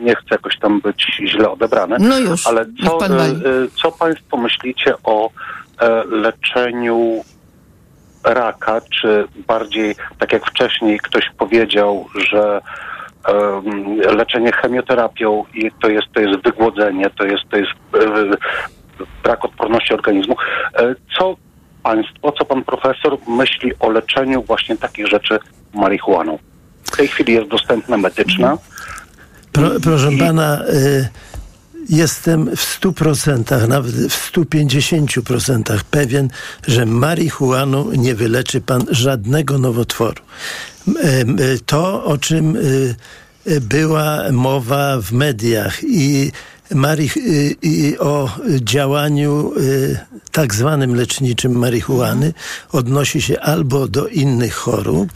nie 0.00 0.14
chcę 0.16 0.26
jakoś 0.30 0.58
tam 0.58 0.80
być 0.80 1.06
źle 1.26 1.50
odebrane. 1.50 1.96
No 2.00 2.18
już, 2.18 2.46
Ale 2.46 2.66
co, 2.84 2.98
pan 2.98 3.16
wali. 3.16 3.32
e, 3.32 3.40
co 3.82 3.92
państwo 3.92 4.36
myślicie 4.36 4.94
o 5.04 5.30
e, 5.80 6.04
leczeniu 6.04 7.24
raka, 8.24 8.80
czy 9.00 9.24
bardziej, 9.46 9.94
tak 10.18 10.32
jak 10.32 10.46
wcześniej 10.46 10.98
ktoś 10.98 11.30
powiedział, 11.38 12.06
że 12.30 12.60
leczenie 14.16 14.52
chemioterapią 14.52 15.44
i 15.54 15.70
to 15.82 15.88
jest, 15.88 16.06
to 16.14 16.20
jest 16.20 16.40
wygłodzenie, 16.44 17.10
to 17.10 17.24
jest, 17.24 17.42
to 17.50 17.56
jest 17.56 17.70
e, 17.94 18.36
brak 19.22 19.44
odporności 19.44 19.94
organizmu. 19.94 20.36
E, 20.74 20.94
Co 21.18 21.36
państwo, 21.82 22.32
co 22.32 22.44
pan 22.44 22.64
profesor 22.64 23.16
myśli 23.28 23.72
o 23.80 23.90
leczeniu 23.90 24.42
właśnie 24.42 24.76
takich 24.76 25.06
rzeczy 25.06 25.38
marihuaną? 25.74 26.38
W 26.84 26.96
tej 26.96 27.08
chwili 27.08 27.32
jest 27.32 27.48
dostępna 27.48 27.96
medyczna. 27.96 28.56
Pro, 29.52 29.70
proszę 29.80 30.10
pana, 30.18 30.64
y, 30.68 31.08
jestem 31.88 32.56
w 32.56 32.80
100%, 32.80 33.68
nawet 33.68 33.92
w 33.92 34.32
150% 34.32 35.78
pewien, 35.90 36.28
że 36.66 36.86
marihuaną 36.86 37.92
nie 37.92 38.14
wyleczy 38.14 38.60
pan 38.60 38.84
żadnego 38.90 39.58
nowotworu. 39.58 40.22
M- 40.88 41.38
y, 41.40 41.58
To, 41.66 42.04
o 42.04 42.18
czym 42.18 42.56
y, 42.56 42.94
y, 43.46 43.60
była 43.60 44.32
mowa 44.32 45.00
w 45.00 45.12
mediach 45.12 45.84
i, 45.84 46.32
marich, 46.74 47.16
y, 47.16 48.00
o 48.00 48.30
działaniu 48.60 49.52
y, 49.58 49.98
tak 50.32 50.54
zwanym 50.54 50.94
leczniczym 50.94 51.52
marihuany 51.58 52.32
odnosi 52.72 53.22
się 53.22 53.40
albo 53.40 53.88
do 53.88 54.06
innych 54.08 54.54
chorób 54.54 55.08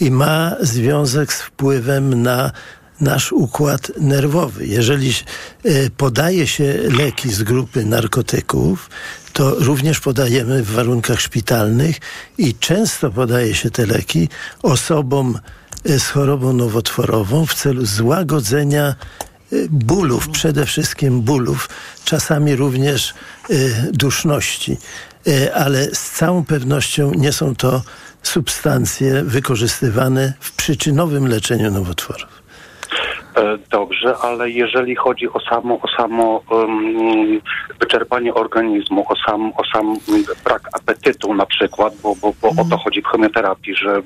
i 0.00 0.10
ma 0.10 0.56
związek 0.60 1.32
z 1.32 1.42
wpływem 1.42 2.22
na 2.22 2.52
nasz 3.00 3.32
układ 3.32 3.92
nerwowy. 4.00 4.66
Jeżeli 4.66 5.10
e, 5.64 5.90
podaje 5.96 6.46
się 6.46 6.74
leki 6.98 7.30
z 7.30 7.42
grupy 7.42 7.84
narkotyków, 7.84 8.90
to 9.32 9.54
również 9.54 10.00
podajemy 10.00 10.62
w 10.62 10.70
warunkach 10.70 11.20
szpitalnych 11.20 11.96
i 12.38 12.54
często 12.54 13.10
podaje 13.10 13.54
się 13.54 13.70
te 13.70 13.86
leki 13.86 14.28
osobom 14.62 15.38
e, 15.84 15.98
z 15.98 16.08
chorobą 16.08 16.52
nowotworową 16.52 17.46
w 17.46 17.54
celu 17.54 17.86
złagodzenia 17.86 18.86
e, 18.88 19.56
bólów, 19.70 20.28
przede 20.28 20.66
wszystkim 20.66 21.22
bólów, 21.22 21.68
czasami 22.04 22.56
również 22.56 23.14
duszności, 23.92 24.78
ale 25.54 25.94
z 25.94 26.10
całą 26.10 26.44
pewnością 26.44 27.12
nie 27.14 27.32
są 27.32 27.56
to 27.56 27.82
substancje 28.22 29.22
wykorzystywane 29.24 30.32
w 30.40 30.52
przyczynowym 30.52 31.28
leczeniu 31.28 31.70
nowotworów. 31.70 32.39
E, 33.36 33.58
Dobrze, 33.70 34.16
ale 34.22 34.50
jeżeli 34.50 34.96
chodzi 34.96 35.28
o 35.28 35.40
samo, 35.40 35.74
o 35.82 35.88
samo 35.96 36.42
um, 36.50 37.40
wyczerpanie 37.80 38.34
organizmu, 38.34 39.04
o 39.08 39.14
sam, 39.26 39.52
o 39.56 39.62
sam 39.74 39.96
brak 40.44 40.68
apetytu 40.72 41.34
na 41.34 41.46
przykład, 41.46 41.94
bo, 42.02 42.14
bo, 42.16 42.32
bo 42.42 42.48
o 42.48 42.64
to 42.70 42.78
chodzi 42.78 43.02
w 43.02 43.06
chemioterapii, 43.06 43.74
że 43.76 44.02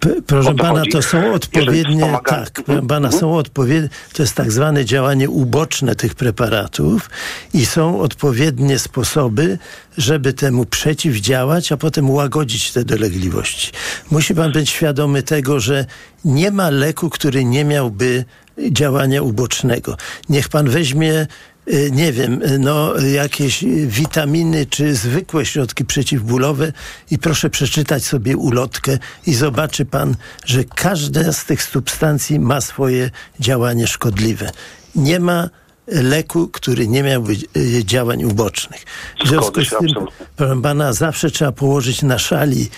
P- 0.00 0.22
Proszę 0.26 0.48
to 0.50 0.54
pana, 0.54 0.78
chodzi. 0.78 0.90
to 0.90 1.02
są 1.02 1.32
odpowiednie, 1.32 2.18
tak, 2.26 2.50
proszę 2.66 2.82
pana, 2.88 3.12
są 3.12 3.34
odpowiednie, 3.36 3.88
to 4.12 4.22
jest 4.22 4.36
tak 4.36 4.52
zwane 4.52 4.84
działanie 4.84 5.30
uboczne 5.30 5.94
tych 5.94 6.14
preparatów 6.14 7.10
i 7.54 7.66
są 7.66 8.00
odpowiednie 8.00 8.78
sposoby, 8.78 9.58
żeby 9.98 10.32
temu 10.32 10.64
przeciwdziałać, 10.64 11.72
a 11.72 11.76
potem 11.76 12.10
łagodzić 12.10 12.72
te 12.72 12.84
dolegliwości. 12.84 13.72
Musi 14.10 14.34
pan 14.34 14.52
być 14.52 14.70
świadomy 14.70 15.22
tego, 15.22 15.60
że 15.60 15.84
nie 16.24 16.50
ma 16.50 16.70
leku, 16.70 17.10
który 17.10 17.44
nie 17.44 17.64
miałby 17.64 18.24
działania 18.70 19.22
ubocznego. 19.22 19.96
Niech 20.28 20.48
pan 20.48 20.70
weźmie 20.70 21.26
y, 21.68 21.90
nie 21.92 22.12
wiem, 22.12 22.42
y, 22.42 22.58
no 22.58 23.00
jakieś 23.00 23.64
witaminy 23.86 24.66
czy 24.66 24.94
zwykłe 24.94 25.46
środki 25.46 25.84
przeciwbólowe 25.84 26.72
i 27.10 27.18
proszę 27.18 27.50
przeczytać 27.50 28.04
sobie 28.04 28.36
ulotkę 28.36 28.98
i 29.26 29.34
zobaczy 29.34 29.84
pan, 29.84 30.14
że 30.44 30.64
każda 30.64 31.32
z 31.32 31.44
tych 31.44 31.62
substancji 31.62 32.40
ma 32.40 32.60
swoje 32.60 33.10
działanie 33.40 33.86
szkodliwe. 33.86 34.50
Nie 34.94 35.20
ma 35.20 35.48
leku, 35.86 36.48
który 36.48 36.88
nie 36.88 37.02
miałby 37.02 37.32
y, 37.56 37.84
działań 37.84 38.24
ubocznych. 38.24 38.84
W 39.24 39.28
związku 39.28 39.64
z 39.64 39.68
tym, 39.68 39.88
proszę 40.36 40.62
pana, 40.62 40.92
zawsze 40.92 41.30
trzeba 41.30 41.52
położyć 41.52 42.02
na 42.02 42.18
szali 42.18 42.70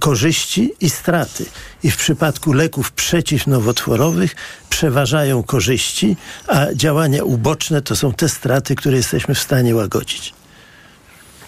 korzyści 0.00 0.72
i 0.80 0.90
straty. 0.90 1.44
I 1.82 1.90
w 1.90 1.96
przypadku 1.96 2.52
leków 2.52 2.92
przeciwnowotworowych 2.92 4.34
przeważają 4.70 5.42
korzyści, 5.42 6.16
a 6.48 6.74
działania 6.74 7.24
uboczne 7.24 7.82
to 7.82 7.96
są 7.96 8.12
te 8.12 8.28
straty, 8.28 8.74
które 8.74 8.96
jesteśmy 8.96 9.34
w 9.34 9.38
stanie 9.38 9.74
łagodzić. 9.74 10.34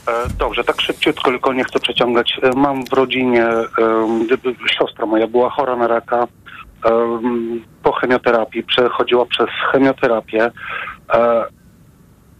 E, 0.08 0.28
Dobrze, 0.38 0.64
tak 0.64 0.80
szybciutko, 0.80 1.30
tylko 1.30 1.52
nie 1.52 1.64
chcę 1.64 1.80
przeciągać. 1.80 2.40
E, 2.42 2.50
Mam 2.56 2.84
w 2.86 2.92
rodzinie, 2.92 3.46
gdyby 4.26 4.54
siostra 4.78 5.06
moja 5.06 5.26
była 5.26 5.50
chora 5.50 5.76
na 5.76 5.86
raka, 5.86 6.26
po 7.82 7.92
chemioterapii, 7.92 8.62
przechodziła 8.62 9.26
przez 9.26 9.46
chemioterapię 9.72 10.50
e, 11.14 11.44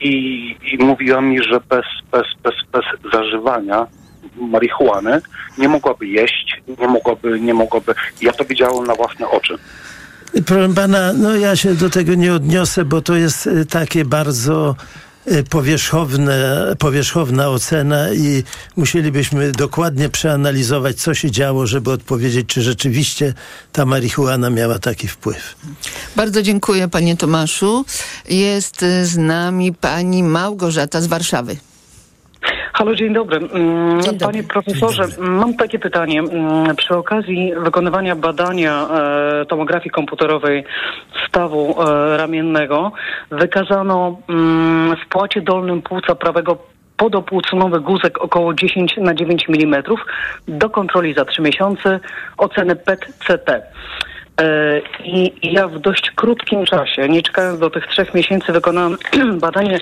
i, 0.01 0.57
i 0.73 0.85
mówiła 0.85 1.21
mi, 1.21 1.43
że 1.43 1.61
bez, 1.61 1.85
bez, 2.13 2.27
bez, 2.43 2.55
bez 2.73 3.13
zażywania 3.13 3.87
marihuany 4.41 5.20
nie 5.59 5.68
mogłaby 5.68 6.07
jeść, 6.07 6.62
nie 6.80 6.89
mogłaby, 6.89 7.41
nie 7.41 7.55
mogłaby. 7.55 7.95
Ja 8.22 8.32
to 8.32 8.45
widziałem 8.45 8.86
na 8.86 8.95
własne 8.95 9.28
oczy. 9.28 9.59
Proszę 10.47 10.74
pana, 10.74 11.12
no 11.12 11.36
ja 11.36 11.57
się 11.57 11.74
do 11.74 11.91
tego 11.91 12.14
nie 12.14 12.34
odniosę, 12.34 12.84
bo 12.84 13.03
to 13.03 13.16
jest 13.16 13.47
y, 13.47 13.66
takie 13.66 14.05
bardzo 14.05 14.76
y, 15.32 15.45
powierzchowne, 15.45 16.66
powierzchowna 16.78 17.49
ocena 17.49 18.12
i 18.12 18.43
musielibyśmy 18.76 19.53
dokładnie 19.53 20.09
przeanalizować, 20.09 20.97
co 20.97 21.14
się 21.14 21.30
działo, 21.30 21.66
żeby 21.66 21.91
odpowiedzieć, 21.91 22.47
czy 22.47 22.62
rzeczywiście 22.62 23.34
ta 23.72 23.84
marihuana 23.84 24.51
miała 24.51 24.78
taki 24.78 25.09
wpływ. 25.09 25.57
Bardzo 26.16 26.43
dziękuję 26.43 26.89
panie 26.89 27.16
Tomaszu. 27.16 27.84
Jest 28.28 28.82
y, 28.82 29.07
z 29.07 29.16
nami 29.16 29.72
pani 29.72 30.22
Małgorzata 30.22 31.01
z 31.01 31.07
Warszawy. 31.07 31.57
Halo, 32.79 32.95
dzień 32.95 33.12
dobry. 33.12 33.37
Mm, 33.37 34.01
Panie 34.20 34.43
profesorze, 34.43 35.03
mam 35.18 35.55
takie 35.55 35.79
pytanie. 35.79 36.20
Mm, 36.20 36.76
Przy 36.76 36.97
okazji 36.97 37.53
wykonywania 37.57 38.16
badania 38.16 38.89
e, 39.41 39.47
tomografii 39.47 39.91
komputerowej 39.91 40.64
stawu 41.29 41.83
e, 41.83 42.16
ramiennego 42.16 42.93
wykazano 43.31 44.20
mm, 44.29 44.97
w 44.97 45.09
płacie 45.09 45.41
dolnym 45.41 45.83
płuca 45.83 46.14
prawego 46.14 46.59
podopłuconowy 46.97 47.81
guzek 47.81 48.18
około 48.18 48.55
10 48.55 48.97
na 48.97 49.14
9 49.14 49.47
mm 49.49 49.83
do 50.49 50.70
kontroli 50.70 51.14
za 51.14 51.24
3 51.24 51.43
miesiące, 51.43 52.01
oceny 52.37 52.76
PET-CT. 52.76 53.51
E, 53.51 54.81
I 55.05 55.47
i 55.47 55.53
ja 55.53 55.68
w 55.68 55.79
dość 55.79 56.11
krótkim 56.11 56.64
czasie, 56.64 57.09
nie 57.09 57.22
czekając 57.22 57.61
do 57.61 57.70
tych 57.70 57.87
trzech 57.87 58.14
miesięcy, 58.14 58.53
wykonałam 58.53 58.97
badanie 59.41 59.79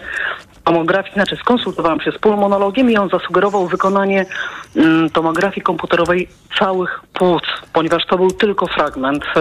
tomografii, 0.67 1.14
znaczy 1.14 1.37
skonsultowałam 1.37 2.01
się 2.01 2.12
z 2.12 2.19
pulmonologiem 2.19 2.91
i 2.91 2.97
on 2.97 3.09
zasugerował 3.09 3.67
wykonanie 3.67 4.27
mm, 4.77 5.11
tomografii 5.11 5.62
komputerowej 5.62 6.29
całych 6.59 7.01
płuc, 7.12 7.43
ponieważ 7.73 8.07
to 8.07 8.17
był 8.17 8.31
tylko 8.31 8.67
fragment. 8.67 9.25
E, 9.37 9.41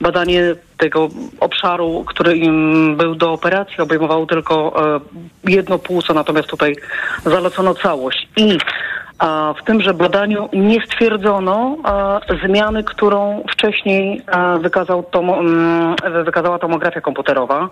badanie 0.00 0.54
tego 0.78 1.08
obszaru, 1.40 2.04
który 2.06 2.36
im 2.36 2.96
był 2.96 3.14
do 3.14 3.32
operacji, 3.32 3.76
obejmowało 3.78 4.26
tylko 4.26 4.84
e, 4.96 5.00
jedno 5.50 5.78
płuco, 5.78 6.14
natomiast 6.14 6.48
tutaj 6.48 6.76
zalecono 7.24 7.74
całość. 7.74 8.28
I 8.36 8.58
w 9.60 9.64
tymże 9.64 9.94
badaniu 9.94 10.48
nie 10.52 10.86
stwierdzono 10.86 11.76
zmiany, 12.44 12.84
którą 12.84 13.44
wcześniej 13.50 14.22
wykazał 14.60 15.04
mm, 15.14 15.96
wykazała 16.24 16.58
tomografia 16.58 17.00
komputerowa. 17.00 17.68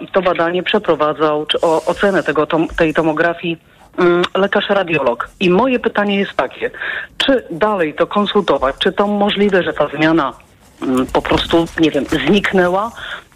I 0.00 0.08
to 0.08 0.22
badanie 0.22 0.62
przeprowadzał, 0.62 1.46
czy 1.46 1.60
o, 1.60 1.84
ocenę 1.86 2.22
tego, 2.22 2.46
tej 2.76 2.94
tomografii 2.94 3.58
mm, 3.98 4.22
lekarz 4.34 4.68
radiolog. 4.68 5.28
I 5.40 5.50
moje 5.50 5.78
pytanie 5.78 6.18
jest 6.18 6.34
takie, 6.34 6.70
czy 7.18 7.44
dalej 7.50 7.94
to 7.94 8.06
konsultować, 8.06 8.76
czy 8.78 8.92
to 8.92 9.06
możliwe, 9.06 9.62
że 9.62 9.72
ta 9.72 9.88
zmiana 9.88 10.32
mm, 10.82 11.06
po 11.06 11.22
prostu, 11.22 11.66
nie 11.80 11.90
wiem, 11.90 12.04
zniknęła, 12.04 12.90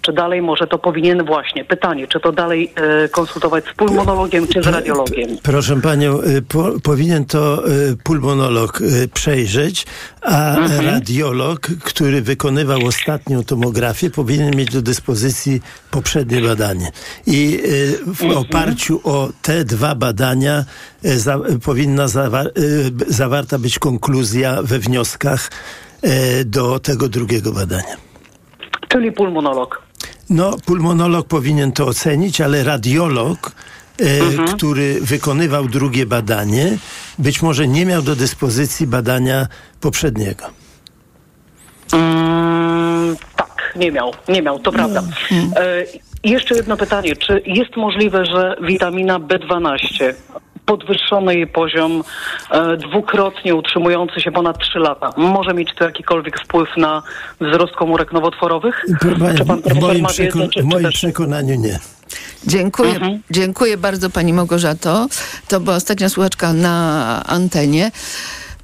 czy 0.06 0.12
dalej 0.12 0.42
może 0.42 0.66
to 0.66 0.78
powinien 0.78 1.24
właśnie, 1.24 1.64
pytanie, 1.64 2.08
czy 2.08 2.20
to 2.20 2.32
dalej 2.32 2.72
e, 3.04 3.08
konsultować 3.08 3.64
z 3.64 3.74
pulmonologiem, 3.74 4.48
czy 4.48 4.62
z 4.62 4.66
radiologiem? 4.66 5.28
Proszę 5.42 5.80
panią, 5.80 6.20
y, 6.22 6.42
po, 6.42 6.72
powinien 6.82 7.24
to 7.24 7.68
y, 7.68 7.96
pulmonolog 8.04 8.80
przejrzeć, 9.14 9.86
a 10.22 10.56
radiolog, 10.82 11.60
który 11.84 12.22
wykonywał 12.22 12.86
ostatnią 12.86 13.44
tomografię, 13.44 14.10
powinien 14.10 14.56
mieć 14.56 14.70
do 14.72 14.82
dyspozycji 14.82 15.60
poprzednie 15.90 16.40
badanie. 16.40 16.90
I 17.26 17.62
w 18.06 18.36
oparciu 18.36 19.00
o 19.04 19.28
te 19.42 19.64
dwa 19.64 19.94
badania 19.94 20.64
za, 21.02 21.38
powinna 21.64 22.06
zawa- 22.06 22.52
b- 22.90 23.04
zawarta 23.08 23.58
być 23.58 23.78
konkluzja 23.78 24.62
we 24.62 24.78
wnioskach 24.78 25.50
do 26.44 26.78
tego 26.78 27.08
drugiego 27.08 27.52
badania. 27.52 27.96
Czyli 28.88 29.12
pulmonolog. 29.12 29.85
No, 30.30 30.56
pulmonolog 30.66 31.26
powinien 31.26 31.72
to 31.72 31.86
ocenić, 31.86 32.40
ale 32.40 32.64
radiolog, 32.64 33.52
e, 34.00 34.04
który 34.54 35.00
wykonywał 35.00 35.68
drugie 35.68 36.06
badanie, 36.06 36.78
być 37.18 37.42
może 37.42 37.68
nie 37.68 37.86
miał 37.86 38.02
do 38.02 38.16
dyspozycji 38.16 38.86
badania 38.86 39.46
poprzedniego. 39.80 40.44
Mm, 41.92 43.16
tak, 43.36 43.72
nie 43.76 43.92
miał, 43.92 44.12
nie 44.28 44.42
miał, 44.42 44.58
to 44.58 44.72
prawda. 44.72 45.02
E, 45.56 45.84
i 46.22 46.30
jeszcze 46.30 46.54
jedno 46.54 46.76
pytanie, 46.76 47.16
czy 47.16 47.42
jest 47.46 47.76
możliwe, 47.76 48.26
że 48.26 48.56
witamina 48.62 49.20
B12 49.20 50.14
podwyższony 50.66 51.34
jej 51.34 51.46
poziom 51.46 52.04
e, 52.50 52.76
dwukrotnie 52.76 53.54
utrzymujący 53.54 54.20
się 54.20 54.32
ponad 54.32 54.58
3 54.58 54.78
lata. 54.78 55.10
Może 55.16 55.54
mieć 55.54 55.74
to 55.78 55.84
jakikolwiek 55.84 56.40
wpływ 56.40 56.68
na 56.76 57.02
wzrost 57.40 57.74
komórek 57.74 58.12
nowotworowych? 58.12 58.84
Panie, 59.20 59.38
Czy 59.38 59.44
pan 59.44 59.62
w 59.62 59.80
moim, 59.80 60.02
ma 60.02 60.08
wiedzę, 60.08 60.40
czy, 60.40 60.46
w 60.46 60.50
czy 60.50 60.62
moim 60.62 60.84
też... 60.84 60.94
przekonaniu 60.94 61.54
nie. 61.54 61.78
Dziękuję, 62.46 63.20
dziękuję 63.30 63.76
bardzo 63.76 64.10
pani 64.10 64.32
Małgorzato. 64.32 65.06
To 65.48 65.60
była 65.60 65.76
ostatnia 65.76 66.08
słuchaczka 66.08 66.52
na 66.52 67.22
antenie. 67.26 67.90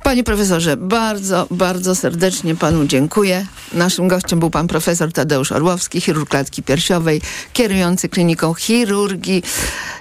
Panie 0.03 0.25
profesorze, 0.25 0.77
bardzo, 0.77 1.47
bardzo 1.51 1.95
serdecznie 1.95 2.55
panu 2.55 2.87
dziękuję. 2.87 3.47
Naszym 3.73 4.09
gościem 4.09 4.41
był 4.41 4.51
pan 4.51 4.67
profesor 4.67 5.13
Tadeusz 5.13 5.53
Orłowski, 5.53 6.01
chirurg 6.01 6.31
klatki 6.31 6.63
piersiowej, 6.63 7.21
kierujący 7.53 8.09
kliniką 8.09 8.55
chirurgii 8.55 9.43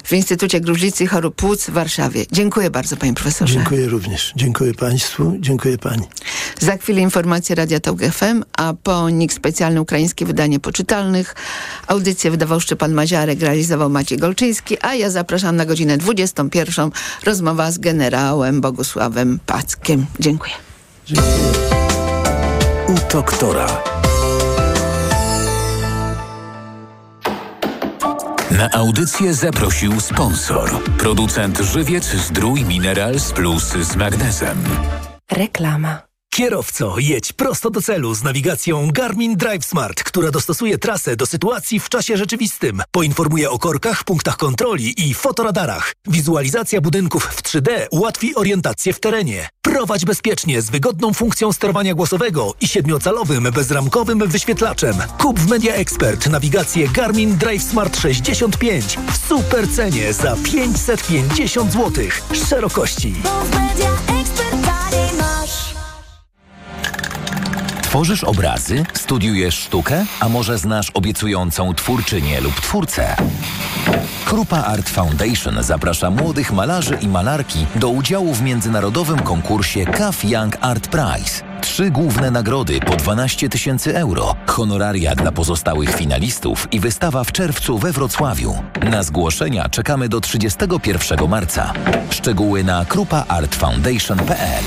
w 0.04 0.14
Instytucie 0.14 0.62
Gruźlicy 0.62 1.08
Chorób 1.08 1.36
Płuc 1.36 1.66
w 1.66 1.70
Warszawie. 1.70 2.26
Dziękuję 2.32 2.70
bardzo 2.70 2.97
panie 2.97 3.14
profesorze. 3.14 3.54
Dziękuję 3.54 3.88
również. 3.88 4.34
Dziękuję 4.36 4.74
państwu. 4.74 5.34
Dziękuję 5.39 5.78
pani. 5.78 6.04
Za 6.60 6.78
chwilę 6.78 7.02
informacje 7.02 7.56
Radia 7.56 7.80
Tok 7.80 7.99
FM, 8.02 8.43
a 8.58 8.74
po 8.84 9.10
nich 9.10 9.34
specjalne 9.34 9.82
ukraińskie 9.82 10.26
wydanie 10.26 10.60
poczytalnych. 10.60 11.36
Audycję 11.88 12.32
wydawał 12.32 12.60
Szczepan 12.60 12.93
Maziarek, 12.93 13.41
realizował 13.41 13.89
Maciej 13.89 14.18
Golczyński, 14.18 14.78
a 14.82 14.95
ja 14.95 15.10
zapraszam 15.10 15.56
na 15.56 15.66
godzinę 15.66 15.97
21. 15.97 16.91
Rozmowa 17.24 17.72
z 17.72 17.78
generałem 17.78 18.62
Bogusławem 18.62 19.39
Packiem. 19.45 19.91
Dziękuję. 20.20 20.54
U 22.88 23.14
doktora. 23.14 23.68
Na 28.52 28.70
audycję 28.74 29.34
zaprosił 29.34 30.00
sponsor. 30.00 30.84
Producent 30.98 31.60
Żywiec 31.60 32.06
Zdrój 32.06 32.66
Minerals 32.66 33.32
Plus 33.32 33.64
z 33.64 33.96
magnezem. 33.96 34.58
Reklama. 35.32 36.11
Kierowco, 36.34 36.96
jedź 37.00 37.34
prosto 37.34 37.70
do 37.70 37.82
celu 37.82 38.16
z 38.16 38.24
nawigacją 38.24 38.92
Garmin 38.92 39.36
Drive 39.36 39.66
Smart, 39.66 40.04
która 40.04 40.32
dostosuje 40.32 40.78
trasę 40.78 41.16
do 41.16 41.26
sytuacji 41.26 41.80
w 41.80 41.90
czasie 41.90 42.18
rzeczywistym. 42.18 42.82
Poinformuje 42.92 43.50
o 43.50 43.60
korkach, 43.60 44.04
punktach 44.04 44.38
kontroli 44.38 45.10
i 45.10 45.14
fotoradarach. 45.14 45.94
Wizualizacja 46.08 46.82
budynków 46.82 47.24
w 47.26 47.44
3D 47.44 47.70
ułatwi 47.92 48.36
orientację 48.36 48.94
w 48.94 49.00
terenie. 49.00 49.50
Prowadź 49.62 50.06
bezpiecznie 50.06 50.62
z 50.62 50.70
wygodną 50.70 51.14
funkcją 51.14 51.54
sterowania 51.54 51.94
głosowego 51.94 52.54
i 52.62 52.68
siedmiocalowym 52.68 53.44
bezramkowym 53.44 54.30
wyświetlaczem. 54.30 54.96
Kup 55.18 55.40
w 55.40 55.50
Media 55.50 55.74
Expert 55.74 56.30
nawigację 56.30 56.88
Garmin 56.88 57.38
Drive 57.38 57.64
Smart 57.64 58.00
65 58.00 58.98
w 59.12 59.28
super 59.28 59.70
cenie 59.70 60.14
za 60.14 60.36
550 60.44 61.72
zł. 61.72 62.06
Szerokości. 62.50 63.14
Tworzysz 67.92 68.24
obrazy? 68.24 68.84
Studiujesz 68.94 69.56
sztukę? 69.56 70.06
A 70.20 70.30
może 70.30 70.58
znasz 70.58 70.89
obiecującą 70.94 71.74
twórczynię 71.74 72.42
lub 72.42 72.62
twórcę? 72.62 73.16
Krupa 74.26 74.58
Art 74.58 74.89
Foundation 74.89 75.64
zaprasza 75.64 76.12
młodych 76.12 76.52
malarzy 76.52 76.98
i 77.02 77.08
malarki 77.08 77.66
do 77.76 77.89
udziału 77.89 78.34
w 78.34 78.42
międzynarodowym 78.42 79.20
konkursie 79.20 79.86
CAF 79.86 80.24
Young 80.24 80.58
Art 80.62 80.88
Prize. 80.88 81.44
Trzy 81.62 81.89
główne 81.89 82.32
nagrody 82.32 82.80
po 82.80 82.96
12 82.96 83.50
tysięcy 83.50 83.98
euro, 83.98 84.36
honoraria 84.46 85.16
dla 85.16 85.32
pozostałych 85.32 85.96
finalistów 85.96 86.68
i 86.72 86.80
wystawa 86.80 87.24
w 87.24 87.32
czerwcu 87.32 87.78
we 87.78 87.92
Wrocławiu. 87.92 88.64
Na 88.89 89.04
zgłoszenia 89.04 89.70
czekamy 89.70 90.10
do 90.10 90.22
31 90.22 91.30
marca. 91.30 91.74
Szczegóły 92.10 92.64
na 92.64 92.86
krupaartfoundation.pl 92.86 94.64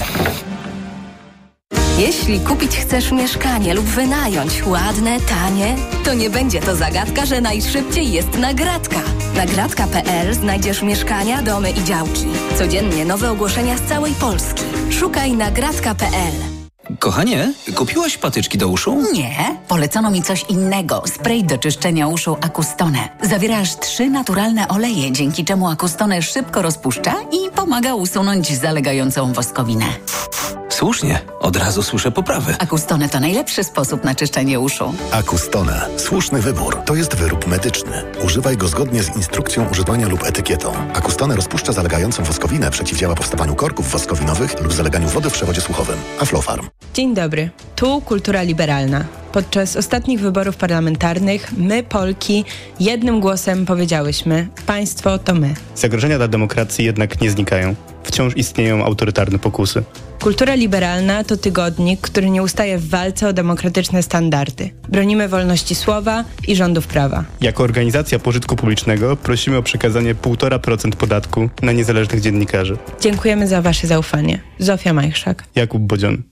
Jeśli 1.99 2.41
kupić 2.41 2.77
chcesz 2.77 3.13
mieszkanie 3.13 3.75
lub 3.75 3.85
wynająć 3.85 4.67
ładne, 4.67 5.21
tanie, 5.21 5.77
to 6.05 6.15
nie 6.15 6.31
będzie 6.31 6.61
to 6.61 6.77
zagadka, 6.77 7.27
że 7.27 7.41
najszybciej 7.41 8.13
jest 8.13 8.39
nagradka. 8.39 9.01
Nagradka.pl 9.37 10.35
znajdziesz 10.35 10.83
mieszkania, 10.83 11.43
domy 11.43 11.71
i 11.71 11.85
działki. 11.85 12.25
Codziennie 12.59 13.05
nowe 13.05 13.31
ogłoszenia 13.31 13.79
z 13.79 13.83
całej 13.83 14.13
Polski. 14.13 14.63
Szukaj 14.91 15.33
nagradka.pl. 15.33 16.33
Kochanie, 16.99 17.53
kupiłaś 17.75 18.19
patyczki 18.19 18.59
do 18.59 18.69
uszu? 18.69 19.03
Nie, 19.13 19.57
polecono 19.69 20.11
mi 20.11 20.23
coś 20.23 20.45
innego. 20.49 21.03
Spray 21.07 21.45
do 21.45 21.59
czyszczenia 21.59 22.09
uszu 22.09 22.37
Acustone. 22.41 23.09
Zawiera 23.23 23.59
aż 23.59 23.79
trzy 23.79 24.11
naturalne 24.11 24.69
oleje, 24.69 25.13
dzięki 25.13 25.45
czemu 25.45 25.69
Acustone 25.69 26.23
szybko 26.23 26.63
rozpuszcza 26.63 27.15
i 27.33 27.51
pomaga 27.51 27.95
usunąć 27.95 28.59
zalegającą 28.59 29.33
woskowinę. 29.33 29.87
Słusznie, 30.75 31.21
od 31.41 31.57
razu 31.57 31.83
słyszę 31.83 32.11
poprawę. 32.11 32.57
Acustone 32.59 33.09
to 33.09 33.21
najlepszy 33.21 33.65
sposób 33.65 34.05
na 34.05 34.15
czyszczenie 34.15 34.61
uszu. 34.61 34.95
Acustone. 35.13 35.89
Słuszny 35.97 36.41
wybór. 36.41 36.77
To 36.87 36.95
jest 36.95 37.15
wyrób 37.17 37.47
medyczny. 37.47 38.03
Używaj 38.25 38.57
go 38.57 38.69
zgodnie 38.69 39.03
z 39.03 39.17
instrukcją 39.17 39.69
używania 39.71 40.09
lub 40.09 40.25
etykietą. 40.25 40.73
Acustone 40.95 41.37
rozpuszcza 41.37 41.73
zalegającą 41.73 42.25
woskowinę, 42.25 42.71
przeciwdziała 42.71 43.15
powstawaniu 43.15 43.55
korków 43.55 43.91
woskowinowych 43.91 44.61
lub 44.63 44.73
zaleganiu 44.73 45.09
wody 45.09 45.31
w 45.31 45.33
przewodzie 45.33 45.61
słuchowym. 45.61 45.97
Aflofarm. 46.21 46.69
Dzień 46.95 47.15
dobry. 47.15 47.51
Tu 47.77 48.01
Kultura 48.01 48.43
Liberalna. 48.43 49.05
Podczas 49.33 49.77
ostatnich 49.77 50.21
wyborów 50.21 50.57
parlamentarnych 50.57 51.53
my, 51.57 51.83
Polki, 51.83 52.45
jednym 52.81 53.21
głosem 53.21 53.67
powiedziałyśmy: 53.67 54.49
Państwo 54.67 55.19
to 55.19 55.35
my. 55.35 55.55
Zagrożenia 55.75 56.17
dla 56.17 56.29
demokracji 56.29 56.85
jednak 56.85 57.21
nie 57.21 57.31
znikają. 57.31 57.75
Wciąż 58.05 58.37
istnieją 58.37 58.85
autorytarne 58.85 59.39
pokusy. 59.39 59.83
Kultura 60.21 60.55
Liberalna 60.55 61.25
to 61.25 61.37
tygodnik, 61.37 62.01
który 62.01 62.31
nie 62.31 62.43
ustaje 62.43 62.79
w 62.79 62.89
walce 62.89 63.29
o 63.29 63.33
demokratyczne 63.33 64.03
standardy. 64.03 64.71
Bronimy 64.89 65.29
wolności 65.29 65.75
słowa 65.75 66.25
i 66.49 66.57
rządów 66.57 66.87
prawa. 66.87 67.25
Jako 67.41 67.63
organizacja 67.63 68.19
pożytku 68.19 68.57
publicznego 68.57 69.17
prosimy 69.17 69.57
o 69.57 69.63
przekazanie 69.63 70.15
1,5% 70.15 70.91
podatku 70.91 71.49
na 71.63 71.73
niezależnych 71.73 72.21
dziennikarzy. 72.21 72.77
Dziękujemy 73.01 73.47
za 73.49 73.63
Wasze 73.63 73.87
zaufanie. 73.87 74.41
Zofia 74.59 74.93
Majchrzak. 74.93 75.45
Jakub 75.55 75.83
Bodzion. 75.83 76.23